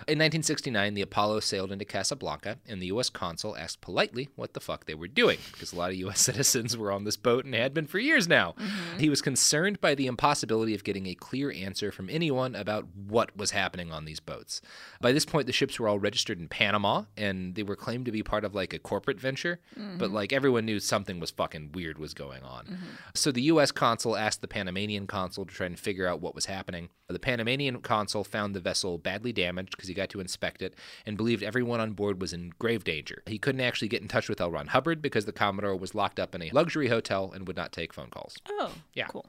In 0.08 0.18
1969, 0.18 0.96
the 0.96 1.02
Apollo 1.04 1.42
sailed 1.42 1.72
into 1.72 1.86
Casablanca, 1.86 2.58
and 2.68 2.82
the 2.82 2.88
U.S. 2.88 3.10
consul 3.12 3.56
asked 3.56 3.81
politely 3.82 4.30
what 4.36 4.54
the 4.54 4.60
fuck 4.60 4.86
they 4.86 4.94
were 4.96 5.08
doing, 5.08 5.38
because 5.52 5.74
a 5.74 5.76
lot 5.76 5.90
of 5.90 5.96
U.S. 5.98 6.20
citizens 6.32 6.78
were 6.78 6.92
on 6.92 7.04
this 7.04 7.18
boat 7.18 7.46
and 7.46 7.54
had 7.56 7.74
been 7.74 7.88
for 7.88 8.00
years 8.00 8.28
now. 8.28 8.56
He 9.00 9.10
was 9.10 9.22
concerned 9.22 9.82
by 9.82 9.96
the 9.96 10.08
impossibility 10.08 10.74
of 10.76 10.84
getting 10.84 11.08
a 11.08 11.16
clear 11.16 11.52
answer 11.52 11.92
from 11.92 12.10
anyone 12.10 12.56
about 12.56 12.88
what 12.96 13.36
was 13.36 13.52
happening 13.52 13.92
on 13.92 14.06
these 14.06 14.20
boats. 14.20 14.62
By 15.00 15.12
this 15.12 15.26
point, 15.26 15.48
the 15.48 15.54
ships 15.54 15.80
were 15.80 15.88
all 15.88 16.00
registered 16.00 16.40
in 16.40 16.48
Panama, 16.48 17.04
and 17.18 17.56
they 17.56 17.64
were 17.64 17.76
claimed 17.76 18.06
to 18.06 18.12
be 18.12 18.24
part 18.24 18.44
of 18.46 18.54
like 18.56 18.74
a 18.74 18.80
corporate 18.80 19.20
venture, 19.20 19.60
but 19.76 20.10
Mhm. 20.10 20.14
like 20.14 20.32
everyone 20.34 20.66
knew 20.66 20.80
something 20.80 21.20
was 21.20 21.32
fucking 21.32 21.72
weird 21.74 21.98
was 21.98 22.14
going 22.14 22.44
on. 22.44 22.78
So 23.16 23.32
the 23.32 23.42
U.S. 23.44 23.72
consul 23.72 24.16
asked 24.16 24.42
the 24.42 24.48
Panamanian 24.48 25.08
consul 25.08 25.46
to 25.46 25.54
try 25.54 25.66
and 25.66 25.80
figure 25.80 26.08
out 26.08 26.22
what 26.22 26.36
was 26.36 26.46
happening. 26.46 26.90
The 27.08 27.20
Panamanian 27.20 27.82
consul 27.82 28.24
found 28.24 28.56
the 28.56 28.60
vessel 28.62 28.98
badly 28.98 29.34
damaged 29.34 29.72
because 29.72 29.88
he 29.90 29.94
got 29.94 30.10
to 30.12 30.20
inspect 30.22 30.62
it 30.62 30.76
and 31.06 31.18
believed 31.18 31.44
everyone 31.44 31.80
on 31.82 31.92
board 31.92 32.22
was 32.22 32.32
in 32.32 32.54
grave 32.60 32.84
danger. 32.84 33.22
He 33.26 33.38
couldn't 33.38 33.61
actually 33.62 33.88
get 33.88 34.02
in 34.02 34.08
touch 34.08 34.28
with 34.30 34.42
L. 34.42 34.52
Ron 34.52 34.68
Hubbard 34.68 35.02
because 35.02 35.26
the 35.26 35.32
Commodore 35.32 35.76
was 35.76 35.96
locked 35.96 36.20
up 36.20 36.34
in 36.36 36.42
a 36.42 36.50
luxury 36.52 36.88
hotel 36.90 37.32
and 37.34 37.48
would 37.48 37.56
not 37.58 37.72
take 37.72 37.94
phone 37.94 38.10
calls. 38.10 38.36
Oh, 38.50 38.74
Yeah. 38.94 39.08
cool. 39.08 39.26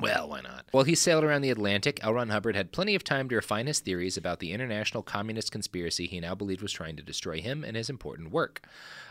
Well, 0.00 0.28
why 0.28 0.40
not? 0.40 0.66
While 0.72 0.82
he 0.82 0.96
sailed 0.96 1.22
around 1.22 1.42
the 1.42 1.50
Atlantic, 1.50 2.00
L. 2.02 2.14
Ron 2.14 2.28
Hubbard 2.30 2.56
had 2.56 2.72
plenty 2.72 2.96
of 2.96 3.04
time 3.04 3.28
to 3.28 3.36
refine 3.36 3.68
his 3.68 3.78
theories 3.78 4.16
about 4.16 4.40
the 4.40 4.50
international 4.52 5.04
communist 5.04 5.52
conspiracy 5.52 6.08
he 6.08 6.18
now 6.18 6.34
believed 6.34 6.62
was 6.62 6.72
trying 6.72 6.96
to 6.96 7.02
destroy 7.02 7.40
him 7.40 7.62
and 7.62 7.76
his 7.76 7.88
important 7.88 8.32
work. 8.32 8.66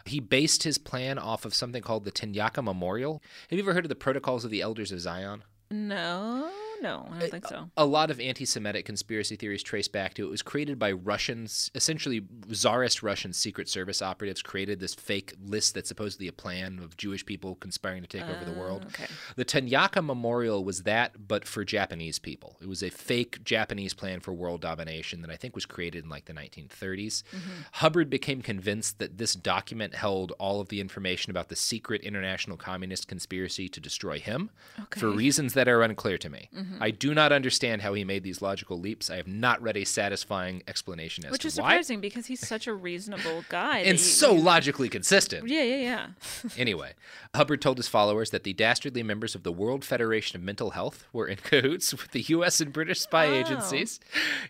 He 0.05 0.19
based 0.19 0.63
his 0.63 0.77
plan 0.77 1.17
off 1.17 1.45
of 1.45 1.53
something 1.55 1.81
called 1.81 2.03
the 2.03 2.11
Tanaka 2.11 2.61
Memorial. 2.61 3.21
Have 3.49 3.57
you 3.57 3.63
ever 3.63 3.73
heard 3.73 3.85
of 3.85 3.89
the 3.89 3.95
Protocols 3.95 4.43
of 4.43 4.51
the 4.51 4.59
Elders 4.61 4.91
of 4.91 4.99
Zion? 4.99 5.45
No, 5.71 6.51
no, 6.83 7.07
I 7.09 7.19
don't 7.19 7.23
uh, 7.23 7.31
think 7.31 7.47
so. 7.47 7.69
A 7.77 7.85
lot 7.85 8.11
of 8.11 8.19
anti 8.19 8.45
Semitic 8.45 8.85
conspiracy 8.85 9.37
theories 9.37 9.63
trace 9.63 9.87
back 9.87 10.13
to 10.15 10.23
it. 10.23 10.27
It 10.27 10.31
was 10.31 10.41
created 10.41 10.77
by 10.77 10.91
Russians, 10.91 11.71
essentially 11.73 12.21
Tsarist 12.51 13.01
Russian 13.01 13.31
Secret 13.31 13.69
Service 13.69 14.01
operatives 14.01 14.41
created 14.41 14.81
this 14.81 14.93
fake 14.93 15.33
list 15.43 15.73
that's 15.73 15.87
supposedly 15.87 16.27
a 16.27 16.33
plan 16.33 16.79
of 16.83 16.97
Jewish 16.97 17.25
people 17.25 17.55
conspiring 17.55 18.03
to 18.03 18.07
take 18.07 18.27
over 18.29 18.43
the 18.43 18.59
world. 18.59 18.83
Oh, 18.85 18.87
okay. 18.87 19.05
The 19.37 19.45
Tanaka 19.45 20.01
Memorial 20.01 20.65
was 20.65 20.83
that, 20.83 21.27
but 21.27 21.47
for 21.47 21.63
Japanese 21.63 22.19
people. 22.19 22.57
It 22.61 22.67
was 22.67 22.83
a 22.83 22.89
fake 22.89 23.43
Japanese 23.43 23.93
plan 23.93 24.19
for 24.19 24.33
world 24.33 24.61
domination 24.61 25.21
that 25.21 25.31
I 25.31 25.37
think 25.37 25.55
was 25.55 25.65
created 25.65 26.03
in 26.03 26.09
like 26.09 26.25
the 26.25 26.33
1930s. 26.33 27.23
Mm-hmm. 27.23 27.39
Hubbard 27.73 28.09
became 28.09 28.41
convinced 28.41 28.99
that 28.99 29.17
this 29.17 29.35
document 29.35 29.95
held 29.95 30.33
all 30.37 30.59
of 30.59 30.67
the 30.67 30.81
information 30.81 31.31
about 31.31 31.47
the 31.47 31.55
secret 31.55 32.01
international 32.01 32.57
communist 32.57 33.07
conspiracy 33.07 33.69
to 33.69 33.79
destroy 33.79 34.19
him 34.19 34.49
for 34.89 35.09
reasons 35.09 35.53
that 35.53 35.69
are 35.69 35.81
unclear 35.81 36.17
to 36.17 36.29
me. 36.29 36.49
Mm-hmm. 36.53 36.72
Mhm. 36.73 36.77
I 36.81 36.91
do 36.91 37.13
not 37.13 37.31
understand 37.31 37.81
how 37.81 37.93
he 37.93 38.03
made 38.03 38.23
these 38.23 38.41
logical 38.41 38.79
leaps. 38.79 39.09
I 39.09 39.15
have 39.17 39.27
not 39.27 39.61
read 39.61 39.77
a 39.77 39.83
satisfying 39.85 40.63
explanation 40.67 41.25
as 41.25 41.31
Which 41.31 41.41
to 41.41 41.47
is 41.47 41.59
why. 41.59 41.71
surprising 41.71 42.01
because 42.01 42.25
he's 42.27 42.45
such 42.45 42.67
a 42.67 42.73
reasonable 42.73 43.45
guy. 43.49 43.79
And 43.79 43.93
you- 43.93 43.97
so 43.97 44.33
logically 44.33 44.89
consistent. 44.89 45.47
Yeah, 45.47 45.63
yeah, 45.63 45.75
yeah. 45.77 46.07
Anyway, 46.57 46.93
Hubbard 47.35 47.61
told 47.61 47.77
his 47.77 47.87
followers 47.87 48.29
that 48.31 48.43
the 48.43 48.53
dastardly 48.53 49.03
members 49.03 49.35
of 49.35 49.43
the 49.43 49.51
World 49.51 49.83
Federation 49.85 50.37
of 50.37 50.43
Mental 50.43 50.71
Health 50.71 51.05
were 51.13 51.27
in 51.27 51.37
cahoots 51.43 51.91
with 51.93 52.11
the 52.11 52.21
U.S. 52.21 52.59
and 52.61 52.71
British 52.73 53.01
spy 53.01 53.27
Oh. 53.27 53.33
agencies 53.33 53.99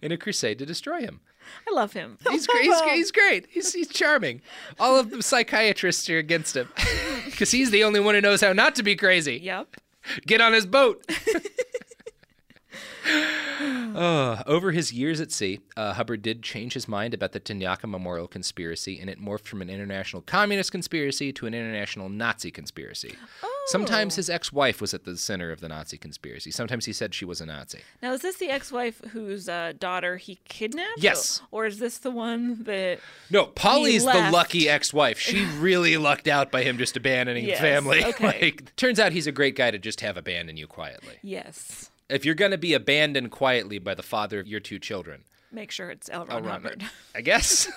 in 0.02 0.12
a 0.12 0.18
crusade 0.18 0.60
to 0.60 0.66
destroy 0.66 1.02
him. 1.02 1.20
I 1.70 1.74
love 1.74 1.92
him. 1.94 2.18
He's 2.30 2.48
great. 2.48 2.64
He's, 2.64 2.82
he's 2.82 3.12
great. 3.12 3.48
He's, 3.50 3.74
he's 3.74 3.88
charming. 3.90 4.42
All 4.80 4.98
of 4.98 5.10
the 5.10 5.22
psychiatrists 5.22 6.10
are 6.10 6.18
against 6.18 6.56
him 6.56 6.70
because 7.26 7.52
he's 7.52 7.70
the 7.70 7.84
only 7.84 8.00
one 8.00 8.16
who 8.16 8.22
knows 8.22 8.40
how 8.42 8.54
not 8.54 8.76
to 8.76 8.84
be 8.84 8.96
crazy. 8.96 9.38
Yep. 9.44 9.76
Get 10.26 10.40
on 10.42 10.54
his 10.54 10.66
boat. 10.66 11.04
Uh, 13.06 14.42
over 14.48 14.72
his 14.72 14.92
years 14.92 15.22
at 15.22 15.32
sea, 15.32 15.60
uh, 15.78 15.94
Hubbard 15.94 16.22
did 16.24 16.42
change 16.42 16.74
his 16.74 16.88
mind 16.88 17.14
about 17.14 17.32
the 17.32 17.40
Tanaka 17.40 17.86
Memorial 17.86 18.28
conspiracy, 18.28 19.00
and 19.00 19.10
it 19.10 19.22
morphed 19.22 19.46
from 19.46 19.62
an 19.62 19.70
international 19.70 20.22
communist 20.24 20.72
conspiracy 20.72 21.32
to 21.34 21.46
an 21.46 21.54
international 21.54 22.10
Nazi 22.10 22.50
conspiracy. 22.50 23.16
Sometimes 23.68 24.16
his 24.16 24.30
ex 24.30 24.52
wife 24.52 24.82
was 24.82 24.94
at 24.94 25.06
the 25.06 25.16
center 25.16 25.52
of 25.52 25.62
the 25.62 25.70
Nazi 25.70 25.98
conspiracy. 25.98 26.52
Sometimes 26.52 26.86
he 26.86 26.94
said 26.94 27.14
she 27.14 27.24
was 27.24 27.40
a 27.40 27.46
Nazi. 27.46 27.80
Now, 28.02 28.14
is 28.14 28.22
this 28.22 28.38
the 28.38 28.50
ex-wife 28.50 29.00
whose 29.12 29.48
uh, 29.48 29.74
daughter 29.80 30.18
he 30.18 30.40
kidnapped? 30.46 30.98
Yes. 30.98 31.42
Or, 31.52 31.64
or 31.64 31.68
is 31.68 31.80
this 31.80 32.00
the 32.00 32.12
one 32.12 32.64
that? 32.64 33.00
No, 33.30 33.46
Polly's 33.46 34.04
the 34.04 34.30
lucky 34.32 34.68
ex 34.68 34.94
wife. 34.94 35.18
She 35.18 35.46
really 35.60 35.98
lucked 35.98 36.28
out 36.28 36.52
by 36.52 36.64
him 36.64 36.78
just 36.78 36.98
abandoning 36.98 37.46
Yes, 37.46 37.58
the 37.58 37.62
family. 37.62 38.04
okay. 38.06 38.42
Like, 38.42 38.76
turns 38.76 39.00
out 39.00 39.12
he's 39.14 39.28
a 39.28 39.32
great 39.32 39.56
guy 39.56 39.72
to 39.72 39.80
just 39.80 40.02
have 40.02 40.18
abandon 40.18 40.58
you 40.58 40.68
quietly. 40.68 41.16
Yes. 41.22 41.90
If 42.10 42.26
you're 42.26 42.36
going 42.36 42.52
to 42.52 42.58
be 42.58 42.74
abandoned 42.74 43.32
quietly 43.32 43.80
by 43.80 43.96
the 43.96 44.04
father 44.04 44.40
of 44.40 44.48
your 44.48 44.60
two 44.60 44.80
children, 44.80 45.24
Make 45.52 45.70
sure 45.70 45.92
it's 45.92 46.10
L. 46.12 46.26
Ron 46.26 46.44
run 46.44 46.64
Hubbard. 46.64 46.84
I 47.14 47.22
guess. 47.22 47.72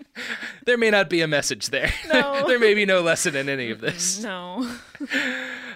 there 0.66 0.76
may 0.76 0.90
not 0.90 1.08
be 1.08 1.22
a 1.22 1.26
message 1.26 1.70
there. 1.70 1.90
No. 2.12 2.44
there 2.46 2.58
may 2.58 2.74
be 2.74 2.84
no 2.84 3.00
lesson 3.00 3.34
in 3.34 3.48
any 3.48 3.70
of 3.70 3.80
this. 3.80 4.22
No. 4.22 4.70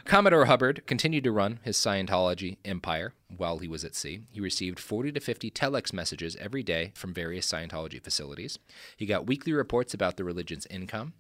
Commodore 0.05 0.47
Hubbard 0.47 0.87
continued 0.87 1.25
to 1.25 1.33
run 1.33 1.61
his 1.63 1.77
Scientology 1.77 2.57
empire 2.65 3.15
while 3.37 3.59
he 3.59 3.69
was 3.69 3.85
at 3.85 3.95
sea. 3.95 4.23
He 4.33 4.41
received 4.41 4.81
40 4.81 5.13
to 5.13 5.21
50 5.21 5.51
telex 5.51 5.93
messages 5.93 6.37
every 6.37 6.63
day 6.63 6.93
from 6.95 7.15
various 7.15 7.51
Scientology 7.51 8.03
facilities. 8.03 8.59
He 8.97 9.07
got 9.07 9.27
weekly 9.27 9.53
reports 9.53 9.95
about 9.95 10.17
the 10.17 10.25
religion's 10.25 10.67
income. 10.67 11.13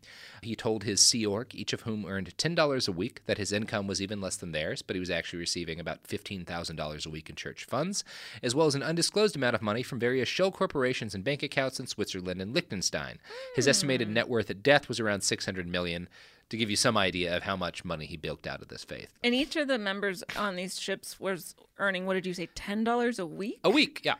He 0.42 0.56
told 0.56 0.84
his 0.84 1.00
Sea 1.00 1.26
Org, 1.26 1.54
each 1.54 1.72
of 1.72 1.82
whom 1.82 2.06
earned 2.06 2.36
$10 2.36 2.88
a 2.88 2.92
week, 2.92 3.22
that 3.26 3.38
his 3.38 3.52
income 3.52 3.86
was 3.86 4.02
even 4.02 4.20
less 4.20 4.36
than 4.36 4.52
theirs, 4.52 4.82
but 4.82 4.96
he 4.96 5.00
was 5.00 5.10
actually 5.10 5.38
receiving 5.38 5.78
about 5.78 6.02
$15,000 6.04 7.06
a 7.06 7.10
week 7.10 7.30
in 7.30 7.36
church 7.36 7.64
funds, 7.64 8.02
as 8.42 8.54
well 8.54 8.66
as 8.66 8.74
an 8.74 8.82
undisclosed 8.82 9.36
amount 9.36 9.54
of 9.54 9.62
money 9.62 9.82
from 9.82 10.00
various 10.00 10.28
shell 10.28 10.50
corporations 10.50 11.14
and 11.14 11.24
bank 11.24 11.42
accounts 11.42 11.78
in 11.78 11.86
Switzerland 11.86 12.40
and 12.40 12.54
Liechtenstein. 12.54 13.18
His 13.54 13.68
estimated 13.68 14.08
net 14.08 14.28
worth 14.28 14.50
at 14.50 14.62
death 14.62 14.88
was 14.88 14.98
around 14.98 15.20
600 15.20 15.66
million 15.66 16.08
to 16.50 16.56
give 16.56 16.68
you 16.68 16.76
some 16.76 16.96
idea 16.96 17.36
of 17.36 17.44
how 17.44 17.56
much 17.56 17.84
money 17.84 18.06
he 18.06 18.16
bilked 18.16 18.46
out 18.46 18.60
of 18.60 18.68
this 18.68 18.84
faith. 18.84 19.12
And 19.24 19.34
each 19.34 19.56
of 19.56 19.68
the 19.68 19.78
members 19.78 20.22
on 20.36 20.56
these 20.56 20.78
ships 20.78 21.18
was 21.18 21.54
earning, 21.78 22.06
what 22.06 22.14
did 22.14 22.26
you 22.26 22.34
say, 22.34 22.48
$10 22.54 23.18
a 23.18 23.26
week? 23.26 23.60
A 23.64 23.70
week, 23.70 24.00
yeah. 24.04 24.16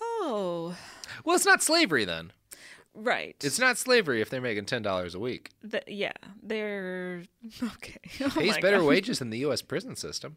Oh. 0.00 0.76
Well, 1.24 1.36
it's 1.36 1.46
not 1.46 1.62
slavery 1.62 2.04
then. 2.04 2.32
Right. 2.94 3.36
It's 3.42 3.58
not 3.58 3.78
slavery 3.78 4.20
if 4.20 4.28
they're 4.28 4.40
making 4.40 4.66
$10 4.66 5.14
a 5.14 5.18
week. 5.18 5.50
The, 5.62 5.82
yeah, 5.86 6.12
they're 6.42 7.22
okay. 7.62 7.98
Oh 8.20 8.28
Pays 8.30 8.58
better 8.58 8.78
God. 8.78 8.86
wages 8.86 9.18
than 9.20 9.30
the 9.30 9.38
U.S. 9.38 9.62
prison 9.62 9.96
system. 9.96 10.36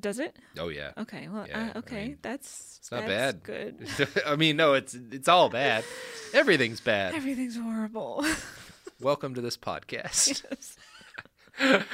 Does 0.00 0.18
it? 0.18 0.34
Oh 0.58 0.70
yeah. 0.70 0.90
Okay. 0.98 1.28
Well, 1.28 1.46
Yeah, 1.48 1.70
uh, 1.74 1.78
okay. 1.78 1.96
I 2.00 2.06
mean, 2.08 2.18
that's 2.20 2.78
It's 2.80 2.90
not 2.90 3.06
that's 3.06 3.38
bad. 3.38 3.42
Good. 3.44 3.88
I 4.26 4.34
mean, 4.34 4.56
no, 4.56 4.74
it's 4.74 4.94
it's 5.12 5.28
all 5.28 5.48
bad. 5.48 5.84
Everything's 6.32 6.80
bad. 6.80 7.14
Everything's 7.14 7.56
horrible. 7.56 8.24
Welcome 9.00 9.34
to 9.34 9.40
this 9.40 9.56
podcast. 9.56 10.44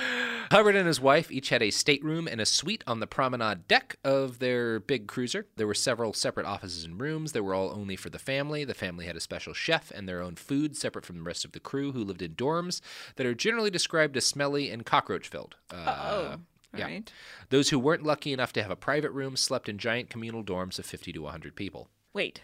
Hubbard 0.50 0.76
and 0.76 0.86
his 0.86 1.00
wife 1.00 1.30
each 1.30 1.50
had 1.50 1.62
a 1.62 1.70
stateroom 1.70 2.26
and 2.26 2.40
a 2.40 2.46
suite 2.46 2.82
on 2.86 3.00
the 3.00 3.06
promenade 3.06 3.68
deck 3.68 3.96
of 4.04 4.38
their 4.38 4.80
big 4.80 5.06
cruiser. 5.06 5.46
There 5.56 5.66
were 5.66 5.74
several 5.74 6.12
separate 6.12 6.46
offices 6.46 6.84
and 6.84 7.00
rooms 7.00 7.32
that 7.32 7.42
were 7.42 7.54
all 7.54 7.70
only 7.70 7.96
for 7.96 8.10
the 8.10 8.18
family. 8.18 8.64
The 8.64 8.74
family 8.74 9.06
had 9.06 9.16
a 9.16 9.20
special 9.20 9.52
chef 9.52 9.90
and 9.90 10.08
their 10.08 10.22
own 10.22 10.36
food 10.36 10.76
separate 10.76 11.04
from 11.04 11.16
the 11.16 11.22
rest 11.22 11.44
of 11.44 11.52
the 11.52 11.60
crew 11.60 11.92
who 11.92 12.04
lived 12.04 12.22
in 12.22 12.34
dorms 12.34 12.80
that 13.16 13.26
are 13.26 13.34
generally 13.34 13.70
described 13.70 14.16
as 14.16 14.26
smelly 14.26 14.70
and 14.70 14.86
cockroach 14.86 15.28
filled. 15.28 15.56
Uh, 15.70 16.08
oh, 16.10 16.36
yeah. 16.76 16.84
right. 16.84 17.12
Those 17.50 17.70
who 17.70 17.78
weren't 17.78 18.04
lucky 18.04 18.32
enough 18.32 18.52
to 18.54 18.62
have 18.62 18.70
a 18.70 18.76
private 18.76 19.10
room 19.10 19.36
slept 19.36 19.68
in 19.68 19.78
giant 19.78 20.10
communal 20.10 20.42
dorms 20.42 20.78
of 20.78 20.86
50 20.86 21.12
to 21.12 21.22
100 21.22 21.54
people. 21.54 21.88
Wait. 22.14 22.42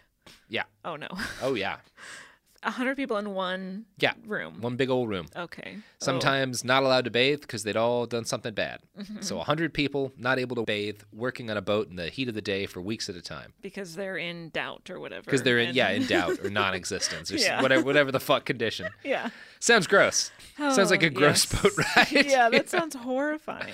Yeah. 0.49 0.65
Oh 0.85 0.97
no. 0.97 1.09
Oh, 1.43 1.55
yeah. 1.55 1.77
A 2.63 2.71
hundred 2.71 2.97
people 2.97 3.17
in 3.19 3.33
one 3.35 3.85
Yeah. 3.99 4.15
room. 4.27 4.61
One 4.61 4.77
big 4.77 4.91
old 4.91 5.09
room. 5.09 5.27
Okay. 5.37 5.77
Sometimes 5.99 6.65
not 6.65 6.83
allowed 6.83 7.05
to 7.05 7.11
bathe 7.11 7.41
because 7.43 7.63
they'd 7.63 7.77
all 7.77 8.07
done 8.07 8.25
something 8.25 8.55
bad. 8.55 8.81
Mhm. 8.99 9.23
So 9.23 9.39
100 9.39 9.73
people 9.73 10.13
not 10.17 10.39
able 10.39 10.57
to 10.57 10.63
bathe, 10.63 11.03
working 11.13 11.51
on 11.51 11.57
a 11.57 11.63
boat 11.63 11.89
in 11.89 11.97
the 11.97 12.09
heat 12.09 12.29
of 12.29 12.35
the 12.35 12.43
day 12.43 12.67
for 12.67 12.81
weeks 12.81 13.09
at 13.09 13.15
a 13.17 13.23
time. 13.23 13.53
because 13.63 13.95
they're 13.95 14.17
in 14.17 14.49
doubt 14.51 14.89
or 14.91 14.99
whatever. 14.99 15.23
Because 15.25 15.43
they're 15.43 15.59
in, 15.59 15.69
and- 15.69 15.77
yeah, 15.77 15.91
in 15.91 16.07
doubt 16.09 16.39
or 16.43 16.51
non-existence 16.51 17.31
or 17.33 17.37
Yeah. 17.39 17.61
whatever, 17.63 17.83
whatever 17.85 18.11
the 18.13 18.21
fuck 18.21 18.45
condition. 18.45 18.89
Yeah. 19.05 19.31
Sounds 19.61 19.87
gross. 19.87 20.31
Sounds 20.59 20.91
like 20.91 21.03
Oh, 21.03 21.07
a 21.07 21.11
gross 21.11 21.51
yes. 21.51 21.63
boat 21.63 21.73
ride. 21.97 22.27
yeah, 22.27 22.49
that 22.51 22.69
sounds 22.69 22.95
horrifying. 22.95 23.73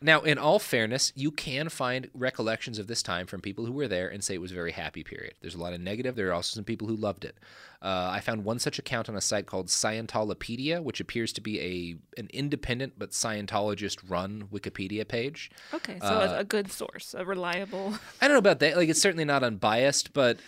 Now, 0.00 0.20
in 0.22 0.38
all 0.38 0.58
fairness, 0.58 1.12
you 1.14 1.30
can 1.30 1.68
find 1.68 2.08
recollections 2.14 2.78
of 2.78 2.86
this 2.86 3.02
time 3.02 3.26
from 3.26 3.40
people 3.40 3.66
who 3.66 3.72
were 3.72 3.88
there 3.88 4.08
and 4.08 4.24
say 4.24 4.34
it 4.34 4.40
was 4.40 4.50
a 4.52 4.54
very 4.54 4.72
happy 4.72 5.04
period. 5.04 5.34
There's 5.40 5.54
a 5.54 5.58
lot 5.60 5.72
of 5.74 5.80
negative. 5.80 6.16
There 6.16 6.28
are 6.28 6.32
also 6.32 6.54
some 6.54 6.64
people 6.64 6.88
who 6.88 6.96
loved 6.96 7.24
it. 7.24 7.36
Uh, 7.82 8.10
I 8.12 8.20
found 8.20 8.44
one 8.44 8.58
such 8.58 8.78
account 8.78 9.08
on 9.08 9.16
a 9.16 9.22
site 9.22 9.46
called 9.46 9.68
Scientolopedia, 9.68 10.82
which 10.82 11.00
appears 11.00 11.32
to 11.32 11.40
be 11.40 11.60
a 11.60 12.20
an 12.20 12.28
independent 12.32 12.94
but 12.98 13.12
Scientologist-run 13.12 14.48
Wikipedia 14.52 15.06
page. 15.08 15.50
Okay, 15.72 15.98
so 16.00 16.06
Uh, 16.06 16.34
a, 16.36 16.38
a 16.40 16.44
good 16.44 16.70
source, 16.70 17.14
a 17.16 17.24
reliable. 17.24 17.94
I 18.20 18.26
don't 18.28 18.34
know 18.34 18.38
about 18.38 18.58
that. 18.60 18.76
Like, 18.76 18.88
it's 18.88 19.00
certainly 19.00 19.24
not 19.24 19.42
unbiased, 19.42 20.12
but 20.12 20.38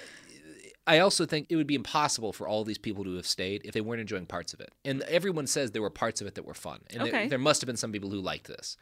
I 0.86 0.98
also 0.98 1.24
think 1.26 1.46
it 1.48 1.56
would 1.56 1.66
be 1.68 1.76
impossible 1.76 2.32
for 2.32 2.48
all 2.48 2.64
these 2.64 2.76
people 2.76 3.04
to 3.04 3.14
have 3.14 3.26
stayed 3.26 3.62
if 3.64 3.72
they 3.72 3.80
weren't 3.80 4.00
enjoying 4.00 4.26
parts 4.26 4.52
of 4.52 4.60
it. 4.60 4.70
And 4.84 5.00
everyone 5.02 5.46
says 5.46 5.70
there 5.70 5.80
were 5.80 5.90
parts 5.90 6.20
of 6.20 6.26
it 6.26 6.34
that 6.34 6.44
were 6.44 6.54
fun. 6.54 6.80
And 6.90 7.00
there- 7.02 7.06
Okay. 7.08 7.28
there, 7.28 7.38
must 7.38 7.60
have 7.60 7.66
been 7.66 7.76
some 7.76 7.92
people 7.92 8.10
who 8.10 8.20
liked 8.20 8.48
this. 8.48 8.76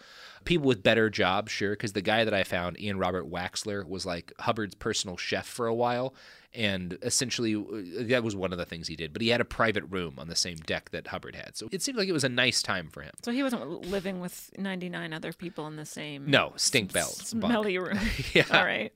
People 0.45 0.67
with 0.67 0.83
better 0.83 1.11
jobs, 1.11 1.53
sure, 1.53 1.71
because 1.73 1.93
the 1.93 2.01
guy 2.03 2.25
that 2.25 2.33
I 2.33 2.43
found, 2.43 2.81
Ian 2.81 2.99
Robert 2.99 3.31
Waxler, 3.31 3.87
was 3.87 4.07
like 4.07 4.33
Hubbard's 4.41 4.75
personal 4.75 5.17
chef 5.19 5.47
for 5.47 5.67
a 5.67 5.75
while. 5.75 6.15
And 6.53 6.99
essentially, 7.03 7.55
uh, 7.55 8.03
that 8.09 8.25
was 8.25 8.35
one 8.35 8.51
of 8.53 8.59
the 8.59 8.65
things 8.65 8.89
he 8.89 8.97
did. 8.97 9.13
But 9.13 9.23
he 9.23 9.29
had 9.29 9.41
a 9.41 9.45
private 9.45 9.85
room 9.85 10.15
on 10.19 10.29
the 10.29 10.35
same 10.35 10.57
deck 10.57 10.91
that 10.91 11.09
Hubbard 11.09 11.37
had. 11.37 11.57
So 11.57 11.69
it 11.71 11.81
seemed 11.83 11.97
like 11.97 12.09
it 12.09 12.13
was 12.13 12.25
a 12.25 12.29
nice 12.29 12.61
time 12.61 12.89
for 12.89 13.03
him. 13.03 13.13
So 13.23 13.31
he 13.31 13.43
wasn't 13.43 13.87
living 13.87 14.21
with 14.21 14.51
99 14.59 15.13
other 15.13 15.33
people 15.33 15.67
in 15.69 15.77
the 15.77 15.87
same. 15.87 16.29
No, 16.29 16.53
stink 16.57 16.93
belt. 16.93 17.17
bunk. 17.19 17.53
Smelly 17.53 17.79
room. 17.79 17.99
Yeah. 18.33 18.45
All 18.53 18.65
right. 18.65 18.93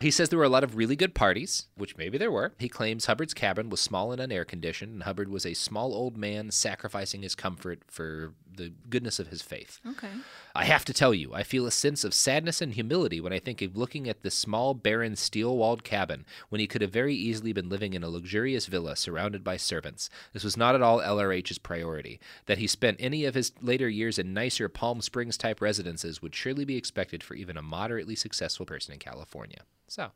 He 0.00 0.10
says 0.10 0.28
there 0.30 0.38
were 0.38 0.44
a 0.44 0.48
lot 0.50 0.64
of 0.64 0.76
really 0.76 0.96
good 0.96 1.14
parties, 1.14 1.66
which 1.76 1.96
maybe 1.96 2.16
there 2.18 2.30
were. 2.30 2.52
He 2.58 2.68
claims 2.68 3.06
Hubbard's 3.06 3.34
cabin 3.34 3.68
was 3.68 3.80
small 3.80 4.12
and 4.12 4.20
unair 4.20 4.46
conditioned, 4.46 4.92
and 4.92 5.02
Hubbard 5.02 5.28
was 5.28 5.44
a 5.44 5.54
small 5.54 5.92
old 5.92 6.16
man 6.16 6.50
sacrificing 6.50 7.22
his 7.22 7.34
comfort 7.34 7.82
for 7.88 8.32
the 8.56 8.72
goodness 8.88 9.18
of 9.18 9.28
his 9.28 9.42
faith. 9.42 9.78
Okay. 9.86 10.08
I 10.54 10.64
have 10.64 10.84
to 10.86 10.92
tell 10.92 11.14
you, 11.14 11.32
I 11.32 11.42
feel 11.42 11.66
a 11.66 11.70
sense 11.70 12.04
of 12.04 12.14
sadness 12.14 12.60
and 12.60 12.74
humility 12.74 13.20
when 13.20 13.32
I 13.32 13.38
think 13.38 13.62
of 13.62 13.76
looking 13.76 14.08
at 14.08 14.22
this 14.22 14.34
small, 14.34 14.74
barren, 14.74 15.16
steel 15.16 15.56
walled 15.56 15.84
cabin 15.84 16.24
when 16.48 16.60
he 16.60 16.66
could 16.66 16.82
have 16.82 16.92
very 16.92 17.14
easily 17.14 17.52
been 17.52 17.68
living 17.68 17.94
in 17.94 18.02
a 18.02 18.08
luxurious 18.08 18.66
villa 18.66 18.96
surrounded 18.96 19.44
by 19.44 19.56
servants. 19.56 20.10
This 20.32 20.44
was 20.44 20.56
not 20.56 20.74
at 20.74 20.82
all 20.82 20.98
LRH's 20.98 21.58
priority. 21.58 22.20
That 22.46 22.58
he 22.58 22.66
spent 22.66 22.96
any 23.00 23.24
of 23.24 23.34
his 23.34 23.52
later 23.60 23.88
years 23.88 24.18
in 24.18 24.34
nicer 24.34 24.68
Palm 24.68 25.00
Springs 25.00 25.36
type 25.36 25.60
residences 25.60 26.20
would 26.20 26.34
surely 26.34 26.64
be 26.64 26.76
expected 26.76 27.22
for 27.22 27.34
even 27.34 27.56
a 27.56 27.62
moderately 27.62 28.16
successful 28.16 28.66
person 28.66 28.92
in 28.92 28.98
California. 28.98 29.62
So, 29.90 30.12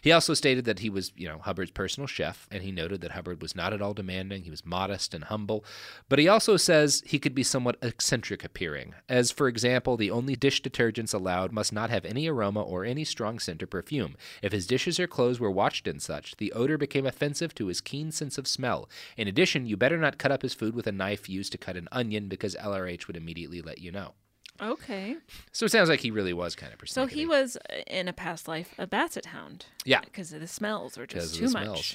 he 0.00 0.10
also 0.10 0.32
stated 0.32 0.64
that 0.64 0.78
he 0.78 0.88
was, 0.88 1.12
you 1.14 1.28
know, 1.28 1.36
Hubbard's 1.36 1.70
personal 1.70 2.06
chef, 2.06 2.48
and 2.50 2.62
he 2.62 2.72
noted 2.72 3.02
that 3.02 3.10
Hubbard 3.10 3.42
was 3.42 3.54
not 3.54 3.74
at 3.74 3.82
all 3.82 3.92
demanding. 3.92 4.44
He 4.44 4.50
was 4.50 4.64
modest 4.64 5.12
and 5.12 5.24
humble. 5.24 5.66
But 6.08 6.18
he 6.18 6.28
also 6.28 6.56
says 6.56 7.02
he 7.04 7.18
could 7.18 7.34
be 7.34 7.42
somewhat 7.42 7.76
eccentric 7.82 8.42
appearing, 8.42 8.94
as, 9.06 9.30
for 9.30 9.46
example, 9.46 9.98
the 9.98 10.10
only 10.10 10.34
dish 10.34 10.62
detergents 10.62 11.12
allowed 11.12 11.52
must 11.52 11.74
not 11.74 11.90
have 11.90 12.06
any 12.06 12.26
aroma 12.26 12.62
or 12.62 12.86
any 12.86 13.04
strong 13.04 13.38
scent 13.38 13.62
or 13.62 13.66
perfume. 13.66 14.16
If 14.40 14.52
his 14.52 14.66
dishes 14.66 14.98
or 14.98 15.06
clothes 15.06 15.38
were 15.38 15.50
watched 15.50 15.86
and 15.86 16.00
such, 16.00 16.38
the 16.38 16.54
odor 16.54 16.78
became 16.78 17.04
offensive 17.04 17.54
to 17.56 17.66
his 17.66 17.82
keen 17.82 18.10
sense 18.10 18.38
of 18.38 18.48
smell. 18.48 18.88
In 19.18 19.28
addition, 19.28 19.66
you 19.66 19.76
better 19.76 19.98
not 19.98 20.16
cut 20.16 20.32
up 20.32 20.40
his 20.40 20.54
food 20.54 20.74
with 20.74 20.86
a 20.86 20.92
knife 20.92 21.28
used 21.28 21.52
to 21.52 21.58
cut 21.58 21.76
an 21.76 21.88
onion 21.92 22.28
because 22.28 22.56
LRH 22.56 23.06
would 23.06 23.16
immediately 23.18 23.60
let 23.60 23.76
you 23.76 23.92
know. 23.92 24.14
Okay. 24.60 25.16
So 25.52 25.66
it 25.66 25.72
sounds 25.72 25.88
like 25.88 26.00
he 26.00 26.10
really 26.10 26.32
was 26.32 26.54
kind 26.56 26.72
of 26.72 26.88
So 26.88 27.06
persnickety. 27.06 27.10
he 27.10 27.26
was 27.26 27.56
in 27.86 28.08
a 28.08 28.12
past 28.12 28.48
life 28.48 28.74
a 28.78 28.86
basset 28.86 29.26
hound. 29.26 29.66
Yeah. 29.84 30.00
Because 30.00 30.30
the 30.30 30.46
smells 30.46 30.98
were 30.98 31.06
just 31.06 31.34
of 31.34 31.38
too 31.40 31.46
the 31.48 31.52
much. 31.52 31.62
smells. 31.64 31.94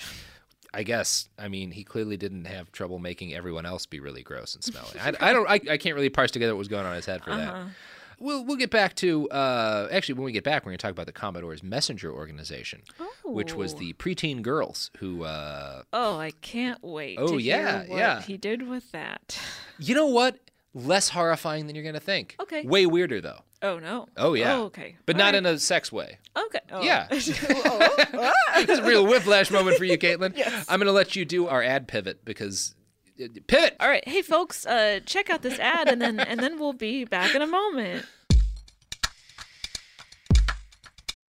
I 0.76 0.82
guess. 0.84 1.30
I 1.38 1.50
mean, 1.50 1.70
he 1.72 1.84
clearly 1.84 2.18
didn't 2.18 2.46
have 2.46 2.72
trouble 2.72 2.98
making 2.98 3.34
everyone 3.36 3.66
else 3.66 3.86
be 3.86 4.00
really 4.00 4.24
gross 4.24 4.56
and 4.56 4.64
smelly. 4.64 4.90
I, 5.02 5.30
I 5.30 5.34
don't. 5.34 5.48
I, 5.48 5.60
I 5.74 5.78
can't 5.78 5.94
really 5.96 6.10
parse 6.10 6.32
together 6.32 6.54
what 6.56 6.60
was 6.60 6.68
going 6.68 6.86
on 6.86 6.92
in 6.94 6.96
his 6.96 7.06
head 7.06 7.24
for 7.24 7.30
that. 7.30 7.54
Uh-huh. 7.54 7.66
We'll 8.20 8.44
we'll 8.46 8.58
get 8.58 8.72
back 8.72 8.96
to. 8.96 9.30
Uh, 9.30 9.88
actually, 9.92 10.16
when 10.16 10.24
we 10.24 10.32
get 10.32 10.44
back, 10.44 10.64
we're 10.66 10.70
going 10.72 10.78
to 10.80 10.82
talk 10.82 10.92
about 10.92 11.06
the 11.08 11.12
Commodore's 11.12 11.62
messenger 11.62 12.12
organization, 12.12 12.82
which 13.26 13.54
was 13.54 13.74
Oh. 13.76 13.78
the 13.80 13.94
preteen 13.94 14.42
girls 14.42 14.90
who. 14.98 15.24
Uh, 15.24 15.84
Oh, 15.94 16.18
I 16.18 16.32
can't 16.42 16.82
wait. 16.84 17.20
Oh, 17.20 17.28
to 17.28 17.38
hear 17.38 17.56
yeah, 17.58 17.80
what 17.86 17.98
yeah. 18.00 18.22
He 18.22 18.38
did 18.38 18.68
with 18.68 18.92
that. 18.94 19.38
you 19.78 19.94
know 19.94 20.08
what? 20.08 20.40
Less 20.74 21.10
horrifying 21.10 21.68
than 21.68 21.76
you're 21.76 21.84
going 21.84 21.94
to 21.94 22.00
think. 22.00 22.36
Okay. 22.42 22.66
Way 22.66 22.86
weirder 22.86 23.22
though. 23.22 23.42
Oh 23.62 23.80
no. 23.80 24.08
Oh 24.18 24.34
yeah. 24.34 24.56
Oh, 24.56 24.64
okay. 24.66 24.96
But 25.06 25.16
All 25.16 25.20
not 25.20 25.26
right. 25.28 25.36
in 25.36 25.46
a 25.46 25.60
sex 25.60 25.92
way. 25.92 26.18
Okay. 26.36 26.60
Oh. 26.72 26.82
Yeah. 26.82 27.08
It's 27.12 28.70
a 28.80 28.84
real 28.84 29.06
whiplash 29.06 29.50
moment 29.52 29.78
for 29.78 29.86
you, 29.86 29.98
Caitlin. 29.98 30.34
I'm 30.70 30.80
going 30.80 30.86
to 30.88 30.92
let 30.92 31.16
you 31.16 31.26
do 31.26 31.48
our 31.48 31.64
ad 31.64 31.88
pivot 31.88 32.24
because 32.26 32.76
uh, 33.22 33.28
pivot. 33.48 33.76
All 33.80 33.88
right. 33.88 34.08
Hey 34.08 34.22
folks, 34.22 34.66
uh, 34.66 35.00
check 35.06 35.30
out 35.30 35.42
this 35.42 35.60
ad 35.60 35.88
and 35.88 36.02
then 36.02 36.20
and 36.20 36.40
then 36.40 36.60
we'll 36.60 36.74
be 36.74 37.06
back 37.06 37.36
in 37.36 37.42
a 37.42 37.48
moment. 37.48 38.06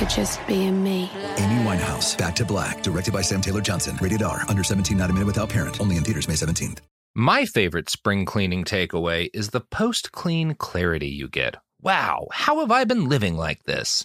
for 0.00 0.06
just 0.06 0.44
being 0.46 0.82
me. 0.82 1.10
Amy 1.36 1.62
Winehouse, 1.62 2.16
Back 2.16 2.34
to 2.36 2.44
Black, 2.44 2.82
directed 2.82 3.12
by 3.12 3.20
Sam 3.20 3.40
Taylor 3.40 3.60
Johnson. 3.60 3.98
Rated 4.00 4.22
R, 4.22 4.44
under 4.48 4.64
17, 4.64 4.96
not 4.96 5.10
a 5.10 5.12
minute 5.12 5.26
without 5.26 5.50
parent. 5.50 5.80
Only 5.80 5.96
in 5.98 6.04
theaters 6.04 6.26
May 6.26 6.34
17th. 6.34 6.78
My 7.14 7.44
favorite 7.44 7.90
spring 7.90 8.24
cleaning 8.24 8.64
takeaway 8.64 9.28
is 9.34 9.50
the 9.50 9.60
post 9.60 10.12
clean 10.12 10.54
clarity 10.54 11.08
you 11.08 11.28
get. 11.28 11.56
Wow, 11.82 12.28
how 12.32 12.60
have 12.60 12.70
I 12.70 12.84
been 12.84 13.08
living 13.08 13.36
like 13.36 13.64
this? 13.64 14.04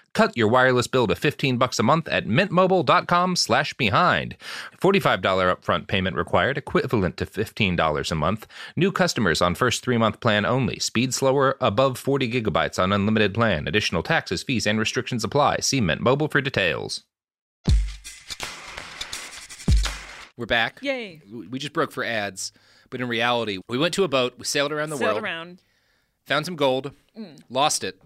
Cut 0.13 0.35
your 0.35 0.49
wireless 0.49 0.87
bill 0.87 1.07
to 1.07 1.15
15 1.15 1.57
bucks 1.57 1.79
a 1.79 1.83
month 1.83 2.07
at 2.09 2.25
mintmobile.com 2.27 3.35
slash 3.35 3.73
behind. 3.75 4.35
$45 4.81 5.21
upfront 5.21 5.87
payment 5.87 6.17
required, 6.17 6.57
equivalent 6.57 7.15
to 7.17 7.25
$15 7.25 8.11
a 8.11 8.15
month. 8.15 8.45
New 8.75 8.91
customers 8.91 9.41
on 9.41 9.55
first 9.55 9.83
three-month 9.83 10.19
plan 10.19 10.45
only. 10.45 10.79
Speed 10.79 11.13
slower, 11.13 11.55
above 11.61 11.97
40 11.97 12.29
gigabytes 12.29 12.77
on 12.81 12.91
unlimited 12.91 13.33
plan. 13.33 13.67
Additional 13.67 14.03
taxes, 14.03 14.43
fees, 14.43 14.67
and 14.67 14.79
restrictions 14.79 15.23
apply. 15.23 15.57
See 15.61 15.79
Mint 15.79 16.01
Mobile 16.01 16.27
for 16.27 16.41
details. 16.41 17.03
We're 20.37 20.45
back. 20.45 20.79
Yay. 20.81 21.21
We 21.49 21.59
just 21.59 21.73
broke 21.73 21.91
for 21.91 22.03
ads, 22.03 22.51
but 22.89 22.99
in 22.99 23.07
reality, 23.07 23.59
we 23.69 23.77
went 23.77 23.93
to 23.93 24.03
a 24.03 24.07
boat, 24.07 24.33
we 24.37 24.45
sailed 24.45 24.71
around 24.71 24.89
the 24.89 24.97
Sailed 24.97 25.13
world, 25.13 25.23
around. 25.23 25.61
found 26.25 26.45
some 26.45 26.55
gold, 26.55 26.91
mm. 27.17 27.39
lost 27.49 27.83
it. 27.83 28.01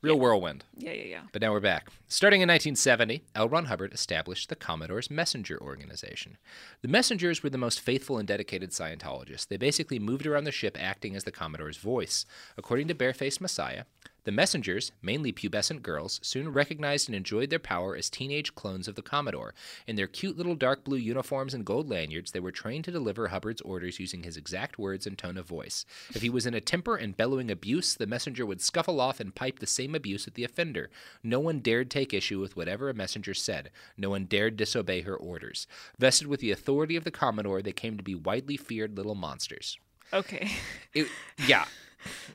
Real 0.00 0.18
whirlwind. 0.18 0.64
Yeah, 0.76 0.92
yeah, 0.92 1.04
yeah. 1.04 1.20
But 1.32 1.42
now 1.42 1.50
we're 1.50 1.58
back. 1.58 1.88
Starting 2.06 2.40
in 2.40 2.48
1970, 2.48 3.24
L. 3.34 3.48
Ron 3.48 3.64
Hubbard 3.64 3.92
established 3.92 4.48
the 4.48 4.54
Commodore's 4.54 5.10
Messenger 5.10 5.60
Organization. 5.60 6.38
The 6.82 6.88
Messengers 6.88 7.42
were 7.42 7.50
the 7.50 7.58
most 7.58 7.80
faithful 7.80 8.16
and 8.16 8.28
dedicated 8.28 8.70
Scientologists. 8.70 9.48
They 9.48 9.56
basically 9.56 9.98
moved 9.98 10.24
around 10.24 10.44
the 10.44 10.52
ship 10.52 10.76
acting 10.78 11.16
as 11.16 11.24
the 11.24 11.32
Commodore's 11.32 11.78
voice. 11.78 12.26
According 12.56 12.86
to 12.88 12.94
Barefaced 12.94 13.40
Messiah, 13.40 13.84
the 14.24 14.32
messengers, 14.32 14.92
mainly 15.00 15.32
pubescent 15.32 15.82
girls, 15.82 16.20
soon 16.22 16.52
recognized 16.52 17.08
and 17.08 17.16
enjoyed 17.16 17.50
their 17.50 17.58
power 17.58 17.96
as 17.96 18.10
teenage 18.10 18.54
clones 18.54 18.88
of 18.88 18.94
the 18.94 19.02
Commodore. 19.02 19.54
In 19.86 19.96
their 19.96 20.06
cute 20.06 20.36
little 20.36 20.54
dark 20.54 20.84
blue 20.84 20.98
uniforms 20.98 21.54
and 21.54 21.64
gold 21.64 21.88
lanyards, 21.88 22.32
they 22.32 22.40
were 22.40 22.50
trained 22.50 22.84
to 22.84 22.90
deliver 22.90 23.28
Hubbard's 23.28 23.62
orders 23.62 23.98
using 23.98 24.22
his 24.22 24.36
exact 24.36 24.78
words 24.78 25.06
and 25.06 25.16
tone 25.16 25.38
of 25.38 25.46
voice. 25.46 25.84
If 26.14 26.22
he 26.22 26.30
was 26.30 26.46
in 26.46 26.54
a 26.54 26.60
temper 26.60 26.96
and 26.96 27.16
bellowing 27.16 27.50
abuse, 27.50 27.94
the 27.94 28.06
messenger 28.06 28.44
would 28.44 28.60
scuffle 28.60 29.00
off 29.00 29.20
and 29.20 29.34
pipe 29.34 29.58
the 29.58 29.66
same 29.66 29.94
abuse 29.94 30.26
at 30.26 30.34
the 30.34 30.44
offender. 30.44 30.90
No 31.22 31.40
one 31.40 31.60
dared 31.60 31.90
take 31.90 32.12
issue 32.12 32.40
with 32.40 32.56
whatever 32.56 32.90
a 32.90 32.94
messenger 32.94 33.34
said. 33.34 33.70
No 33.96 34.10
one 34.10 34.26
dared 34.26 34.56
disobey 34.56 35.02
her 35.02 35.16
orders. 35.16 35.66
Vested 35.98 36.26
with 36.26 36.40
the 36.40 36.50
authority 36.50 36.96
of 36.96 37.04
the 37.04 37.10
Commodore, 37.10 37.62
they 37.62 37.72
came 37.72 37.96
to 37.96 38.02
be 38.02 38.14
widely 38.14 38.56
feared 38.56 38.96
little 38.96 39.14
monsters. 39.14 39.78
Okay. 40.12 40.50
It, 40.94 41.06
yeah. 41.46 41.66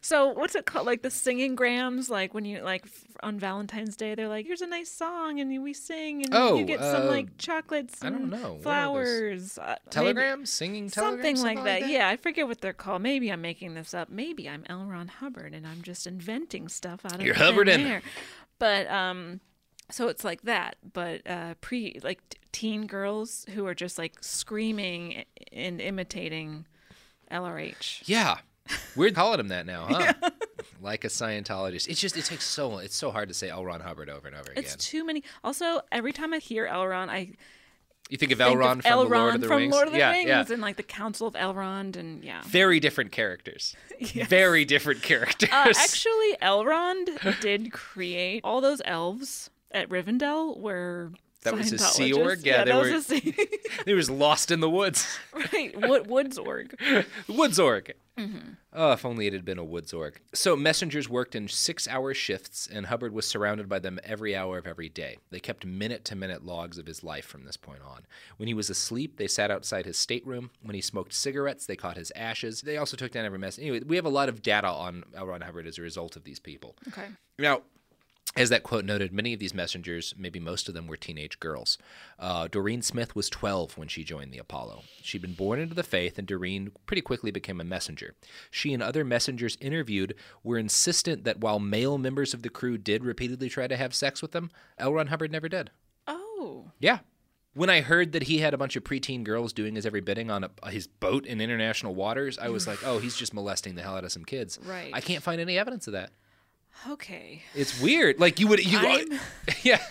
So 0.02 0.28
what's 0.30 0.56
it 0.56 0.66
called? 0.66 0.86
Like 0.86 1.02
the 1.02 1.10
singing 1.10 1.56
grams? 1.56 2.10
Like 2.10 2.34
when 2.34 2.46
you 2.46 2.62
like 2.62 2.84
f- 2.86 3.06
on 3.22 3.40
Valentine's 3.40 3.96
Day, 3.96 4.16
they're 4.16 4.28
like, 4.28 4.46
"Here's 4.46 4.62
a 4.62 4.68
nice 4.68 4.92
song," 4.92 5.40
and 5.40 5.64
we 5.64 5.74
sing, 5.74 6.24
and 6.24 6.34
Oh, 6.34 6.58
you 6.58 6.66
get 6.66 6.80
some 6.80 7.04
uh, 7.04 7.06
like 7.06 7.38
chocolates 7.38 8.04
I 8.04 8.10
don't 8.10 8.30
know. 8.30 8.38
What 8.38 8.44
are 8.44 8.54
those? 8.54 8.64
flowers. 8.64 9.58
Uh, 9.58 9.76
Telegrams? 9.90 10.50
Singing 10.50 10.90
telegrams? 10.90 11.40
Something 11.40 11.58
like 11.58 11.66
that. 11.66 11.90
Yeah, 11.90 12.10
I 12.10 12.18
forget 12.18 12.48
what 12.48 12.62
they're 12.62 12.74
called. 12.74 13.02
Maybe 13.02 13.32
I'm 13.32 13.42
making 13.42 13.74
this 13.76 13.94
up. 13.94 14.10
Maybe 14.10 14.50
I'm 14.50 14.64
L. 14.68 14.86
Ron 14.86 15.08
Hubbard 15.08 15.54
and 15.54 15.66
I'm 15.66 15.82
just 15.82 16.06
inventing 16.08 16.68
stuff 16.70 17.06
out 17.06 17.16
of 17.16 17.22
You're 17.22 17.36
Hubbard 17.36 17.70
in 17.70 17.84
there. 17.84 18.02
But 18.60 18.88
um, 18.90 19.40
so 19.90 20.08
it's 20.08 20.24
like 20.24 20.44
that. 20.44 20.76
But 20.94 21.26
uh, 21.28 21.56
pre 21.62 22.00
like 22.04 22.28
t- 22.30 22.38
teen 22.52 22.88
girls 22.88 23.46
who 23.54 23.66
are 23.66 23.76
just 23.76 23.98
like 23.98 24.14
screaming 24.22 25.26
and 25.52 25.80
imitating 25.82 26.66
LRH. 27.32 28.04
Yeah. 28.06 28.38
Weird 28.96 29.16
calling 29.16 29.40
him 29.40 29.50
that 29.50 29.66
now, 29.66 29.86
huh? 29.90 30.30
Like 30.82 31.04
a 31.04 31.08
Scientologist. 31.08 31.88
It's 31.88 32.00
just 32.00 32.18
it 32.18 32.26
takes 32.26 32.46
so 32.46 32.78
it's 32.78 32.96
so 32.96 33.12
hard 33.12 33.28
to 33.30 33.34
say 33.34 33.50
L. 33.50 33.66
Ron 33.66 33.82
Hubbard 33.82 34.10
over 34.10 34.28
and 34.28 34.36
over 34.36 34.52
again. 34.52 34.64
It's 34.64 34.76
too 34.76 35.06
many. 35.06 35.24
Also, 35.44 35.82
every 35.92 36.14
time 36.14 36.34
I 36.34 36.40
hear 36.40 36.68
Elrond, 36.68 37.10
I 37.10 37.34
you 38.10 38.18
think 38.18 38.32
of 38.32 38.40
Elrond 38.40 38.84
from 38.84 39.10
the 39.10 39.16
Lord 39.16 39.36
of 39.36 39.42
the 39.42 39.48
from 39.48 39.58
Rings? 39.58 39.74
Lord 39.74 39.88
of 39.88 39.94
the 39.94 40.00
yeah, 40.00 40.12
Rings 40.12 40.28
yeah. 40.28 40.46
and 40.50 40.62
like 40.62 40.76
the 40.78 40.84
Council 40.84 41.26
of 41.26 41.34
Elrond 41.36 41.96
and 41.96 42.24
yeah. 42.24 42.42
Very 42.46 42.80
different 42.80 43.12
characters. 43.12 43.76
Yes. 44.00 44.28
Very 44.28 44.66
different 44.66 45.02
characters. 45.02 45.50
Uh, 45.50 45.72
actually, 45.78 46.36
Elrond 46.42 47.40
did 47.40 47.72
create 47.72 48.42
all 48.44 48.60
those 48.60 48.82
elves 48.84 49.50
at 49.72 49.88
Rivendell 49.88 50.60
were 50.60 51.14
that 51.44 51.56
was 51.56 51.72
a 51.72 51.78
Sea. 51.78 52.14
Org? 52.14 52.46
Yeah, 52.46 52.64
they 52.64 52.72
that 52.72 52.82
were 52.82 52.92
was 52.92 53.12
a 53.12 53.20
sea- 53.20 53.36
they 53.86 53.94
was 53.94 54.10
lost 54.10 54.52
in 54.52 54.60
the 54.60 54.70
woods. 54.70 55.08
right. 55.54 55.74
Wood 55.80 56.08
Woods 56.08 56.38
Org. 56.38 56.80
Woods 57.28 57.60
Org. 57.60 57.94
Mm-hmm. 58.18 58.52
Oh, 58.74 58.92
if 58.92 59.06
only 59.06 59.26
it 59.26 59.34
had 59.34 59.44
been 59.44 59.58
a 59.58 59.64
Woods 59.64 59.92
Org. 59.92 60.20
So 60.34 60.56
messengers 60.56 61.10
worked 61.10 61.34
in 61.34 61.48
six 61.48 61.88
hour 61.88 62.14
shifts, 62.14 62.70
and 62.72 62.86
Hubbard 62.86 63.12
was 63.12 63.28
surrounded 63.28 63.68
by 63.68 63.80
them 63.80 64.00
every 64.04 64.36
hour 64.36 64.60
of 64.60 64.68
every 64.68 64.88
day. 64.90 65.18
They 65.32 65.40
kept 65.40 65.66
minute 65.66 66.06
to 66.06 66.16
minute 66.16 66.46
logs 66.46 66.78
of 66.78 66.86
his 66.86 67.04
life 67.04 67.26
from 67.26 67.44
this 67.44 67.58
point 67.58 67.82
on. 67.84 68.06
When 68.38 68.48
he 68.48 68.54
was 68.54 68.70
asleep, 68.70 69.18
they 69.18 69.28
sat 69.28 69.50
outside 69.50 69.86
his 69.86 69.98
stateroom. 69.98 70.52
When 70.62 70.76
he 70.76 70.82
smoked 70.82 71.14
cigarettes, 71.14 71.66
they 71.66 71.76
caught 71.76 71.98
his 71.98 72.12
ashes. 72.16 72.62
They 72.62 72.78
also 72.78 72.98
took 72.98 73.12
down 73.12 73.26
every 73.26 73.40
mess. 73.40 73.58
Anyway, 73.58 73.82
we 73.86 73.96
have 73.96 74.06
a 74.06 74.10
lot 74.10 74.30
of 74.30 74.44
data 74.44 74.68
on 74.68 75.04
L. 75.16 75.26
Ron 75.26 75.42
Hubbard 75.42 75.66
as 75.66 75.80
a 75.80 75.82
result 75.82 76.16
of 76.16 76.24
these 76.24 76.40
people. 76.40 76.76
Okay. 76.90 77.08
Now, 77.40 77.62
as 78.36 78.50
that 78.50 78.64
quote 78.64 78.84
noted, 78.84 79.14
many 79.14 79.34
of 79.34 79.40
these 79.40 79.54
messengers, 79.54 80.16
maybe 80.18 80.40
most 80.40 80.68
of 80.68 80.74
them, 80.74 80.88
were 80.88 80.98
teenage 80.98 81.40
girls. 81.40 81.78
Uh, 82.18 82.48
Doreen 82.48 82.82
Smith 82.82 83.16
was 83.16 83.30
12 83.30 83.78
when 83.78 83.88
she 83.88 84.04
joined 84.04 84.32
the 84.32 84.40
Apollo. 84.40 84.84
She'd 85.04 85.22
been 85.22 85.34
born 85.34 85.60
into 85.60 85.76
the 85.76 85.84
faith, 85.84 86.18
and 86.18 86.28
Doreen 86.28 86.72
pretty 86.88 87.02
quickly 87.02 87.30
became 87.30 87.62
a 87.62 87.66
messenger. 87.66 88.16
She 88.50 88.74
and 88.74 88.82
other 88.82 89.04
messengers 89.04 89.58
interviewed 89.62 90.16
were 90.44 90.58
insistent 90.58 91.26
that 91.26 91.42
while 91.42 91.60
male 91.60 92.00
members 92.00 92.34
of 92.34 92.42
the 92.42 92.50
crew 92.50 92.78
did 92.78 93.04
repeatedly 93.04 93.50
try 93.50 93.68
to 93.68 93.78
have 93.78 93.94
sex 93.94 94.22
with 94.22 94.32
them, 94.32 94.50
L. 94.80 94.94
Ron 94.94 95.08
Hubbard 95.08 95.32
never 95.32 95.48
did. 95.48 95.70
Oh. 96.08 96.72
Yeah. 96.80 97.00
When 97.54 97.70
I 97.70 97.82
heard 97.82 98.14
that 98.14 98.24
he 98.24 98.40
had 98.40 98.56
a 98.56 98.58
bunch 98.58 98.76
of 98.76 98.84
preteen 98.84 99.24
girls 99.24 99.54
doing 99.54 99.76
his 99.76 99.86
every 99.86 100.02
bidding 100.02 100.32
on 100.32 100.44
a, 100.44 100.70
his 100.72 100.88
boat 100.88 101.28
in 101.28 101.40
international 101.40 101.94
waters, 101.94 102.40
I 102.40 102.50
was 102.50 102.66
like, 102.66 102.80
oh, 102.84 102.98
he's 102.98 103.16
just 103.16 103.32
molesting 103.32 103.76
the 103.76 103.84
hell 103.84 103.96
out 103.96 104.04
of 104.04 104.12
some 104.12 104.26
kids. 104.26 104.58
Right. 104.66 104.90
I 104.92 105.02
can't 105.02 105.22
find 105.22 105.40
any 105.40 105.60
evidence 105.60 105.86
of 105.86 105.94
that. 105.94 106.10
Okay. 106.90 107.44
It's 107.56 107.80
weird. 107.82 108.20
Like 108.20 108.40
you 108.40 108.48
would, 108.48 108.64
you, 108.66 109.20
yeah. 109.64 109.82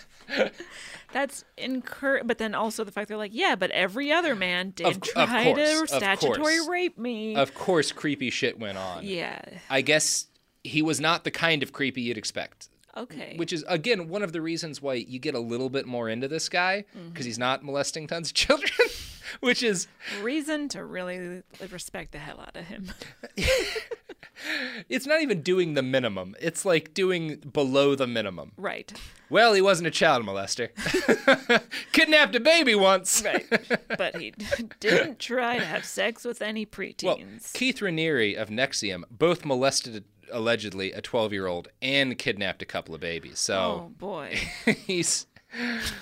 That's 1.11 1.43
incur. 1.57 2.21
But 2.23 2.37
then 2.39 2.55
also 2.55 2.83
the 2.83 2.91
fact 2.91 3.07
they're 3.07 3.17
like, 3.17 3.33
yeah, 3.33 3.55
but 3.55 3.69
every 3.71 4.11
other 4.11 4.35
man 4.35 4.71
did 4.71 4.87
Of 4.87 4.93
c- 5.05 5.11
of 5.15 5.29
try 5.29 5.43
course, 5.53 5.81
to 5.81 5.87
statutory 5.87 6.67
rape 6.67 6.97
me. 6.97 7.35
Of 7.35 7.53
course, 7.53 7.91
creepy 7.91 8.29
shit 8.29 8.59
went 8.59 8.77
on. 8.77 9.05
Yeah. 9.05 9.41
I 9.69 9.81
guess 9.81 10.27
he 10.63 10.81
was 10.81 10.99
not 10.99 11.23
the 11.23 11.31
kind 11.31 11.61
of 11.61 11.71
creepy 11.73 12.01
you'd 12.01 12.17
expect. 12.17 12.69
Okay. 12.95 13.33
Which 13.37 13.51
is 13.53 13.63
again 13.67 14.07
one 14.07 14.21
of 14.23 14.33
the 14.33 14.41
reasons 14.41 14.81
why 14.81 14.93
you 14.95 15.17
get 15.19 15.33
a 15.35 15.39
little 15.39 15.69
bit 15.69 15.85
more 15.87 16.09
into 16.09 16.27
this 16.27 16.47
guy 16.49 16.85
because 16.93 17.03
Mm-hmm. 17.03 17.23
he's 17.23 17.39
not 17.39 17.63
molesting 17.63 18.07
tons 18.07 18.29
of 18.29 18.33
children, 18.35 18.69
which 19.39 19.63
is 19.63 19.87
Reason 20.21 20.67
to 20.69 20.83
really 20.83 21.43
respect 21.69 22.11
the 22.11 22.17
hell 22.19 22.39
out 22.39 22.55
of 22.55 22.65
him. 22.65 22.91
it's 24.89 25.05
not 25.05 25.21
even 25.21 25.41
doing 25.41 25.73
the 25.73 25.83
minimum. 25.83 26.35
It's 26.41 26.65
like 26.65 26.93
doing 26.93 27.37
below 27.37 27.95
the 27.95 28.07
minimum. 28.07 28.51
right. 28.57 28.93
Well, 29.29 29.53
he 29.53 29.61
wasn't 29.61 29.87
a 29.87 29.91
child 29.91 30.23
molester. 30.25 30.69
Kidnapped 31.91 32.35
a 32.35 32.39
baby 32.39 32.75
once. 32.75 33.23
Right. 33.25 33.47
But 33.97 34.17
he 34.17 34.31
didn't 34.79 35.17
try 35.17 35.57
to 35.57 35.65
have 35.65 35.85
sex 35.85 36.23
with 36.23 36.39
any 36.43 36.67
preteens. 36.67 37.03
Well. 37.03 37.17
Keith 37.53 37.79
Raniere 37.79 38.35
of 38.35 38.49
NXIVM 38.49 39.05
both 39.09 39.43
molested 39.43 40.03
allegedly 40.31 40.91
a 40.91 41.01
12-year-old 41.01 41.69
and 41.81 42.15
kidnapped 42.17 42.61
a 42.61 42.65
couple 42.65 42.93
of 42.93 43.01
babies. 43.01 43.39
So 43.39 43.55
oh 43.55 43.91
boy. 43.97 44.37
He's 44.85 45.25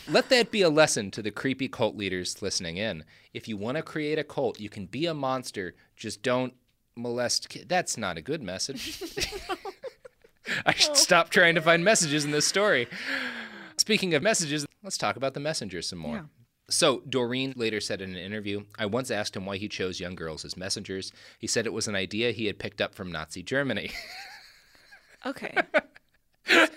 let 0.07 0.29
that 0.29 0.51
be 0.51 0.61
a 0.61 0.69
lesson 0.69 1.11
to 1.11 1.21
the 1.21 1.31
creepy 1.31 1.67
cult 1.67 1.95
leaders 1.95 2.41
listening 2.41 2.77
in. 2.77 3.03
If 3.33 3.47
you 3.47 3.57
want 3.57 3.77
to 3.77 3.83
create 3.83 4.19
a 4.19 4.23
cult, 4.23 4.59
you 4.59 4.69
can 4.69 4.85
be 4.85 5.05
a 5.05 5.13
monster. 5.13 5.75
Just 5.95 6.21
don't 6.23 6.53
molest 6.95 7.49
kids. 7.49 7.65
That's 7.67 7.97
not 7.97 8.17
a 8.17 8.21
good 8.21 8.41
message. 8.41 9.01
I 10.65 10.73
should 10.73 10.97
stop 10.97 11.29
trying 11.29 11.55
to 11.55 11.61
find 11.61 11.83
messages 11.83 12.25
in 12.25 12.31
this 12.31 12.47
story. 12.47 12.87
Speaking 13.77 14.13
of 14.13 14.23
messages, 14.23 14.65
let's 14.83 14.97
talk 14.97 15.15
about 15.15 15.33
the 15.33 15.39
messenger 15.39 15.81
some 15.81 15.99
more. 15.99 16.15
Yeah. 16.15 16.23
So, 16.69 17.01
Doreen 17.07 17.53
later 17.57 17.81
said 17.81 18.01
in 18.01 18.11
an 18.11 18.17
interview, 18.17 18.63
I 18.79 18.85
once 18.85 19.11
asked 19.11 19.35
him 19.35 19.45
why 19.45 19.57
he 19.57 19.67
chose 19.67 19.99
young 19.99 20.15
girls 20.15 20.45
as 20.45 20.55
messengers. 20.55 21.11
He 21.37 21.47
said 21.47 21.65
it 21.65 21.73
was 21.73 21.87
an 21.87 21.95
idea 21.95 22.31
he 22.31 22.45
had 22.45 22.59
picked 22.59 22.79
up 22.79 22.95
from 22.95 23.11
Nazi 23.11 23.43
Germany. 23.43 23.91
Okay. 25.25 25.55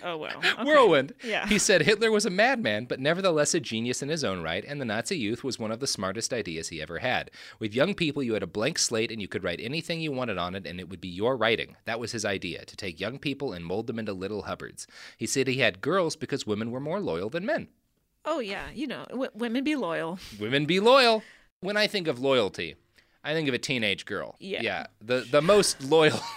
oh 0.03 0.17
well. 0.17 0.41
Okay. 0.55 0.63
Whirlwind. 0.63 1.13
Yeah. 1.23 1.47
He 1.47 1.57
said 1.59 1.81
Hitler 1.81 2.11
was 2.11 2.25
a 2.25 2.29
madman, 2.29 2.85
but 2.85 2.99
nevertheless 2.99 3.53
a 3.53 3.59
genius 3.59 4.01
in 4.01 4.09
his 4.09 4.23
own 4.23 4.41
right, 4.41 4.63
and 4.65 4.79
the 4.79 4.85
Nazi 4.85 5.17
youth 5.17 5.43
was 5.43 5.59
one 5.59 5.71
of 5.71 5.79
the 5.79 5.87
smartest 5.87 6.31
ideas 6.33 6.69
he 6.69 6.81
ever 6.81 6.99
had. 6.99 7.31
With 7.59 7.73
young 7.73 7.93
people, 7.93 8.23
you 8.23 8.33
had 8.33 8.43
a 8.43 8.47
blank 8.47 8.77
slate 8.77 9.11
and 9.11 9.21
you 9.21 9.27
could 9.27 9.43
write 9.43 9.59
anything 9.61 9.99
you 10.01 10.11
wanted 10.11 10.37
on 10.37 10.55
it, 10.55 10.65
and 10.65 10.79
it 10.79 10.89
would 10.89 11.01
be 11.01 11.07
your 11.09 11.35
writing. 11.35 11.75
That 11.85 11.99
was 11.99 12.11
his 12.11 12.23
idea, 12.25 12.63
to 12.65 12.75
take 12.77 12.99
young 12.99 13.17
people 13.19 13.53
and 13.53 13.65
mold 13.65 13.87
them 13.87 13.99
into 13.99 14.13
little 14.13 14.43
Hubbards. 14.43 14.87
He 15.17 15.25
said 15.25 15.47
he 15.47 15.59
had 15.59 15.81
girls 15.81 16.15
because 16.15 16.47
women 16.47 16.71
were 16.71 16.79
more 16.79 16.99
loyal 16.99 17.29
than 17.29 17.45
men. 17.45 17.67
Oh 18.23 18.39
yeah. 18.39 18.65
You 18.73 18.87
know, 18.87 19.05
w- 19.09 19.31
women 19.33 19.63
be 19.63 19.75
loyal. 19.75 20.19
Women 20.39 20.65
be 20.65 20.79
loyal. 20.79 21.23
When 21.59 21.77
I 21.77 21.87
think 21.87 22.07
of 22.07 22.19
loyalty, 22.19 22.75
I 23.23 23.33
think 23.33 23.47
of 23.47 23.53
a 23.53 23.59
teenage 23.59 24.05
girl. 24.05 24.35
Yeah. 24.39 24.61
Yeah. 24.61 24.85
The 25.01 25.27
the 25.29 25.41
most 25.41 25.81
loyal. 25.83 26.19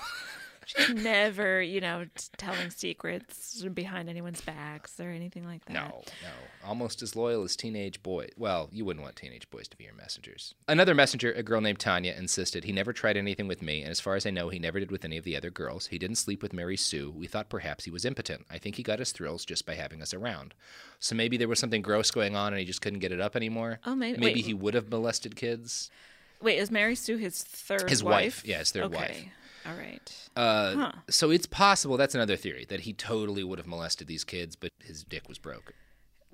She's 0.69 1.03
never, 1.03 1.63
you 1.63 1.81
know, 1.81 2.05
telling 2.37 2.69
secrets 2.71 3.65
behind 3.73 4.09
anyone's 4.11 4.43
backs 4.43 5.01
or 5.01 5.09
anything 5.09 5.47
like 5.47 5.65
that. 5.65 5.73
No, 5.73 6.03
no. 6.23 6.67
Almost 6.69 7.01
as 7.01 7.17
loyal 7.17 7.43
as 7.43 7.57
teenage 7.57 8.03
boys. 8.03 8.29
Well, 8.37 8.69
you 8.71 8.85
wouldn't 8.85 9.03
want 9.03 9.17
teenage 9.17 9.49
boys 9.49 9.67
to 9.69 9.77
be 9.79 9.85
your 9.85 9.95
messengers. 9.95 10.55
Another 10.69 10.95
messenger, 10.95 11.33
a 11.33 11.43
girl 11.43 11.63
named 11.63 11.79
Tanya, 11.79 12.15
insisted 12.19 12.65
he 12.65 12.73
never 12.73 12.93
tried 12.93 13.17
anything 13.17 13.49
with 13.49 13.63
me, 13.63 13.81
and 13.81 13.91
as 13.91 13.99
far 14.01 14.15
as 14.15 14.27
I 14.27 14.31
know, 14.31 14.51
he 14.51 14.59
never 14.59 14.79
did 14.79 14.91
with 14.91 15.07
any 15.07 15.17
of 15.17 15.25
the 15.25 15.37
other 15.37 15.51
girls. 15.51 15.87
He 15.87 15.99
didn't 15.99 16.17
sleep 16.17 16.43
with 16.43 16.53
Mary 16.53 16.77
Sue. 16.77 17.11
We 17.11 17.27
thought 17.27 17.49
perhaps 17.49 17.85
he 17.85 17.91
was 17.91 18.05
impotent. 18.05 18.45
I 18.51 18.59
think 18.59 18.77
he 18.77 18.83
got 18.83 18.99
his 18.99 19.13
thrills 19.13 19.47
just 19.47 19.65
by 19.65 19.75
having 19.75 20.03
us 20.03 20.13
around. 20.13 20.53
So 20.99 21.15
maybe 21.15 21.39
there 21.39 21.49
was 21.49 21.59
something 21.59 21.81
gross 21.81 22.11
going 22.11 22.37
on 22.37 22.53
and 22.53 22.61
he 22.61 22.67
just 22.67 22.83
couldn't 22.83 22.99
get 22.99 23.13
it 23.13 23.21
up 23.21 23.37
anymore. 23.37 23.81
Oh, 23.87 23.95
maybe- 23.95 24.19
Maybe 24.19 24.35
wait. 24.41 24.45
he 24.45 24.53
would 24.55 24.75
have 24.75 24.91
molested 24.91 25.35
kids. 25.37 25.91
Wait, 26.43 26.59
is 26.59 26.71
Mary 26.71 26.95
Sue 26.95 27.17
his 27.17 27.43
third 27.43 27.89
His 27.89 28.05
wife. 28.05 28.43
Yeah, 28.45 28.59
his 28.59 28.71
third 28.71 28.85
okay. 28.85 28.97
wife. 28.97 29.25
All 29.69 29.75
right. 29.77 30.29
Uh, 30.37 30.75
Huh. 30.75 30.93
So 31.11 31.31
it's 31.31 31.47
possible, 31.47 31.97
that's 31.97 32.15
another 32.15 32.37
theory, 32.37 32.65
that 32.69 32.81
he 32.81 32.93
totally 32.93 33.45
would 33.45 33.59
have 33.59 33.67
molested 33.67 34.07
these 34.07 34.25
kids, 34.25 34.57
but 34.57 34.71
his 34.83 35.05
dick 35.05 35.29
was 35.29 35.39
broke. 35.39 35.75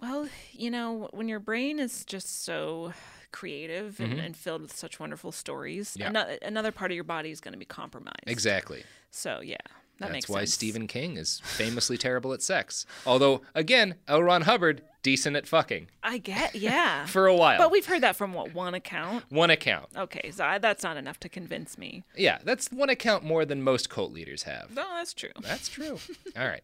Well, 0.00 0.28
you 0.52 0.70
know, 0.70 1.08
when 1.12 1.28
your 1.28 1.40
brain 1.40 1.78
is 1.78 2.04
just 2.04 2.44
so 2.44 2.92
creative 3.32 3.98
and, 4.00 4.14
Mhm. 4.14 4.24
and 4.26 4.36
filled 4.36 4.62
with 4.62 4.76
such 4.76 5.00
wonderful 5.00 5.32
stories, 5.32 5.96
Yeah. 5.98 6.08
ano- 6.08 6.38
another 6.42 6.70
part 6.72 6.90
of 6.90 6.94
your 6.94 7.04
body 7.04 7.30
is 7.30 7.40
going 7.40 7.52
to 7.52 7.58
be 7.58 7.64
compromised. 7.64 8.24
Exactly. 8.26 8.84
So 9.10 9.40
yeah, 9.40 9.56
that 9.98 10.12
That's 10.12 10.28
why 10.28 10.40
sense. 10.40 10.54
Stephen 10.54 10.86
King 10.86 11.16
is 11.16 11.40
famously 11.44 11.96
terrible 11.96 12.32
at 12.32 12.42
sex. 12.42 12.84
Although, 13.06 13.42
again, 13.54 13.94
L. 14.08 14.22
Ron 14.22 14.42
Hubbard, 14.42 14.82
decent 15.02 15.36
at 15.36 15.46
fucking. 15.46 15.88
I 16.02 16.18
get, 16.18 16.54
yeah, 16.54 17.06
For 17.06 17.26
a 17.26 17.34
while. 17.36 17.58
But 17.58 17.70
we've 17.70 17.86
heard 17.86 18.00
that 18.02 18.16
from 18.16 18.32
what 18.32 18.54
one 18.54 18.74
account. 18.74 19.24
One 19.28 19.50
account. 19.50 19.86
Okay, 19.96 20.30
so 20.32 20.44
I, 20.44 20.58
that's 20.58 20.82
not 20.82 20.96
enough 20.96 21.20
to 21.20 21.28
convince 21.28 21.78
me. 21.78 22.04
Yeah, 22.16 22.38
that's 22.44 22.70
one 22.72 22.88
account 22.90 23.22
more 23.24 23.44
than 23.44 23.62
most 23.62 23.88
cult 23.88 24.12
leaders 24.12 24.42
have. 24.44 24.74
No, 24.74 24.84
that's 24.96 25.14
true. 25.14 25.30
That's 25.42 25.68
true. 25.68 25.98
All 26.36 26.46
right. 26.48 26.62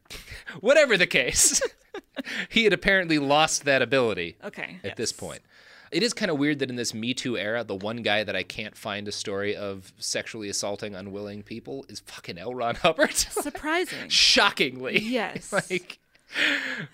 Whatever 0.61 0.97
the 0.97 1.07
case, 1.07 1.63
he 2.49 2.65
had 2.65 2.73
apparently 2.73 3.19
lost 3.19 3.65
that 3.65 3.83
ability 3.83 4.37
Okay. 4.45 4.79
at 4.85 4.97
this 4.97 5.13
point. 5.13 5.41
It 5.91 6.03
is 6.05 6.13
kind 6.13 6.31
of 6.31 6.39
weird 6.39 6.61
that 6.61 6.71
in 6.71 6.77
this 6.77 6.95
Me 6.95 7.15
Too 7.15 7.37
era, 7.37 7.65
the 7.65 7.75
one 7.75 8.03
guy 8.03 8.23
that 8.23 8.37
I 8.37 8.43
can't 8.45 8.77
find 8.77 9.09
a 9.09 9.13
story 9.13 9.57
of 9.57 9.93
sexually 9.99 10.49
assaulting 10.49 10.95
unwilling 10.95 11.43
people 11.43 11.85
is 11.89 12.01
fucking 12.01 12.39
L. 12.39 12.55
Ron 12.55 12.77
Hubbard. 12.77 13.15
Surprising. 13.17 14.09
Shockingly. 14.09 14.99
Yes. 15.11 15.53
like, 15.53 15.99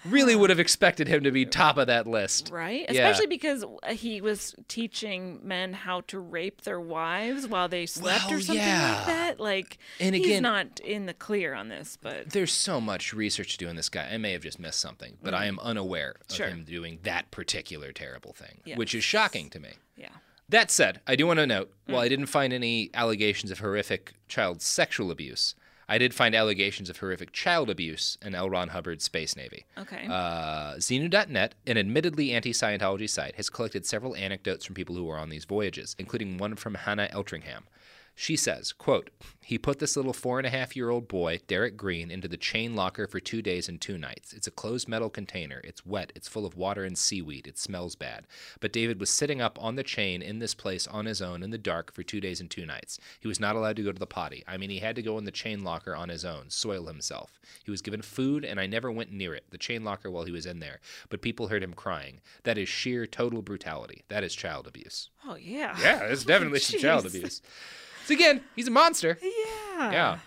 really 0.05 0.35
would 0.37 0.51
have 0.51 0.59
expected 0.61 1.09
him 1.09 1.23
to 1.25 1.31
be 1.31 1.45
top 1.45 1.77
of 1.77 1.87
that 1.89 2.07
list. 2.07 2.51
Right? 2.53 2.87
Yeah. 2.91 3.09
Especially 3.09 3.27
because 3.27 3.65
uh, 3.65 3.93
he 3.93 4.21
was 4.21 4.55
teaching 4.69 5.41
men 5.43 5.73
how 5.73 6.03
to 6.03 6.19
rape 6.19 6.63
their 6.63 6.81
wives 6.81 7.47
while 7.47 7.69
they 7.69 7.87
slept 7.87 8.27
Well, 8.27 8.39
or 8.39 8.41
something 8.41 8.65
yeah. 8.65 8.95
like 8.99 9.07
that. 9.07 9.41
Like, 9.41 9.79
And 10.01 10.15
he's 10.15 10.27
again- 10.27 10.43
not 10.43 10.81
in 10.81 11.07
the 11.07 11.15
clear 11.15 11.55
on 11.55 11.69
this, 11.69 11.99
but 12.01 12.31
There's 12.31 12.53
so 12.53 12.81
much 12.81 13.13
research 13.13 13.53
to 13.53 13.59
do 13.59 13.69
on 13.69 13.77
this 13.77 13.89
guy. 13.89 14.09
I 14.13 14.17
may 14.19 14.33
have 14.33 14.43
just 14.43 14.59
missed 14.59 14.81
something, 14.81 15.19
but 15.23 15.35
I 15.35 15.47
am 15.47 15.59
unaware 15.61 16.17
of 16.21 16.27
Mm. 16.29 16.37
Sure. 16.37 16.49
him 16.49 16.65
doing 16.65 16.99
that 17.03 17.31
particular 17.31 17.93
terrible 17.93 18.33
thing, 18.33 18.61
Yes. 18.65 18.79
which 18.79 18.95
is 18.95 19.05
shocking 19.05 19.51
to 19.51 19.61
me. 19.61 19.71
yeah. 19.97 20.09
That 20.49 20.71
said, 20.71 21.01
I 21.09 21.17
do 21.17 21.27
want 21.27 21.41
to 21.41 21.47
note 21.47 21.73
while 21.87 22.01
Mm. 22.01 22.05
I 22.05 22.09
didn't 22.09 22.27
find 22.27 22.53
any 22.53 22.91
allegations 22.95 23.51
of 23.51 23.59
horrific 23.59 24.13
child 24.29 24.63
sexual 24.63 25.11
abuse, 25.11 25.57
I 25.89 25.99
did 25.99 26.15
find 26.15 26.35
allegations 26.35 26.91
of 26.91 26.97
horrific 26.99 27.33
child 27.33 27.71
abuse 27.71 28.19
in 28.21 28.35
L. 28.35 28.51
Ron 28.51 28.69
Hubbard's 28.69 29.05
Space 29.05 29.37
Navy. 29.37 29.67
Okay. 29.79 30.07
Uh, 30.09 30.75
Xenu.net, 30.75 31.55
an 31.67 31.79
admittedly 31.79 32.33
anti 32.33 32.53
Scientology 32.53 33.09
site, 33.09 33.37
has 33.37 33.49
collected 33.49 33.87
several 33.87 34.17
anecdotes 34.17 34.65
from 34.65 34.75
people 34.75 34.97
who 34.97 35.05
were 35.05 35.19
on 35.19 35.29
these 35.29 35.45
voyages, 35.45 35.95
including 35.99 36.39
one 36.39 36.57
from 36.57 36.75
Hannah 36.75 37.09
Eltringham. 37.13 37.63
She 38.19 38.35
says, 38.35 38.73
quote, 38.73 39.11
he 39.47 39.59
put 39.59 39.79
this 39.79 39.95
little 39.95 40.15
four 40.15 40.39
and 40.39 40.47
a 40.47 40.51
half 40.51 40.75
year 40.75 40.89
old 40.89 41.07
boy, 41.07 41.39
Derek 41.47 41.77
Green, 41.77 42.11
into 42.11 42.27
the 42.27 42.39
chain 42.39 42.75
locker 42.75 43.07
for 43.07 43.21
two 43.21 43.43
days 43.43 43.69
and 43.69 43.79
two 43.79 43.99
nights. 43.99 44.33
It's 44.33 44.49
a 44.49 44.51
closed 44.51 44.89
metal 44.89 45.11
container. 45.11 45.61
It's 45.63 45.87
wet. 45.87 46.13
It's 46.17 46.27
full 46.27 46.47
of 46.47 46.57
water 46.57 46.83
and 46.83 46.97
seaweed. 46.97 47.47
It 47.47 47.59
smells 47.59 47.95
bad. 47.95 48.27
But 48.59 48.73
David 48.73 48.99
was 48.99 49.11
sitting 49.11 49.41
up 49.43 49.63
on 49.63 49.77
the 49.77 49.85
chain 49.85 50.23
in 50.23 50.39
this 50.41 50.55
place 50.55 50.89
on 50.89 51.05
his 51.05 51.23
own 51.23 51.43
in 51.43 51.51
the 51.51 51.59
dark 51.59 51.93
for 51.93 52.03
two 52.03 52.21
days 52.21 52.41
and 52.41 52.51
two 52.51 52.67
nights. 52.67 52.99
He 53.21 53.29
was 53.29 53.39
not 53.39 53.55
allowed 53.55 53.77
to 53.77 53.85
go 53.85 53.93
to 53.93 53.99
the 53.99 54.07
potty. 54.07 54.43
I 54.49 54.57
mean, 54.57 54.71
he 54.71 54.79
had 54.79 54.97
to 54.97 55.03
go 55.03 55.19
in 55.19 55.25
the 55.25 55.31
chain 55.31 55.63
locker 55.63 55.95
on 55.95 56.09
his 56.09 56.25
own, 56.25 56.49
soil 56.49 56.87
himself. 56.87 57.39
He 57.65 57.71
was 57.71 57.83
given 57.83 58.03
food, 58.03 58.45
and 58.47 58.59
I 58.59 58.67
never 58.67 58.91
went 58.91 59.13
near 59.13 59.35
it, 59.35 59.45
the 59.51 59.59
chain 59.59 59.85
locker, 59.85 60.11
while 60.11 60.25
he 60.25 60.33
was 60.33 60.47
in 60.47 60.59
there. 60.59 60.81
But 61.11 61.23
people 61.23 61.49
heard 61.49 61.63
him 61.63 61.75
crying. 61.75 62.21
That 62.45 62.59
is 62.59 62.69
sheer 62.69 63.07
total 63.07 63.43
brutality. 63.43 64.05
That 64.09 64.25
is 64.25 64.35
child 64.35 64.67
abuse. 64.67 65.11
Oh, 65.25 65.37
yeah. 65.37 65.77
Yeah, 65.81 66.05
it's 66.05 66.25
definitely 66.25 66.61
some 66.61 66.81
child 66.81 67.07
abuse. 67.07 67.43
So 68.07 68.15
again, 68.15 68.43
he's 68.55 68.69
a 68.69 68.71
monster. 68.71 69.19
Yeah. 69.21 69.91
Yeah. 69.93 70.19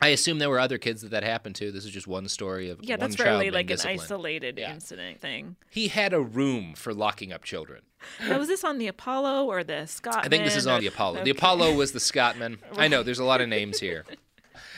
I 0.00 0.08
assume 0.08 0.38
there 0.38 0.50
were 0.50 0.60
other 0.60 0.78
kids 0.78 1.02
that 1.02 1.10
that 1.10 1.24
happened 1.24 1.56
to. 1.56 1.72
This 1.72 1.84
is 1.84 1.90
just 1.90 2.06
one 2.06 2.28
story 2.28 2.70
of 2.70 2.78
Yeah, 2.82 2.94
one 2.94 3.10
that's 3.10 3.18
really 3.18 3.50
like 3.50 3.70
an 3.70 3.78
isolated 3.84 4.58
incident 4.58 5.20
thing. 5.20 5.56
He 5.70 5.88
had 5.88 6.12
a 6.12 6.20
room 6.20 6.74
for 6.74 6.94
locking 6.94 7.32
up 7.32 7.42
children. 7.42 7.82
Now, 8.20 8.38
was 8.38 8.46
this 8.46 8.62
on 8.62 8.78
the 8.78 8.86
Apollo 8.86 9.46
or 9.46 9.64
the 9.64 9.86
Scott? 9.86 10.24
I 10.24 10.28
think 10.28 10.44
this 10.44 10.54
is 10.54 10.68
on 10.68 10.80
the 10.80 10.86
Apollo. 10.86 11.24
The 11.24 11.30
Apollo 11.30 11.74
was 11.74 11.90
the 11.92 11.98
Scotsman. 12.00 12.58
I 12.76 12.86
know 12.86 13.02
there's 13.02 13.18
a 13.18 13.24
lot 13.24 13.40
of 13.40 13.48
names 13.48 13.80
here. 13.80 14.04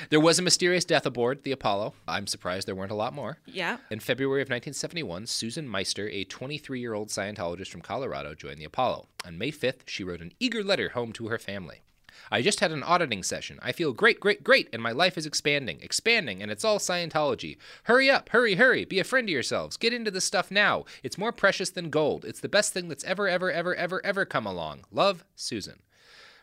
There 0.09 0.20
was 0.20 0.39
a 0.39 0.43
mysterious 0.43 0.85
death 0.85 1.05
aboard 1.05 1.43
the 1.43 1.53
Apollo. 1.53 1.95
I'm 2.09 2.26
surprised 2.26 2.66
there 2.66 2.74
weren't 2.74 2.91
a 2.91 2.95
lot 2.95 3.12
more. 3.12 3.39
Yeah. 3.47 3.78
In 3.91 4.01
February 4.01 4.41
of 4.41 4.47
1971, 4.47 5.26
Susan 5.26 5.68
Meister, 5.68 6.09
a 6.09 6.24
23 6.24 6.81
year 6.81 6.95
old 6.95 7.09
Scientologist 7.09 7.68
from 7.68 7.83
Colorado, 7.83 8.35
joined 8.35 8.59
the 8.59 8.64
Apollo. 8.64 9.09
On 9.26 9.37
May 9.37 9.51
5th, 9.51 9.81
she 9.87 10.03
wrote 10.05 10.22
an 10.22 10.33
eager 10.41 10.64
letter 10.64 10.91
home 10.91 11.12
to 11.12 11.28
her 11.28 11.39
family. 11.39 11.83
I 12.31 12.43
just 12.43 12.61
had 12.61 12.73
an 12.73 12.83
auditing 12.83 13.23
session. 13.23 13.59
I 13.62 13.73
feel 13.73 13.93
great, 13.93 14.21
great, 14.21 14.43
great, 14.43 14.68
and 14.73 14.83
my 14.83 14.93
life 14.93 15.16
is 15.16 15.27
expanding, 15.27 15.79
expanding, 15.83 16.43
and 16.43 16.51
it's 16.51 16.64
all 16.64 16.79
Scientology. 16.79 17.57
Hurry 17.85 18.11
up, 18.11 18.31
hurry, 18.31 18.55
hurry, 18.55 18.85
be 18.85 18.99
a 18.99 19.05
friend 19.05 19.27
to 19.27 19.33
yourselves. 19.33 19.77
Get 19.77 19.93
into 19.93 20.11
this 20.11 20.25
stuff 20.25 20.51
now. 20.51 20.85
It's 21.03 21.18
more 21.18 21.33
precious 21.33 21.71
than 21.71 21.91
gold. 21.91 22.25
It's 22.25 22.41
the 22.41 22.49
best 22.49 22.73
thing 22.73 22.89
that's 22.89 23.05
ever, 23.05 23.29
ever, 23.29 23.51
ever, 23.51 23.75
ever, 23.75 24.05
ever 24.05 24.25
come 24.25 24.47
along. 24.47 24.85
Love, 24.91 25.25
Susan. 25.37 25.81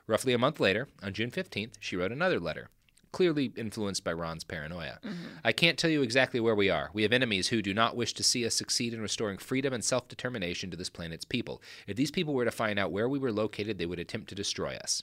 Roughly 0.07 0.33
a 0.33 0.37
month 0.37 0.59
later, 0.59 0.87
on 1.03 1.13
June 1.13 1.31
15th, 1.31 1.73
she 1.79 1.95
wrote 1.95 2.11
another 2.11 2.39
letter 2.39 2.69
clearly 3.11 3.51
influenced 3.55 4.03
by 4.03 4.13
Ron's 4.13 4.43
paranoia. 4.43 4.99
Mm-hmm. 5.03 5.37
I 5.43 5.51
can't 5.51 5.79
tell 5.79 5.89
you 5.89 6.01
exactly 6.03 6.39
where 6.39 6.53
we 6.53 6.69
are. 6.69 6.91
We 6.93 7.03
have 7.03 7.11
enemies 7.11 7.47
who 7.47 7.63
do 7.63 7.73
not 7.73 7.95
wish 7.95 8.13
to 8.13 8.23
see 8.23 8.45
us 8.45 8.53
succeed 8.53 8.93
in 8.93 9.01
restoring 9.01 9.39
freedom 9.39 9.73
and 9.73 9.83
self 9.83 10.07
determination 10.07 10.69
to 10.71 10.77
this 10.77 10.89
planet's 10.89 11.25
people. 11.25 11.61
If 11.87 11.95
these 11.95 12.11
people 12.11 12.35
were 12.35 12.45
to 12.45 12.51
find 12.51 12.77
out 12.77 12.91
where 12.91 13.09
we 13.09 13.19
were 13.19 13.31
located, 13.31 13.77
they 13.77 13.87
would 13.87 13.99
attempt 13.99 14.29
to 14.29 14.35
destroy 14.35 14.75
us. 14.75 15.01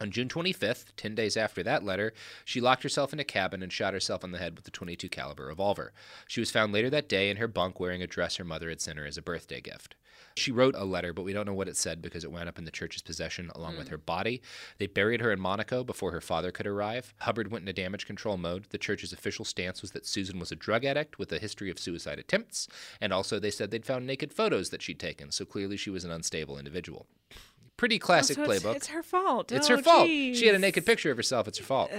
On 0.00 0.10
June 0.10 0.28
25th, 0.28 0.86
10 0.96 1.14
days 1.14 1.36
after 1.36 1.62
that 1.62 1.84
letter, 1.84 2.12
she 2.44 2.60
locked 2.60 2.82
herself 2.82 3.12
in 3.12 3.20
a 3.20 3.24
cabin 3.24 3.62
and 3.62 3.72
shot 3.72 3.94
herself 3.94 4.24
on 4.24 4.32
the 4.32 4.38
head 4.38 4.56
with 4.56 4.66
a 4.66 4.70
22 4.70 5.08
caliber 5.08 5.46
revolver. 5.46 5.92
She 6.26 6.40
was 6.40 6.50
found 6.50 6.72
later 6.72 6.90
that 6.90 7.08
day 7.08 7.30
in 7.30 7.36
her 7.36 7.48
bunk 7.48 7.78
wearing 7.78 8.02
a 8.02 8.06
dress 8.06 8.36
her 8.36 8.44
mother 8.44 8.68
had 8.68 8.80
sent 8.80 8.98
her 8.98 9.06
as 9.06 9.18
a 9.18 9.22
birthday 9.22 9.60
gift. 9.60 9.94
She 10.34 10.50
wrote 10.50 10.74
a 10.76 10.84
letter, 10.84 11.12
but 11.12 11.24
we 11.24 11.32
don't 11.32 11.46
know 11.46 11.54
what 11.54 11.68
it 11.68 11.76
said 11.76 12.00
because 12.00 12.24
it 12.24 12.32
wound 12.32 12.48
up 12.48 12.58
in 12.58 12.64
the 12.64 12.70
church's 12.70 13.02
possession 13.02 13.50
along 13.54 13.74
mm. 13.74 13.78
with 13.78 13.88
hmm. 13.88 13.92
her 13.92 13.98
body. 13.98 14.42
They 14.78 14.86
buried 14.86 15.20
her 15.20 15.30
in 15.30 15.40
Monaco 15.40 15.84
before 15.84 16.12
her 16.12 16.20
father 16.20 16.50
could 16.50 16.66
arrive. 16.66 17.14
Hubbard 17.18 17.50
went 17.50 17.62
into 17.62 17.72
damage 17.72 18.06
control 18.06 18.36
mode. 18.36 18.66
The 18.70 18.78
church's 18.78 19.12
official 19.12 19.44
stance 19.44 19.82
was 19.82 19.90
that 19.92 20.06
Susan 20.06 20.38
was 20.38 20.50
a 20.50 20.56
drug 20.56 20.84
addict 20.84 21.18
with 21.18 21.32
a 21.32 21.38
history 21.38 21.70
of 21.70 21.78
suicide 21.78 22.18
attempts, 22.18 22.66
and 23.00 23.12
also 23.12 23.38
they 23.38 23.50
said 23.50 23.70
they'd 23.70 23.86
found 23.86 24.06
naked 24.06 24.32
photos 24.32 24.70
that 24.70 24.82
she'd 24.82 24.98
taken, 24.98 25.30
so 25.30 25.44
clearly 25.44 25.76
she 25.76 25.90
was 25.90 26.04
an 26.04 26.10
unstable 26.10 26.58
individual. 26.58 27.06
Pretty 27.82 27.98
classic 27.98 28.38
oh, 28.38 28.44
so 28.44 28.48
playbook. 28.48 28.76
It's, 28.76 28.86
her 28.86 29.02
fault. 29.02 29.50
It's 29.50 29.68
oh, 29.68 29.76
her 29.76 29.82
fault. 29.82 30.06
Geez. 30.06 30.38
She 30.38 30.46
had 30.46 30.54
a 30.54 30.58
naked 30.60 30.86
picture 30.86 31.10
of 31.10 31.16
herself. 31.16 31.48
It's 31.48 31.58
her 31.58 31.64
fault. 31.64 31.90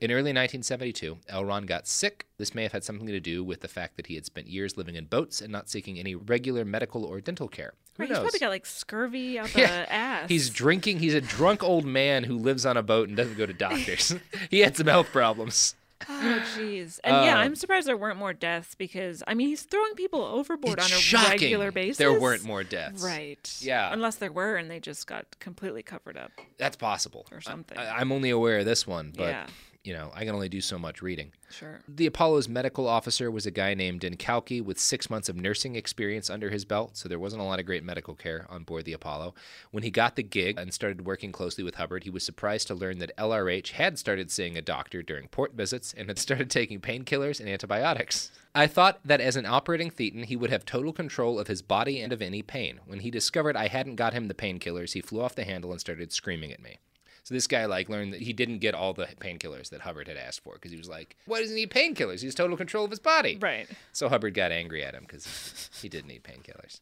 In 0.00 0.10
early 0.10 0.32
1972, 0.32 1.18
L. 1.28 1.44
Ron 1.44 1.66
got 1.66 1.86
sick. 1.86 2.26
This 2.36 2.52
may 2.52 2.64
have 2.64 2.72
had 2.72 2.82
something 2.82 3.06
to 3.06 3.20
do 3.20 3.44
with 3.44 3.60
the 3.60 3.68
fact 3.68 3.96
that 3.96 4.08
he 4.08 4.16
had 4.16 4.26
spent 4.26 4.48
years 4.48 4.76
living 4.76 4.96
in 4.96 5.04
boats 5.04 5.40
and 5.40 5.52
not 5.52 5.70
seeking 5.70 6.00
any 6.00 6.16
regular 6.16 6.64
medical 6.64 7.04
or 7.04 7.20
dental 7.20 7.46
care. 7.46 7.74
Who 7.96 8.02
right, 8.02 8.08
knows? 8.08 8.16
He's 8.16 8.22
probably 8.24 8.38
got 8.40 8.48
like 8.48 8.66
scurvy 8.66 9.38
out 9.38 9.48
the 9.52 9.60
yeah. 9.60 9.86
ass. 9.88 10.28
He's 10.28 10.50
drinking. 10.50 10.98
He's 10.98 11.14
a 11.14 11.20
drunk 11.20 11.62
old 11.62 11.84
man 11.84 12.24
who 12.24 12.36
lives 12.36 12.66
on 12.66 12.76
a 12.76 12.82
boat 12.82 13.06
and 13.06 13.16
doesn't 13.16 13.38
go 13.38 13.46
to 13.46 13.52
doctors. 13.52 14.12
he 14.50 14.58
had 14.58 14.76
some 14.76 14.88
health 14.88 15.12
problems. 15.12 15.76
Oh, 16.08 16.42
jeez. 16.56 17.00
And 17.04 17.16
uh, 17.16 17.22
yeah, 17.24 17.38
I'm 17.38 17.54
surprised 17.54 17.86
there 17.86 17.96
weren't 17.96 18.18
more 18.18 18.32
deaths 18.32 18.74
because, 18.74 19.22
I 19.26 19.34
mean, 19.34 19.48
he's 19.48 19.62
throwing 19.62 19.94
people 19.94 20.22
overboard 20.22 20.80
on 20.80 20.90
a 20.90 21.28
regular 21.28 21.72
basis. 21.72 21.98
There 21.98 22.18
weren't 22.18 22.44
more 22.44 22.64
deaths. 22.64 23.02
Right. 23.02 23.58
Yeah. 23.60 23.92
Unless 23.92 24.16
there 24.16 24.32
were 24.32 24.56
and 24.56 24.70
they 24.70 24.80
just 24.80 25.06
got 25.06 25.26
completely 25.40 25.82
covered 25.82 26.16
up. 26.16 26.32
That's 26.58 26.76
possible. 26.76 27.26
Or 27.32 27.40
something. 27.40 27.78
I, 27.78 28.00
am 28.00 28.12
only 28.12 28.30
aware 28.30 28.58
of 28.58 28.64
this 28.64 28.86
one, 28.86 29.12
but. 29.16 29.28
Yeah 29.28 29.46
you 29.82 29.94
know, 29.94 30.10
I 30.14 30.24
can 30.24 30.34
only 30.34 30.50
do 30.50 30.60
so 30.60 30.78
much 30.78 31.00
reading. 31.00 31.32
Sure. 31.50 31.80
The 31.88 32.06
Apollo's 32.06 32.48
medical 32.48 32.86
officer 32.86 33.30
was 33.30 33.46
a 33.46 33.50
guy 33.50 33.72
named 33.72 34.02
Dincalci 34.02 34.62
with 34.62 34.78
six 34.78 35.08
months 35.08 35.30
of 35.30 35.36
nursing 35.36 35.74
experience 35.74 36.28
under 36.28 36.50
his 36.50 36.66
belt, 36.66 36.96
so 36.98 37.08
there 37.08 37.18
wasn't 37.18 37.40
a 37.40 37.46
lot 37.46 37.58
of 37.58 37.66
great 37.66 37.82
medical 37.82 38.14
care 38.14 38.46
on 38.50 38.64
board 38.64 38.84
the 38.84 38.92
Apollo. 38.92 39.34
When 39.70 39.82
he 39.82 39.90
got 39.90 40.16
the 40.16 40.22
gig 40.22 40.58
and 40.58 40.74
started 40.74 41.06
working 41.06 41.32
closely 41.32 41.64
with 41.64 41.76
Hubbard, 41.76 42.04
he 42.04 42.10
was 42.10 42.24
surprised 42.24 42.66
to 42.66 42.74
learn 42.74 42.98
that 42.98 43.16
LRH 43.16 43.72
had 43.72 43.98
started 43.98 44.30
seeing 44.30 44.56
a 44.56 44.62
doctor 44.62 45.02
during 45.02 45.28
port 45.28 45.54
visits 45.54 45.94
and 45.96 46.08
had 46.08 46.18
started 46.18 46.50
taking 46.50 46.80
painkillers 46.80 47.40
and 47.40 47.48
antibiotics. 47.48 48.30
I 48.54 48.66
thought 48.66 49.00
that 49.04 49.20
as 49.20 49.36
an 49.36 49.46
operating 49.46 49.90
thetan, 49.90 50.26
he 50.26 50.36
would 50.36 50.50
have 50.50 50.66
total 50.66 50.92
control 50.92 51.38
of 51.38 51.46
his 51.46 51.62
body 51.62 52.00
and 52.00 52.12
of 52.12 52.20
any 52.20 52.42
pain. 52.42 52.80
When 52.84 53.00
he 53.00 53.10
discovered 53.10 53.56
I 53.56 53.68
hadn't 53.68 53.94
got 53.94 54.12
him 54.12 54.28
the 54.28 54.34
painkillers, 54.34 54.92
he 54.92 55.00
flew 55.00 55.22
off 55.22 55.36
the 55.36 55.44
handle 55.44 55.70
and 55.70 55.80
started 55.80 56.12
screaming 56.12 56.52
at 56.52 56.60
me. 56.60 56.78
So 57.24 57.34
this 57.34 57.46
guy 57.46 57.66
like 57.66 57.88
learned 57.88 58.12
that 58.12 58.22
he 58.22 58.32
didn't 58.32 58.58
get 58.58 58.74
all 58.74 58.92
the 58.92 59.06
painkillers 59.20 59.70
that 59.70 59.82
Hubbard 59.82 60.08
had 60.08 60.16
asked 60.16 60.42
for 60.42 60.54
because 60.54 60.72
he 60.72 60.78
was 60.78 60.88
like, 60.88 61.16
"Why 61.26 61.40
doesn't 61.40 61.56
he 61.56 61.62
need 61.62 61.70
painkillers? 61.70 62.20
He 62.20 62.26
has 62.26 62.34
total 62.34 62.56
control 62.56 62.84
of 62.84 62.90
his 62.90 63.00
body." 63.00 63.38
Right. 63.40 63.68
So 63.92 64.08
Hubbard 64.08 64.34
got 64.34 64.52
angry 64.52 64.82
at 64.84 64.94
him 64.94 65.04
because 65.06 65.70
he 65.80 65.88
did 65.88 66.06
need 66.06 66.22
painkillers. 66.24 66.80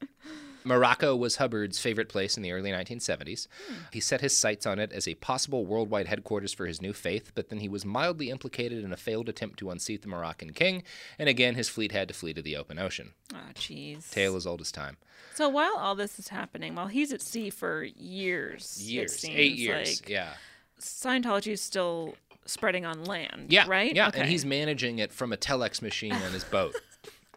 Morocco 0.64 1.16
was 1.16 1.36
Hubbard's 1.36 1.78
favorite 1.78 2.08
place 2.08 2.36
in 2.36 2.42
the 2.42 2.52
early 2.52 2.70
1970s. 2.70 3.46
Hmm. 3.68 3.74
He 3.92 4.00
set 4.00 4.20
his 4.20 4.36
sights 4.36 4.66
on 4.66 4.78
it 4.78 4.92
as 4.92 5.08
a 5.08 5.14
possible 5.14 5.64
worldwide 5.64 6.08
headquarters 6.08 6.52
for 6.52 6.66
his 6.66 6.82
new 6.82 6.92
faith, 6.92 7.32
but 7.34 7.48
then 7.48 7.60
he 7.60 7.68
was 7.68 7.84
mildly 7.84 8.28
implicated 8.28 8.84
in 8.84 8.92
a 8.92 8.96
failed 8.96 9.28
attempt 9.28 9.58
to 9.60 9.70
unseat 9.70 10.02
the 10.02 10.08
Moroccan 10.08 10.52
king, 10.52 10.82
and 11.18 11.28
again 11.28 11.54
his 11.54 11.68
fleet 11.68 11.92
had 11.92 12.08
to 12.08 12.14
flee 12.14 12.34
to 12.34 12.42
the 12.42 12.56
open 12.56 12.78
ocean. 12.78 13.12
Oh, 13.34 13.38
jeez. 13.54 14.10
Tale 14.10 14.36
as 14.36 14.46
old 14.46 14.60
as 14.60 14.72
time. 14.72 14.98
So 15.34 15.48
while 15.48 15.76
all 15.76 15.94
this 15.94 16.18
is 16.18 16.28
happening, 16.28 16.74
while 16.74 16.88
he's 16.88 17.12
at 17.12 17.22
sea 17.22 17.50
for 17.50 17.84
years, 17.84 18.82
years, 18.82 19.24
eight 19.24 19.56
years, 19.56 20.00
like, 20.00 20.08
yeah, 20.08 20.32
Scientology 20.80 21.52
is 21.52 21.60
still 21.60 22.14
spreading 22.44 22.84
on 22.84 23.04
land. 23.04 23.46
Yeah, 23.48 23.66
right. 23.68 23.94
Yeah, 23.94 24.08
okay. 24.08 24.20
and 24.20 24.28
he's 24.28 24.44
managing 24.44 24.98
it 24.98 25.12
from 25.12 25.32
a 25.32 25.36
telex 25.36 25.82
machine 25.82 26.12
on 26.12 26.32
his 26.32 26.44
boat, 26.44 26.74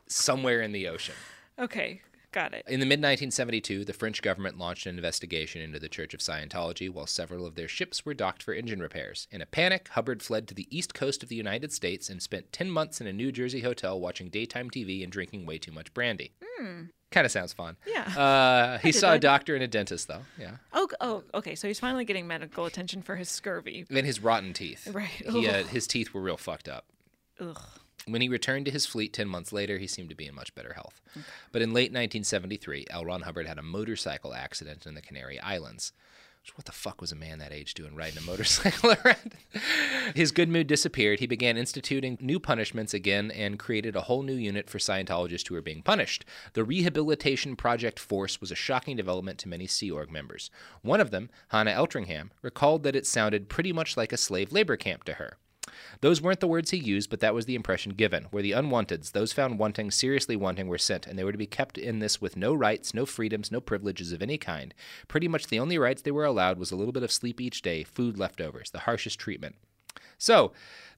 somewhere 0.07 0.61
in 0.61 0.71
the 0.71 0.87
ocean. 0.87 1.15
Okay, 1.59 2.01
Got 2.31 2.53
it. 2.53 2.63
In 2.67 2.79
the 2.79 2.85
mid 2.85 2.99
1972, 2.99 3.83
the 3.83 3.91
French 3.93 4.21
government 4.21 4.57
launched 4.57 4.85
an 4.85 4.95
investigation 4.95 5.61
into 5.61 5.79
the 5.79 5.89
Church 5.89 6.13
of 6.13 6.21
Scientology 6.21 6.89
while 6.89 7.05
several 7.07 7.45
of 7.45 7.55
their 7.55 7.67
ships 7.67 8.05
were 8.05 8.13
docked 8.13 8.41
for 8.41 8.53
engine 8.53 8.79
repairs. 8.81 9.27
In 9.31 9.41
a 9.41 9.45
panic, 9.45 9.89
Hubbard 9.89 10.23
fled 10.23 10.47
to 10.47 10.53
the 10.53 10.67
east 10.75 10.93
coast 10.93 11.23
of 11.23 11.29
the 11.29 11.35
United 11.35 11.73
States 11.73 12.09
and 12.09 12.21
spent 12.21 12.53
10 12.53 12.69
months 12.71 13.01
in 13.01 13.07
a 13.07 13.13
New 13.13 13.31
Jersey 13.33 13.59
hotel 13.61 13.99
watching 13.99 14.29
daytime 14.29 14.69
TV 14.69 15.03
and 15.03 15.11
drinking 15.11 15.45
way 15.45 15.57
too 15.57 15.71
much 15.73 15.93
brandy. 15.93 16.31
Hmm. 16.57 16.83
Kind 17.11 17.25
of 17.25 17.31
sounds 17.33 17.51
fun. 17.51 17.75
Yeah. 17.85 18.03
Uh, 18.17 18.77
he 18.77 18.91
saw 18.93 19.09
that. 19.09 19.17
a 19.17 19.19
doctor 19.19 19.53
and 19.53 19.63
a 19.63 19.67
dentist, 19.67 20.07
though. 20.07 20.21
Yeah. 20.39 20.51
Oh, 20.71 20.87
oh, 21.01 21.23
okay. 21.33 21.55
So 21.55 21.67
he's 21.67 21.81
finally 21.81 22.05
getting 22.05 22.25
medical 22.27 22.65
attention 22.65 23.01
for 23.01 23.17
his 23.17 23.27
scurvy. 23.27 23.85
And 23.89 24.05
his 24.05 24.23
rotten 24.23 24.53
teeth. 24.53 24.87
Right. 24.93 25.09
He, 25.09 25.49
uh, 25.49 25.65
his 25.65 25.85
teeth 25.87 26.13
were 26.13 26.21
real 26.21 26.37
fucked 26.37 26.69
up. 26.69 26.85
Ugh. 27.41 27.59
When 28.07 28.21
he 28.21 28.29
returned 28.29 28.65
to 28.65 28.71
his 28.71 28.85
fleet 28.85 29.13
10 29.13 29.27
months 29.27 29.53
later, 29.53 29.77
he 29.77 29.87
seemed 29.87 30.09
to 30.09 30.15
be 30.15 30.25
in 30.25 30.35
much 30.35 30.55
better 30.55 30.73
health. 30.73 31.01
Okay. 31.15 31.25
But 31.51 31.61
in 31.61 31.73
late 31.73 31.91
1973, 31.91 32.87
L. 32.89 33.05
Ron 33.05 33.21
Hubbard 33.21 33.47
had 33.47 33.59
a 33.59 33.63
motorcycle 33.63 34.33
accident 34.33 34.85
in 34.85 34.95
the 34.95 35.01
Canary 35.01 35.39
Islands. 35.39 35.93
What 36.55 36.65
the 36.65 36.71
fuck 36.71 36.99
was 36.99 37.11
a 37.11 37.15
man 37.15 37.37
that 37.37 37.53
age 37.53 37.75
doing 37.75 37.95
riding 37.95 38.17
a 38.17 38.21
motorcycle 38.21 38.95
around? 39.05 39.35
His 40.15 40.31
good 40.31 40.49
mood 40.49 40.65
disappeared. 40.65 41.19
He 41.19 41.27
began 41.27 41.55
instituting 41.55 42.17
new 42.19 42.39
punishments 42.39 42.95
again 42.95 43.29
and 43.29 43.59
created 43.59 43.95
a 43.95 44.01
whole 44.01 44.23
new 44.23 44.33
unit 44.33 44.67
for 44.67 44.79
Scientologists 44.79 45.47
who 45.47 45.53
were 45.53 45.61
being 45.61 45.83
punished. 45.83 46.25
The 46.53 46.63
Rehabilitation 46.63 47.55
Project 47.55 47.99
Force 47.99 48.41
was 48.41 48.51
a 48.51 48.55
shocking 48.55 48.97
development 48.97 49.37
to 49.39 49.49
many 49.49 49.67
Sea 49.67 49.91
Org 49.91 50.09
members. 50.09 50.49
One 50.81 50.99
of 50.99 51.11
them, 51.11 51.29
Hannah 51.49 51.71
Eltringham, 51.71 52.31
recalled 52.41 52.81
that 52.83 52.95
it 52.95 53.05
sounded 53.05 53.47
pretty 53.47 53.71
much 53.71 53.95
like 53.95 54.11
a 54.11 54.17
slave 54.17 54.51
labor 54.51 54.77
camp 54.77 55.03
to 55.05 55.13
her. 55.13 55.37
Those 56.01 56.21
weren't 56.21 56.39
the 56.39 56.47
words 56.47 56.71
he 56.71 56.77
used, 56.77 57.09
but 57.09 57.19
that 57.19 57.33
was 57.33 57.45
the 57.45 57.55
impression 57.55 57.93
given, 57.93 58.25
where 58.31 58.43
the 58.43 58.51
unwanteds, 58.51 59.11
those 59.11 59.33
found 59.33 59.59
wanting, 59.59 59.91
seriously 59.91 60.35
wanting, 60.35 60.67
were 60.67 60.77
sent, 60.77 61.07
and 61.07 61.17
they 61.17 61.23
were 61.23 61.31
to 61.31 61.37
be 61.37 61.47
kept 61.47 61.77
in 61.77 61.99
this 61.99 62.21
with 62.21 62.37
no 62.37 62.53
rights, 62.53 62.93
no 62.93 63.05
freedoms, 63.05 63.51
no 63.51 63.61
privileges 63.61 64.11
of 64.11 64.21
any 64.21 64.37
kind. 64.37 64.73
Pretty 65.07 65.27
much 65.27 65.47
the 65.47 65.59
only 65.59 65.77
rights 65.77 66.01
they 66.01 66.11
were 66.11 66.25
allowed 66.25 66.57
was 66.57 66.71
a 66.71 66.75
little 66.75 66.93
bit 66.93 67.03
of 67.03 67.11
sleep 67.11 67.39
each 67.41 67.61
day, 67.61 67.83
food 67.83 68.17
leftovers, 68.17 68.69
the 68.71 68.79
harshest 68.79 69.19
treatment. 69.19 69.55
So, 70.17 70.51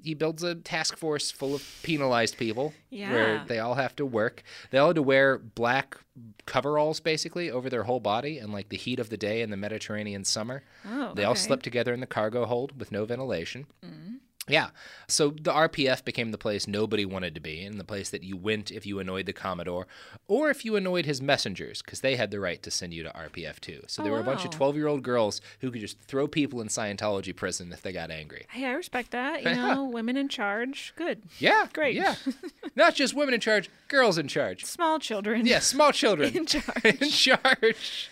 he 0.04 0.14
builds 0.14 0.44
a 0.44 0.56
task 0.56 0.98
force 0.98 1.32
full 1.32 1.56
of 1.56 1.64
penalized 1.82 2.38
people 2.38 2.74
yeah. 2.90 3.12
where 3.12 3.44
they 3.48 3.60
all 3.60 3.76
have 3.76 3.96
to 3.96 4.06
work. 4.06 4.44
They 4.70 4.78
all 4.78 4.88
had 4.88 4.98
to 4.98 5.02
wear 5.02 5.38
black 5.38 5.98
coveralls 6.46 7.00
basically 7.00 7.50
over 7.50 7.70
their 7.70 7.84
whole 7.84 8.02
body 8.02 8.38
in 8.38 8.52
like 8.52 8.68
the 8.68 8.78
heat 8.78 9.00
of 9.00 9.10
the 9.10 9.18
day 9.18 9.42
in 9.42 9.50
the 9.50 9.58
Mediterranean 9.58 10.26
summer. 10.26 10.64
Oh, 10.86 11.14
they 11.14 11.22
okay. 11.22 11.24
all 11.24 11.36
slept 11.36 11.64
together 11.64 11.94
in 11.94 12.02
the 12.02 12.06
cargo 12.06 12.46
hold 12.46 12.78
with 12.78 12.92
no 12.92 13.06
ventilation. 13.06 13.66
Mm. 13.84 14.18
Yeah. 14.48 14.70
So 15.08 15.30
the 15.30 15.54
RPF 15.54 16.04
became 16.04 16.32
the 16.32 16.38
place 16.38 16.68
nobody 16.68 17.06
wanted 17.06 17.34
to 17.36 17.42
be, 17.42 17.64
and 17.64 17.80
the 17.80 17.86
place 17.86 18.10
that 18.10 18.24
you 18.24 18.36
went 18.36 18.72
if 18.72 18.86
you 18.86 19.00
annoyed 19.00 19.26
the 19.26 19.34
Commodore 19.34 19.88
or 20.28 20.50
if 20.50 20.66
you 20.66 20.76
annoyed 20.76 21.06
his 21.06 21.22
messengers, 21.22 21.82
because 21.82 22.02
they 22.02 22.16
had 22.16 22.30
the 22.30 22.40
right 22.40 22.62
to 22.64 22.72
send 22.72 22.94
you 22.94 23.04
to 23.04 23.10
RPF 23.12 23.60
too. 23.60 23.84
So 23.88 24.02
oh, 24.02 24.04
there 24.04 24.12
were 24.12 24.20
a 24.20 24.24
bunch 24.24 24.42
wow. 24.42 24.46
of 24.46 24.52
12 24.52 24.76
year 24.76 24.88
old 24.88 25.04
girls 25.04 25.40
who 25.60 25.72
could 25.72 25.82
just 25.82 26.00
throw 26.02 26.28
people 26.28 26.60
in 26.62 26.68
Scientology 26.68 27.36
prison 27.36 27.72
if 27.72 27.82
they 27.82 27.94
got 27.94 28.12
angry. 28.12 28.46
Hey, 28.50 28.66
I 28.66 28.72
respect 28.72 29.12
that. 29.12 29.44
You 29.44 29.56
know, 29.56 29.86
women 29.86 30.18
in 30.18 30.28
charge. 30.28 30.94
Good. 30.98 31.24
Yeah. 31.40 31.68
Great. 31.72 31.96
Yeah. 31.96 32.16
Not 32.76 32.96
just 32.96 33.14
women 33.14 33.34
in 33.34 33.40
charge, 33.40 33.70
girls 33.88 34.18
in 34.18 34.28
charge. 34.28 34.66
Small 34.66 35.00
children. 35.00 35.46
Yeah, 35.46 35.60
small 35.60 35.92
children. 35.94 36.36
in 36.36 36.46
charge. 36.46 36.84
in 36.84 37.10
charge. 37.10 38.10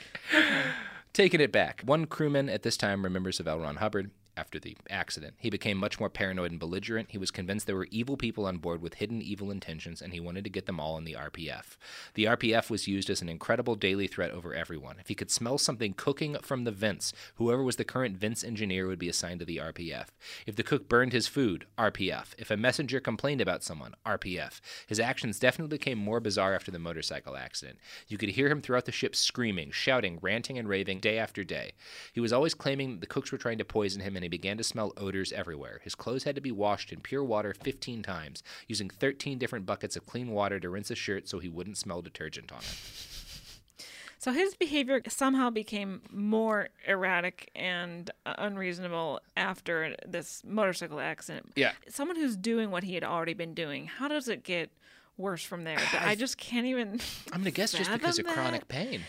Taking 1.11 1.41
it 1.41 1.51
back. 1.51 1.81
One 1.83 2.05
crewman 2.05 2.47
at 2.47 2.63
this 2.63 2.77
time 2.77 3.03
remembers 3.03 3.41
of 3.41 3.47
L. 3.47 3.59
Ron 3.59 3.77
Hubbard. 3.77 4.11
After 4.37 4.59
the 4.59 4.77
accident. 4.89 5.35
He 5.37 5.49
became 5.49 5.77
much 5.77 5.99
more 5.99 6.09
paranoid 6.09 6.51
and 6.51 6.59
belligerent. 6.59 7.11
He 7.11 7.17
was 7.17 7.31
convinced 7.31 7.67
there 7.67 7.75
were 7.75 7.87
evil 7.91 8.17
people 8.17 8.45
on 8.45 8.57
board 8.57 8.81
with 8.81 8.95
hidden 8.95 9.21
evil 9.21 9.51
intentions, 9.51 10.01
and 10.01 10.13
he 10.13 10.19
wanted 10.19 10.43
to 10.43 10.49
get 10.49 10.65
them 10.65 10.79
all 10.79 10.97
in 10.97 11.03
the 11.03 11.15
RPF. 11.15 11.77
The 12.13 12.25
RPF 12.25 12.69
was 12.69 12.87
used 12.87 13.09
as 13.09 13.21
an 13.21 13.29
incredible 13.29 13.75
daily 13.75 14.07
threat 14.07 14.31
over 14.31 14.53
everyone. 14.53 14.97
If 14.99 15.07
he 15.07 15.15
could 15.15 15.31
smell 15.31 15.57
something 15.57 15.93
cooking 15.93 16.37
from 16.41 16.63
the 16.63 16.71
vents, 16.71 17.13
whoever 17.35 17.63
was 17.63 17.75
the 17.75 17.83
current 17.83 18.17
vents 18.17 18.43
engineer 18.43 18.87
would 18.87 18.99
be 18.99 19.09
assigned 19.09 19.39
to 19.39 19.45
the 19.45 19.57
RPF. 19.57 20.07
If 20.45 20.55
the 20.55 20.63
cook 20.63 20.87
burned 20.87 21.13
his 21.13 21.27
food, 21.27 21.65
RPF. 21.77 22.33
If 22.37 22.51
a 22.51 22.57
messenger 22.57 22.99
complained 22.99 23.41
about 23.41 23.63
someone, 23.63 23.95
RPF. 24.05 24.61
His 24.87 24.99
actions 24.99 25.39
definitely 25.39 25.77
became 25.77 25.97
more 25.97 26.19
bizarre 26.19 26.53
after 26.53 26.71
the 26.71 26.79
motorcycle 26.79 27.35
accident. 27.35 27.79
You 28.07 28.17
could 28.17 28.29
hear 28.29 28.49
him 28.49 28.61
throughout 28.61 28.85
the 28.85 28.91
ship 28.91 29.15
screaming, 29.15 29.71
shouting, 29.71 30.19
ranting, 30.21 30.57
and 30.57 30.67
raving 30.67 30.99
day 30.99 31.17
after 31.17 31.43
day. 31.43 31.73
He 32.13 32.19
was 32.19 32.33
always 32.33 32.53
claiming 32.53 32.99
the 32.99 33.07
cooks 33.07 33.31
were 33.31 33.37
trying 33.37 33.57
to 33.57 33.65
poison 33.65 34.01
him, 34.01 34.15
and 34.21 34.25
he 34.25 34.29
began 34.29 34.55
to 34.57 34.63
smell 34.63 34.93
odors 34.97 35.33
everywhere. 35.33 35.81
His 35.83 35.95
clothes 35.95 36.25
had 36.25 36.35
to 36.35 36.41
be 36.41 36.51
washed 36.51 36.93
in 36.93 36.99
pure 36.99 37.23
water 37.23 37.55
15 37.59 38.03
times, 38.03 38.43
using 38.67 38.87
13 38.87 39.39
different 39.39 39.65
buckets 39.65 39.95
of 39.95 40.05
clean 40.05 40.29
water 40.29 40.59
to 40.59 40.69
rinse 40.69 40.89
his 40.89 40.99
shirt 40.99 41.27
so 41.27 41.39
he 41.39 41.49
wouldn't 41.49 41.79
smell 41.79 42.03
detergent 42.03 42.51
on 42.51 42.59
it. 42.59 43.85
So 44.19 44.31
his 44.31 44.53
behavior 44.53 45.01
somehow 45.07 45.49
became 45.49 46.03
more 46.11 46.69
erratic 46.87 47.49
and 47.55 48.11
uh, 48.27 48.35
unreasonable 48.37 49.19
after 49.35 49.95
this 50.07 50.43
motorcycle 50.45 50.99
accident. 50.99 51.53
Yeah. 51.55 51.71
Someone 51.89 52.15
who's 52.15 52.35
doing 52.35 52.69
what 52.69 52.83
he 52.83 52.93
had 52.93 53.03
already 53.03 53.33
been 53.33 53.55
doing, 53.55 53.87
how 53.87 54.07
does 54.07 54.27
it 54.27 54.43
get 54.43 54.69
worse 55.17 55.43
from 55.43 55.63
there? 55.63 55.79
I 55.99 56.13
just 56.13 56.37
can't 56.37 56.67
even. 56.67 57.01
I'm 57.33 57.41
going 57.41 57.45
to 57.45 57.51
guess 57.51 57.71
just 57.71 57.91
because 57.91 58.19
of 58.19 58.27
fathom 58.27 58.43
chronic 58.43 58.67
pain. 58.67 59.01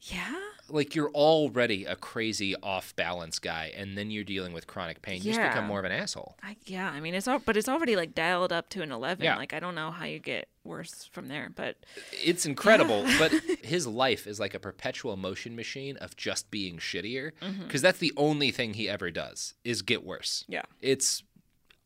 Yeah. 0.00 0.34
Like 0.68 0.94
you're 0.96 1.10
already 1.10 1.84
a 1.84 1.94
crazy 1.94 2.56
off 2.60 2.94
balance 2.96 3.38
guy, 3.38 3.72
and 3.76 3.96
then 3.96 4.10
you're 4.10 4.24
dealing 4.24 4.52
with 4.52 4.66
chronic 4.66 5.00
pain. 5.00 5.18
You 5.18 5.30
just 5.30 5.38
Yeah. 5.38 5.48
become 5.48 5.66
more 5.66 5.78
of 5.78 5.84
an 5.84 5.92
asshole. 5.92 6.36
I, 6.42 6.56
yeah, 6.64 6.90
I 6.90 6.98
mean 7.00 7.14
it's 7.14 7.28
all, 7.28 7.38
but 7.38 7.56
it's 7.56 7.68
already 7.68 7.94
like 7.94 8.14
dialed 8.14 8.52
up 8.52 8.68
to 8.70 8.82
an 8.82 8.90
eleven. 8.90 9.24
Yeah. 9.24 9.36
Like 9.36 9.52
I 9.52 9.60
don't 9.60 9.76
know 9.76 9.92
how 9.92 10.06
you 10.06 10.18
get 10.18 10.48
worse 10.64 11.08
from 11.12 11.28
there, 11.28 11.50
but 11.54 11.76
It's 12.12 12.46
incredible, 12.46 13.04
but 13.18 13.32
his 13.62 13.86
life 13.86 14.26
is 14.26 14.40
like 14.40 14.54
a 14.54 14.58
perpetual 14.58 15.16
motion 15.16 15.54
machine 15.54 15.96
of 15.98 16.16
just 16.16 16.50
being 16.50 16.78
shittier 16.78 17.30
mm-hmm. 17.40 17.62
because 17.62 17.82
that's 17.82 17.98
the 17.98 18.12
only 18.16 18.50
thing 18.50 18.74
he 18.74 18.88
ever 18.88 19.12
does 19.12 19.54
is 19.62 19.82
get 19.82 20.04
worse. 20.04 20.44
Yeah. 20.48 20.62
It's 20.80 21.22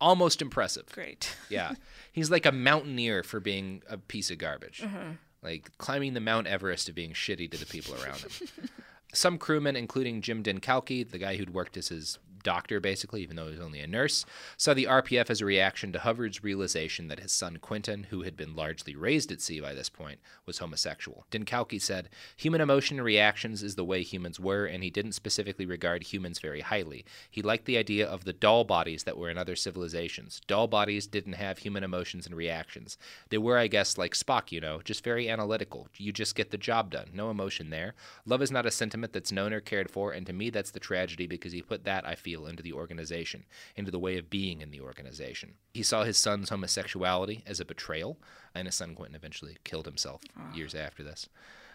almost 0.01 0.41
impressive. 0.41 0.87
Great. 0.93 1.37
yeah. 1.51 1.75
He's 2.13 2.31
like 2.31 2.47
a 2.47 2.53
mountaineer 2.53 3.23
for 3.23 3.39
being 3.41 3.83
a 3.89 3.99
piece 3.99 4.31
of 4.31 4.39
garbage. 4.39 4.81
Mm-hmm. 4.83 5.13
Like 5.43 5.71
climbing 5.79 6.15
the 6.15 6.21
Mount 6.21 6.47
Everest 6.47 6.89
of 6.89 6.95
being 6.95 7.13
shitty 7.13 7.51
to 7.51 7.59
the 7.59 7.67
people 7.67 7.95
around 7.95 8.21
him. 8.21 8.31
Some 9.13 9.39
crewmen, 9.39 9.75
including 9.75 10.21
Jim 10.21 10.43
Dincalci, 10.43 11.09
the 11.09 11.19
guy 11.19 11.37
who'd 11.37 11.55
worked 11.55 11.77
as 11.77 11.89
his 11.89 12.19
doctor 12.43 12.81
basically, 12.81 13.23
even 13.23 13.37
though 13.37 13.47
he 13.47 13.53
was 13.53 13.61
only 13.61 13.81
a 13.81 13.87
nurse, 13.87 14.25
saw 14.57 14.75
the 14.75 14.87
RPF 14.87 15.31
as 15.31 15.41
a 15.41 15.45
reaction 15.47 15.93
to 15.93 15.99
Hubbard's 15.99 16.43
realization 16.43 17.09
that 17.09 17.21
his 17.21 17.33
son 17.33 17.59
Quentin, 17.59 18.05
who 18.11 18.23
had 18.23 18.37
been 18.37 18.55
largely 18.55 18.95
raised 18.97 19.33
at 19.33 19.41
sea 19.41 19.61
by 19.61 19.75
this 19.75 19.89
point, 19.89 20.21
was 20.47 20.59
homosexual. 20.59 21.25
Dincalci 21.31 21.81
said, 21.81 22.09
Human 22.37 22.61
emotion 22.61 22.99
and 22.99 23.05
reactions 23.05 23.63
is 23.63 23.75
the 23.75 23.85
way 23.85 24.03
humans 24.03 24.39
were, 24.39 24.67
and 24.67 24.83
he 24.83 24.91
didn't 24.91 25.13
specifically 25.13 25.67
regard 25.67 26.03
humans 26.05 26.39
very 26.39 26.61
highly. 26.61 27.05
He 27.31 27.43
liked 27.43 27.65
the 27.65 27.79
idea 27.79 28.07
of 28.07 28.25
the 28.25 28.33
doll 28.33 28.65
bodies 28.65 29.05
that 29.05 29.19
were 29.19 29.31
in 29.31 29.39
other 29.39 29.57
civilizations. 29.57 30.41
Doll 30.47 30.67
bodies 30.69 31.07
didn't 31.07 31.35
have 31.35 31.59
human 31.59 31.85
emotions 31.85 32.27
and 32.27 32.35
reactions. 32.35 32.99
They 33.29 33.39
were, 33.39 33.59
I 33.59 33.67
guess, 33.67 33.99
like 33.99 34.15
Spock, 34.15 34.53
you 34.53 34.61
know, 34.61 34.81
just 34.83 35.05
very 35.05 35.29
analytical. 35.29 35.89
You 35.97 36.13
just 36.13 36.35
get 36.35 36.51
the 36.51 36.59
job 36.59 36.91
done. 36.91 37.11
No 37.13 37.31
emotion 37.31 37.71
there. 37.71 37.95
Love 38.27 38.43
is 38.43 38.51
not 38.51 38.67
a 38.67 38.71
sentiment 38.71 39.13
that's 39.13 39.33
known 39.33 39.53
or 39.53 39.61
cared 39.61 39.91
for, 39.91 40.13
and 40.13 40.27
to 40.27 40.33
me, 40.33 40.51
that's 40.51 40.71
the 40.71 40.81
tragedy 40.81 41.27
because 41.27 41.53
he 41.53 41.63
put 41.63 41.85
that, 41.85 42.07
I 42.07 42.15
feel, 42.15 42.30
into 42.47 42.63
the 42.63 42.73
organization, 42.73 43.45
into 43.77 43.91
the 43.91 43.99
way 43.99 44.17
of 44.19 44.31
being 44.31 44.61
in 44.61 44.71
the 44.71 44.81
organization. 44.81 45.55
He 45.75 45.83
saw 45.83 46.05
his 46.05 46.17
son's 46.17 46.49
homosexuality 46.51 47.43
as 47.47 47.61
a 47.61 47.65
betrayal, 47.65 48.19
and 48.55 48.67
his 48.67 48.75
son 48.75 48.95
Quentin 48.95 49.15
eventually 49.17 49.57
killed 49.65 49.87
himself 49.87 50.23
years 50.55 50.75
after 50.75 51.03
this. 51.03 51.29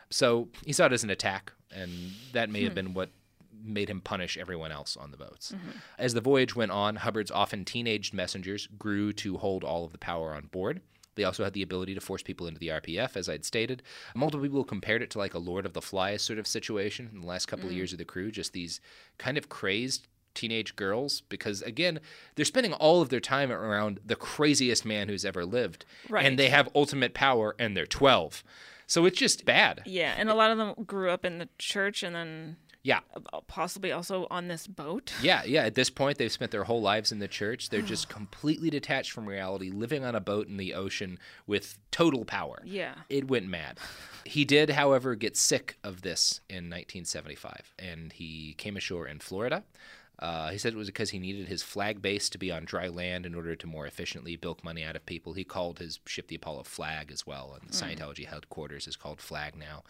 So 0.09 0.49
he 0.65 0.73
saw 0.73 0.85
it 0.85 0.93
as 0.93 1.03
an 1.03 1.09
attack, 1.09 1.51
and 1.71 2.11
that 2.33 2.49
may 2.49 2.63
have 2.63 2.71
Hmm. 2.73 2.75
been 2.75 2.93
what 2.93 3.09
made 3.63 3.89
him 3.89 4.01
punish 4.01 4.37
everyone 4.37 4.71
else 4.71 4.95
on 4.97 5.11
the 5.11 5.17
boats. 5.17 5.51
Mhm. 5.53 5.79
As 5.97 6.13
the 6.13 6.21
voyage 6.21 6.55
went 6.55 6.71
on, 6.71 6.97
Hubbard's 6.97 7.31
often 7.31 7.65
teenaged 7.65 8.13
messengers 8.13 8.67
grew 8.77 9.11
to 9.13 9.37
hold 9.37 9.63
all 9.63 9.85
of 9.85 9.91
the 9.91 9.97
power 9.97 10.33
on 10.33 10.47
board. 10.47 10.81
They 11.15 11.23
also 11.23 11.45
had 11.45 11.53
the 11.53 11.61
ability 11.61 11.95
to 11.95 12.01
force 12.01 12.21
people 12.21 12.45
into 12.45 12.59
the 12.59 12.69
RPF, 12.69 13.15
as 13.15 13.29
I'd 13.29 13.45
stated. 13.45 13.81
Multiple 14.13 14.45
people 14.45 14.65
compared 14.65 15.01
it 15.01 15.09
to 15.11 15.17
like 15.17 15.33
a 15.33 15.39
Lord 15.39 15.65
of 15.65 15.71
the 15.71 15.81
Flies 15.81 16.21
sort 16.21 16.37
of 16.37 16.45
situation 16.45 17.09
in 17.13 17.21
the 17.21 17.25
last 17.27 17.45
couple 17.47 17.67
of 17.67 17.71
Mm. 17.71 17.77
years 17.77 17.93
of 17.93 17.97
the 17.99 18.05
crew, 18.05 18.29
just 18.31 18.51
these 18.51 18.81
kind 19.17 19.37
of 19.37 19.47
crazed 19.47 20.05
teenage 20.35 20.75
girls 20.75 21.21
because 21.29 21.61
again 21.63 21.99
they're 22.35 22.45
spending 22.45 22.73
all 22.73 23.01
of 23.01 23.09
their 23.09 23.19
time 23.19 23.51
around 23.51 23.99
the 24.05 24.15
craziest 24.15 24.85
man 24.85 25.07
who's 25.09 25.25
ever 25.25 25.45
lived 25.45 25.85
Right. 26.09 26.25
and 26.25 26.37
they 26.37 26.49
have 26.49 26.69
ultimate 26.75 27.13
power 27.15 27.55
and 27.57 27.75
they're 27.75 27.85
12 27.87 28.43
so 28.87 29.05
it's 29.05 29.17
just 29.17 29.45
bad 29.45 29.81
yeah, 29.85 30.13
and 30.17 30.29
a 30.29 30.35
lot 30.35 30.51
of 30.51 30.57
them 30.59 30.75
grew 30.85 31.09
up 31.09 31.25
in 31.25 31.39
the 31.39 31.49
church 31.57 32.03
and 32.03 32.15
then 32.15 32.57
yeah 32.83 32.99
possibly 33.47 33.91
also 33.91 34.27
on 34.29 34.47
this 34.47 34.67
boat. 34.67 35.11
Yeah, 35.23 35.43
yeah. 35.43 35.63
At 35.63 35.73
this 35.73 35.89
point, 35.89 36.19
they've 36.19 36.31
spent 36.31 36.51
their 36.51 36.65
whole 36.65 36.81
lives 36.83 37.11
in 37.11 37.17
the 37.17 37.27
church. 37.27 37.69
They're 37.69 37.81
just 37.81 38.09
completely 38.19 38.69
detached 38.69 39.11
from 39.11 39.25
reality, 39.27 39.71
living 39.71 40.05
on 40.05 40.13
a 40.13 40.19
boat 40.19 40.47
in 40.47 40.57
the 40.57 40.75
ocean 40.75 41.17
with 41.47 41.79
total 41.89 42.25
power. 42.25 42.61
Yeah. 42.63 42.93
It 43.09 43.27
went 43.27 43.47
mad. 43.47 43.79
He 44.23 44.45
did, 44.45 44.69
however, 44.71 45.15
get 45.15 45.35
sick 45.35 45.77
of 45.83 46.03
this 46.03 46.41
in 46.47 46.69
1975, 46.69 47.73
and 47.79 48.13
he 48.13 48.53
came 48.59 48.77
ashore 48.77 49.07
in 49.07 49.17
Florida. 49.19 49.63
Uh, 50.19 50.49
he 50.49 50.57
said 50.57 50.73
it 50.73 50.77
was 50.77 50.87
because 50.87 51.09
he 51.09 51.19
needed 51.19 51.47
his 51.47 51.61
flag 51.61 52.01
base 52.01 52.29
to 52.29 52.37
be 52.37 52.51
on 52.51 52.63
dry 52.65 52.87
land 52.87 53.25
in 53.25 53.35
order 53.35 53.55
to 53.55 53.67
more 53.67 53.85
efficiently 53.85 54.35
bilk 54.35 54.63
money 54.63 54.83
out 54.83 54.95
of 54.95 55.05
people. 55.05 55.33
He 55.33 55.43
called 55.43 55.79
his 55.79 55.99
ship 56.05 56.27
the 56.27 56.35
Apollo 56.35 56.63
Flag 56.63 57.11
as 57.11 57.27
well, 57.27 57.57
and 57.59 57.69
the 57.69 57.73
Mm. 57.75 57.97
Scientology 57.97 58.25
headquarters 58.25 58.87
is 58.87 58.95
called 58.95 59.19
Flag 59.19 59.55
now. 59.57 59.83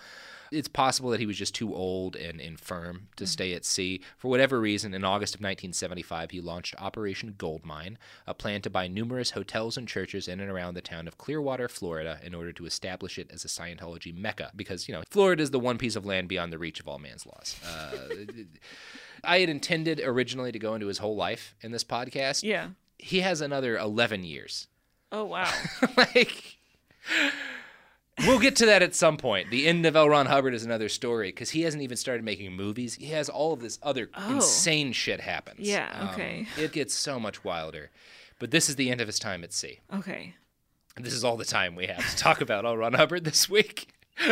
It's 0.51 0.67
possible 0.67 1.09
that 1.11 1.19
he 1.19 1.25
was 1.25 1.37
just 1.37 1.55
too 1.55 1.73
old 1.73 2.15
and 2.15 2.39
infirm 2.39 3.07
to 3.15 3.25
stay 3.25 3.53
at 3.53 3.65
sea. 3.65 4.01
For 4.17 4.29
whatever 4.29 4.59
reason, 4.59 4.93
in 4.93 5.03
August 5.03 5.35
of 5.35 5.41
1975, 5.41 6.31
he 6.31 6.41
launched 6.41 6.75
Operation 6.79 7.35
Goldmine, 7.37 7.97
a 8.27 8.33
plan 8.33 8.61
to 8.61 8.69
buy 8.69 8.87
numerous 8.87 9.31
hotels 9.31 9.77
and 9.77 9.87
churches 9.87 10.27
in 10.27 10.39
and 10.39 10.49
around 10.49 10.73
the 10.73 10.81
town 10.81 11.07
of 11.07 11.17
Clearwater, 11.17 11.67
Florida, 11.67 12.19
in 12.23 12.33
order 12.33 12.51
to 12.53 12.65
establish 12.65 13.17
it 13.17 13.29
as 13.31 13.45
a 13.45 13.47
Scientology 13.47 14.15
mecca. 14.15 14.51
Because, 14.55 14.87
you 14.87 14.93
know, 14.93 15.03
Florida 15.09 15.41
is 15.41 15.51
the 15.51 15.59
one 15.59 15.77
piece 15.77 15.95
of 15.95 16.05
land 16.05 16.27
beyond 16.27 16.53
the 16.53 16.57
reach 16.57 16.79
of 16.79 16.87
all 16.87 16.99
man's 16.99 17.25
laws. 17.25 17.59
Uh, 17.67 18.25
I 19.23 19.39
had 19.39 19.49
intended 19.49 19.99
originally 20.03 20.51
to 20.51 20.59
go 20.59 20.75
into 20.75 20.87
his 20.87 20.99
whole 20.99 21.15
life 21.15 21.55
in 21.61 21.71
this 21.71 21.83
podcast. 21.83 22.43
Yeah. 22.43 22.69
He 22.97 23.21
has 23.21 23.41
another 23.41 23.77
11 23.77 24.23
years. 24.23 24.67
Oh 25.11 25.25
wow. 25.25 25.51
like 25.97 26.57
we'll 28.19 28.39
get 28.39 28.55
to 28.57 28.65
that 28.67 28.81
at 28.81 28.95
some 28.95 29.17
point. 29.17 29.49
The 29.51 29.67
end 29.67 29.85
of 29.85 29.95
L. 29.95 30.07
Ron 30.09 30.25
Hubbard 30.27 30.53
is 30.53 30.63
another 30.63 30.89
story 30.89 31.29
because 31.29 31.49
he 31.51 31.61
hasn't 31.63 31.83
even 31.83 31.97
started 31.97 32.23
making 32.23 32.53
movies. 32.53 32.95
He 32.95 33.07
has 33.07 33.29
all 33.29 33.53
of 33.53 33.61
this 33.61 33.79
other 33.83 34.09
Oh. 34.15 34.35
insane 34.35 34.91
shit 34.93 35.19
happens. 35.21 35.59
Yeah, 35.67 35.89
Um, 35.99 36.09
okay. 36.09 36.47
it 36.57 36.71
gets 36.71 36.93
so 36.93 37.19
much 37.19 37.43
wilder. 37.43 37.91
But 38.39 38.51
this 38.51 38.69
is 38.69 38.75
the 38.75 38.89
end 38.91 39.01
of 39.01 39.07
his 39.07 39.19
time 39.19 39.43
at 39.43 39.53
sea. 39.53 39.79
Okay. 39.93 40.35
And 40.95 41.05
this 41.05 41.13
is 41.13 41.23
all 41.23 41.37
the 41.37 41.45
time 41.45 41.75
we 41.75 41.87
have 41.87 42.09
to 42.09 42.17
talk 42.17 42.41
about 42.41 42.65
L. 42.65 42.77
Ron 42.77 42.93
Hubbard 42.93 43.23
this 43.25 43.49
week. 43.49 43.89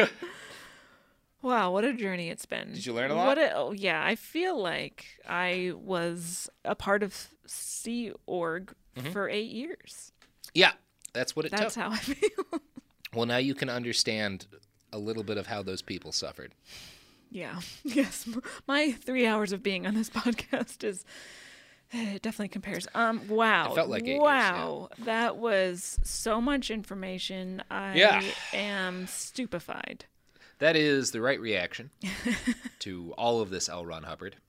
Wow, 1.42 1.72
what 1.72 1.84
a 1.84 1.92
journey 1.92 2.30
it's 2.30 2.46
been. 2.46 2.70
Did 2.72 2.86
you 2.86 2.94
learn 2.94 3.12
a 3.12 3.16
lot? 3.16 3.28
What 3.28 3.38
a, 3.38 3.54
oh, 3.54 3.72
yeah, 3.74 4.02
I 4.02 4.16
feel 4.16 4.58
like 4.62 5.06
I 5.28 5.74
was 5.76 6.50
a 6.64 6.74
part 6.74 7.04
of 7.04 7.28
Sea 7.46 8.14
Org 8.26 8.74
Mhm. 8.96 9.12
for 9.12 9.28
eight 9.28 9.52
years. 9.52 10.14
Yeah, 10.54 10.72
that's 11.12 11.36
what 11.36 11.46
it 11.46 11.52
That's 11.52 11.74
took. 11.74 11.84
how 11.84 11.90
I 11.92 11.98
feel. 11.98 12.62
Well, 13.16 13.26
now 13.26 13.38
you 13.38 13.53
can 13.55 13.70
understand 13.70 14.47
a 14.91 14.97
little 14.97 15.24
bit 15.24 15.38
of 15.38 15.47
how 15.47 15.64
those 15.64 15.82
people 15.82 16.11
suffered. 16.11 16.53
yeah. 17.32 17.59
Yes. 17.84 18.28
My 18.68 18.91
three 18.91 19.26
hours 19.28 19.51
of 19.51 19.61
being 19.64 19.86
on 19.88 19.93
this 19.95 20.09
podcast 20.22 20.84
is 20.84 21.03
it 21.91 22.22
definitely 22.22 22.49
compares. 22.49 22.88
Um. 22.95 23.28
Wow. 23.28 23.72
It 23.72 23.76
felt 23.76 23.89
like 23.89 24.03
eight 24.03 24.07
years, 24.09 24.22
wow. 24.22 24.89
That 24.99 25.38
was 25.38 25.99
so 26.03 26.39
much 26.41 26.72
information. 26.72 27.64
I 27.70 27.95
Yeah. 27.95 28.22
am 28.53 29.07
stupefied. 29.07 30.05
That 30.59 30.76
is 30.76 31.11
the 31.11 31.22
right 31.22 31.39
reaction 31.39 31.89
to 32.80 33.14
all 33.18 33.41
of 33.41 33.49
this 33.49 33.68
L. 33.70 33.86
Ron 33.86 34.03
Hubbard. 34.03 34.38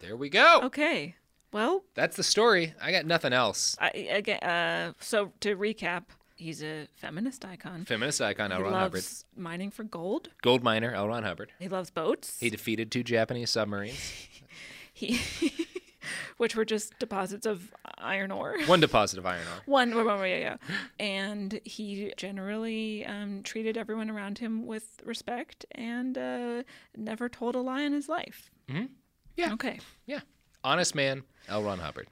There 0.00 0.16
we 0.16 0.28
go. 0.28 0.60
Okay. 0.62 1.16
Well, 1.52 1.82
That's 1.94 2.14
the 2.16 2.22
story. 2.22 2.74
I 2.80 2.92
got 2.92 3.04
nothing 3.04 3.32
else. 3.32 3.74
I, 3.80 3.88
again, 3.88 4.38
uh, 4.40 4.92
so 5.00 5.32
to 5.40 5.56
recap, 5.56 6.04
he's 6.38 6.62
a 6.62 6.86
feminist 6.96 7.44
icon. 7.44 7.84
Feminist 7.84 8.20
icon 8.22 8.50
L. 8.52 8.58
he 8.58 8.64
Ron 8.64 8.72
loves 8.72 9.24
Hubbard. 9.34 9.42
mining 9.44 9.70
for 9.70 9.84
gold. 9.84 10.30
Gold 10.42 10.62
miner 10.62 10.92
L. 10.94 11.08
Ron 11.08 11.22
Hubbard. 11.24 11.52
He 11.58 11.68
loves 11.68 11.90
boats. 11.90 12.38
He 12.40 12.48
defeated 12.50 12.90
two 12.90 13.02
Japanese 13.02 13.50
submarines. 13.50 13.98
He, 14.94 15.20
which 16.38 16.56
were 16.56 16.64
just 16.64 16.98
deposits 16.98 17.46
of 17.46 17.72
iron 17.98 18.32
ore. 18.32 18.56
One 18.66 18.80
deposit 18.80 19.16
of 19.20 19.26
iron 19.26 19.46
ore. 19.46 19.62
One, 19.66 19.94
one, 19.94 20.06
one, 20.06 20.18
yeah, 20.28 20.38
yeah. 20.38 20.56
And 20.98 21.60
he 21.64 22.12
generally 22.16 23.06
um, 23.06 23.44
treated 23.44 23.76
everyone 23.78 24.10
around 24.10 24.38
him 24.38 24.66
with 24.66 25.00
respect 25.04 25.66
and 25.72 26.18
uh, 26.18 26.62
never 26.96 27.28
told 27.28 27.54
a 27.54 27.60
lie 27.60 27.82
in 27.82 27.92
his 27.92 28.08
life. 28.08 28.50
hmm 28.68 28.86
Yeah. 29.36 29.52
Okay. 29.52 29.78
Yeah. 30.06 30.20
Honest 30.64 30.96
man, 30.96 31.22
L. 31.48 31.62
Ron 31.62 31.78
Hubbard. 31.78 32.08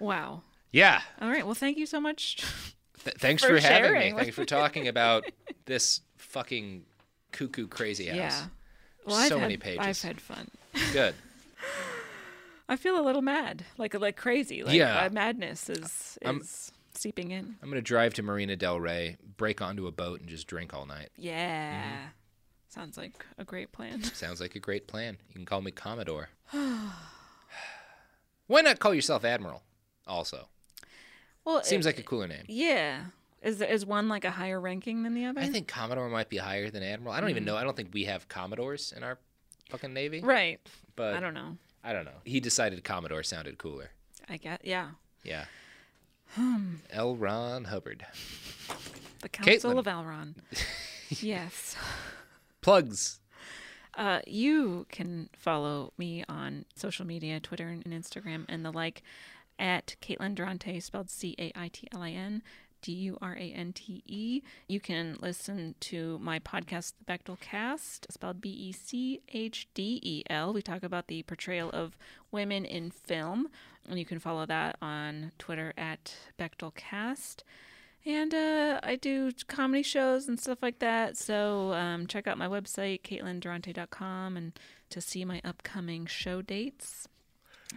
Wow. 0.00 0.42
Yeah. 0.72 1.00
All 1.20 1.28
right. 1.28 1.44
Well, 1.44 1.54
thank 1.54 1.76
you 1.78 1.86
so 1.86 2.00
much. 2.00 2.36
Th- 3.04 3.16
thanks 3.16 3.42
For 3.42 3.58
for, 3.58 3.66
having 3.66 3.94
me. 3.94 4.12
Thanks 4.12 4.34
for 4.36 4.44
talking 4.44 4.88
about 4.88 5.24
this 5.66 6.00
fucking 6.18 6.84
cuckoo 7.32 7.66
crazy 7.66 8.06
house. 8.06 8.16
Yeah. 8.16 8.44
Well, 9.06 9.28
so 9.28 9.36
I've 9.36 9.40
many 9.40 9.54
had, 9.54 9.62
pages. 9.62 9.80
I've 9.80 10.02
had 10.02 10.20
fun. 10.20 10.48
Good. 10.92 11.14
I 12.68 12.76
feel 12.76 13.00
a 13.00 13.02
little 13.02 13.22
mad, 13.22 13.64
like 13.78 13.94
like 13.98 14.16
crazy. 14.16 14.62
Like 14.62 14.76
Yeah. 14.76 15.00
uh, 15.00 15.10
madness 15.10 15.68
is 15.68 16.18
is 16.22 16.70
seeping 16.94 17.32
in. 17.32 17.56
I'm 17.62 17.68
gonna 17.68 17.80
drive 17.82 18.14
to 18.14 18.22
Marina 18.22 18.54
Del 18.54 18.78
Rey, 18.78 19.16
break 19.36 19.60
onto 19.60 19.88
a 19.88 19.92
boat, 19.92 20.20
and 20.20 20.28
just 20.28 20.46
drink 20.46 20.72
all 20.72 20.86
night. 20.86 21.08
Yeah. 21.16 21.82
Mm-hmm. 21.82 22.06
Sounds 22.68 22.96
like 22.96 23.26
a 23.38 23.44
great 23.44 23.72
plan. 23.72 24.04
Sounds 24.04 24.40
like 24.40 24.54
a 24.54 24.60
great 24.60 24.86
plan. 24.86 25.16
You 25.28 25.34
can 25.34 25.46
call 25.46 25.62
me 25.62 25.72
Commodore. 25.72 26.28
Why 28.46 28.60
not 28.62 28.78
call 28.78 28.94
yourself 28.94 29.24
Admiral? 29.24 29.62
Also, 30.06 30.48
well, 31.44 31.62
seems 31.62 31.86
it- 31.86 31.88
like 31.90 31.98
a 31.98 32.02
cooler 32.02 32.26
name. 32.28 32.44
Yeah. 32.48 33.04
Is 33.42 33.62
is 33.62 33.86
one 33.86 34.08
like 34.08 34.26
a 34.26 34.30
higher 34.30 34.60
ranking 34.60 35.02
than 35.02 35.14
the 35.14 35.24
other? 35.24 35.40
I 35.40 35.46
think 35.48 35.66
Commodore 35.66 36.10
might 36.10 36.28
be 36.28 36.36
higher 36.36 36.68
than 36.70 36.82
Admiral. 36.82 37.14
I 37.14 37.20
don't 37.20 37.30
even 37.30 37.44
know. 37.46 37.56
I 37.56 37.64
don't 37.64 37.74
think 37.74 37.88
we 37.94 38.04
have 38.04 38.28
Commodores 38.28 38.92
in 38.94 39.02
our 39.02 39.18
fucking 39.70 39.94
Navy. 39.94 40.20
Mm. 40.20 40.26
Right. 40.26 40.60
But 40.94 41.14
I 41.14 41.20
don't 41.20 41.32
know. 41.32 41.56
I 41.82 41.94
don't 41.94 42.04
know. 42.04 42.20
He 42.24 42.40
decided 42.40 42.84
Commodore 42.84 43.22
sounded 43.22 43.56
cooler. 43.56 43.92
I 44.28 44.36
get. 44.36 44.60
Yeah. 44.64 44.90
Yeah. 45.24 45.46
Hmm. 46.34 46.74
L. 46.90 47.16
Ron 47.16 47.64
Hubbard. 47.64 48.04
The 49.22 49.28
Council 49.30 49.72
Caitlin. 49.72 49.78
of 49.78 49.84
Elron. 49.86 50.34
yes. 51.22 51.76
Plugs. 52.60 53.20
Uh, 53.96 54.20
you 54.26 54.86
can 54.90 55.28
follow 55.36 55.92
me 55.98 56.24
on 56.28 56.64
social 56.76 57.06
media, 57.06 57.40
Twitter 57.40 57.68
and 57.68 57.84
Instagram, 57.86 58.44
and 58.48 58.64
the 58.64 58.70
like, 58.70 59.02
at 59.60 59.94
Caitlin 60.02 60.34
Durante, 60.34 60.80
spelled 60.80 61.10
C 61.10 61.36
A 61.38 61.52
I 61.54 61.68
T 61.68 61.86
L 61.92 62.02
I 62.02 62.10
N 62.10 62.42
D 62.82 62.92
U 62.92 63.18
R 63.20 63.34
A 63.34 63.52
N 63.52 63.72
T 63.72 64.02
E. 64.06 64.42
You 64.66 64.80
can 64.80 65.16
listen 65.20 65.74
to 65.80 66.18
my 66.20 66.38
podcast, 66.38 66.94
The 66.98 67.12
Bechdel 67.12 67.38
Cast, 67.38 68.10
spelled 68.10 68.40
B 68.40 68.48
E 68.48 68.72
C 68.72 69.20
H 69.32 69.68
D 69.74 70.00
E 70.02 70.22
L. 70.30 70.52
We 70.52 70.62
talk 70.62 70.82
about 70.82 71.06
the 71.06 71.22
portrayal 71.22 71.70
of 71.70 71.96
women 72.32 72.64
in 72.64 72.90
film, 72.90 73.48
and 73.88 73.98
you 73.98 74.06
can 74.06 74.18
follow 74.18 74.46
that 74.46 74.76
on 74.80 75.32
Twitter 75.38 75.72
at 75.76 76.16
Bechdel 76.38 76.74
Cast. 76.74 77.44
And 78.06 78.34
uh, 78.34 78.80
I 78.82 78.96
do 78.96 79.30
comedy 79.46 79.82
shows 79.82 80.26
and 80.26 80.40
stuff 80.40 80.62
like 80.62 80.78
that. 80.78 81.18
So 81.18 81.74
um, 81.74 82.06
check 82.06 82.26
out 82.26 82.38
my 82.38 82.48
website, 82.48 83.02
CaitlinDurante.com, 83.02 84.36
and 84.38 84.58
to 84.88 85.00
see 85.02 85.24
my 85.26 85.42
upcoming 85.44 86.06
show 86.06 86.40
dates. 86.40 87.06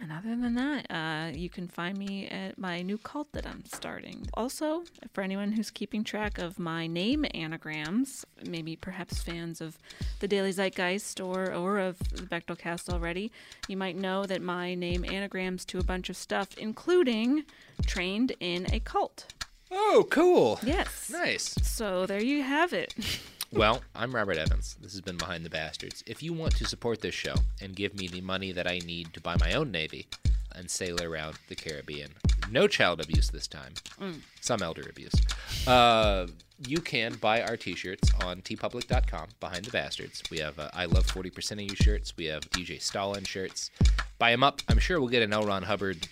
And 0.00 0.10
other 0.10 0.30
than 0.30 0.54
that, 0.54 0.86
uh, 0.90 1.30
you 1.36 1.48
can 1.48 1.68
find 1.68 1.96
me 1.96 2.26
at 2.28 2.58
my 2.58 2.82
new 2.82 2.98
cult 2.98 3.30
that 3.32 3.46
I'm 3.46 3.64
starting. 3.64 4.28
Also, 4.34 4.82
for 5.12 5.22
anyone 5.22 5.52
who's 5.52 5.70
keeping 5.70 6.02
track 6.02 6.38
of 6.38 6.58
my 6.58 6.86
name 6.86 7.24
anagrams, 7.32 8.26
maybe 8.44 8.74
perhaps 8.74 9.22
fans 9.22 9.60
of 9.60 9.78
the 10.18 10.26
Daily 10.28 10.52
Zeitgeist 10.52 11.24
or, 11.24 11.54
or 11.54 11.78
of 11.78 11.98
the 12.10 12.22
Bechdel 12.22 12.58
cast 12.58 12.90
already, 12.90 13.30
you 13.68 13.76
might 13.76 13.96
know 13.96 14.26
that 14.26 14.42
my 14.42 14.74
name 14.74 15.04
anagrams 15.04 15.64
to 15.66 15.78
a 15.78 15.84
bunch 15.84 16.10
of 16.10 16.16
stuff, 16.16 16.58
including 16.58 17.44
trained 17.86 18.32
in 18.40 18.66
a 18.72 18.80
cult. 18.80 19.32
Oh, 19.70 20.06
cool. 20.10 20.58
Yes. 20.64 21.10
Nice. 21.10 21.54
So 21.62 22.06
there 22.06 22.22
you 22.22 22.42
have 22.42 22.72
it. 22.72 22.94
Well, 23.54 23.82
I'm 23.94 24.14
Robert 24.14 24.36
Evans. 24.36 24.76
This 24.80 24.92
has 24.92 25.00
been 25.00 25.16
Behind 25.16 25.44
the 25.44 25.50
Bastards. 25.50 26.02
If 26.06 26.22
you 26.22 26.32
want 26.32 26.56
to 26.56 26.64
support 26.64 27.00
this 27.00 27.14
show 27.14 27.34
and 27.62 27.76
give 27.76 27.94
me 27.94 28.08
the 28.08 28.20
money 28.20 28.50
that 28.52 28.66
I 28.66 28.78
need 28.78 29.12
to 29.14 29.20
buy 29.20 29.36
my 29.38 29.52
own 29.54 29.70
Navy 29.70 30.08
and 30.54 30.68
sail 30.70 31.00
around 31.02 31.36
the 31.48 31.54
Caribbean, 31.54 32.10
no 32.50 32.66
child 32.66 33.00
abuse 33.00 33.30
this 33.30 33.46
time, 33.46 33.74
Mm. 34.00 34.20
some 34.40 34.60
elder 34.62 34.84
abuse, 34.88 35.14
uh, 35.68 36.26
you 36.66 36.80
can 36.80 37.14
buy 37.14 37.42
our 37.42 37.56
t 37.56 37.74
shirts 37.76 38.10
on 38.24 38.40
teepublic.com, 38.42 39.28
Behind 39.40 39.64
the 39.64 39.70
Bastards. 39.70 40.22
We 40.30 40.38
have 40.38 40.58
uh, 40.58 40.70
I 40.74 40.86
Love 40.86 41.06
40% 41.06 41.52
of 41.52 41.60
You 41.60 41.76
shirts, 41.76 42.16
we 42.16 42.26
have 42.26 42.42
DJ 42.50 42.80
Stalin 42.82 43.24
shirts. 43.24 43.70
Buy 44.18 44.30
them 44.32 44.42
up. 44.42 44.62
I'm 44.68 44.78
sure 44.78 44.98
we'll 45.00 45.08
get 45.10 45.22
an 45.22 45.32
L. 45.32 45.44
Ron 45.44 45.62
Hubbard 45.64 46.08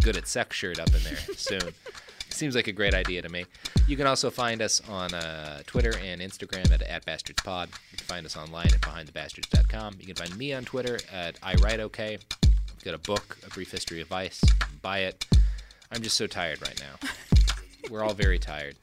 good 0.00 0.16
at 0.16 0.26
sex 0.26 0.56
shirt 0.56 0.80
up 0.80 0.88
in 0.88 1.02
there 1.04 1.16
soon. 1.36 1.60
Seems 2.32 2.56
like 2.56 2.66
a 2.66 2.72
great 2.72 2.94
idea 2.94 3.22
to 3.22 3.28
me. 3.28 3.44
You 3.86 3.96
can 3.96 4.06
also 4.06 4.30
find 4.30 4.62
us 4.62 4.80
on 4.88 5.14
uh, 5.14 5.62
Twitter 5.66 5.94
and 6.02 6.20
Instagram 6.20 6.72
at, 6.72 6.82
at 6.82 7.04
BastardsPod. 7.06 7.68
You 7.92 7.98
can 7.98 8.06
find 8.06 8.26
us 8.26 8.36
online 8.36 8.66
at 8.66 8.80
BehindTheBastards.com. 8.80 9.96
You 10.00 10.06
can 10.06 10.16
find 10.16 10.36
me 10.36 10.52
on 10.52 10.64
Twitter 10.64 10.98
at 11.12 11.38
I 11.42 11.54
Write 11.56 11.80
Okay. 11.80 12.18
I've 12.44 12.84
got 12.84 12.94
a 12.94 12.98
book, 12.98 13.38
A 13.46 13.50
Brief 13.50 13.70
History 13.70 14.00
of 14.00 14.08
Vice. 14.08 14.42
Buy 14.80 15.00
it. 15.00 15.24
I'm 15.92 16.02
just 16.02 16.16
so 16.16 16.26
tired 16.26 16.60
right 16.62 16.80
now. 16.80 17.08
We're 17.90 18.02
all 18.02 18.14
very 18.14 18.38
tired. 18.38 18.76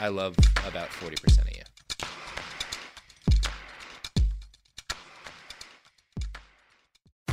I 0.00 0.08
love 0.08 0.36
about 0.66 0.88
40% 0.88 1.42
of 1.42 1.56
you. 1.56 1.62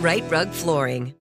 Rite 0.00 0.24
Rug 0.30 0.48
Flooring. 0.48 1.12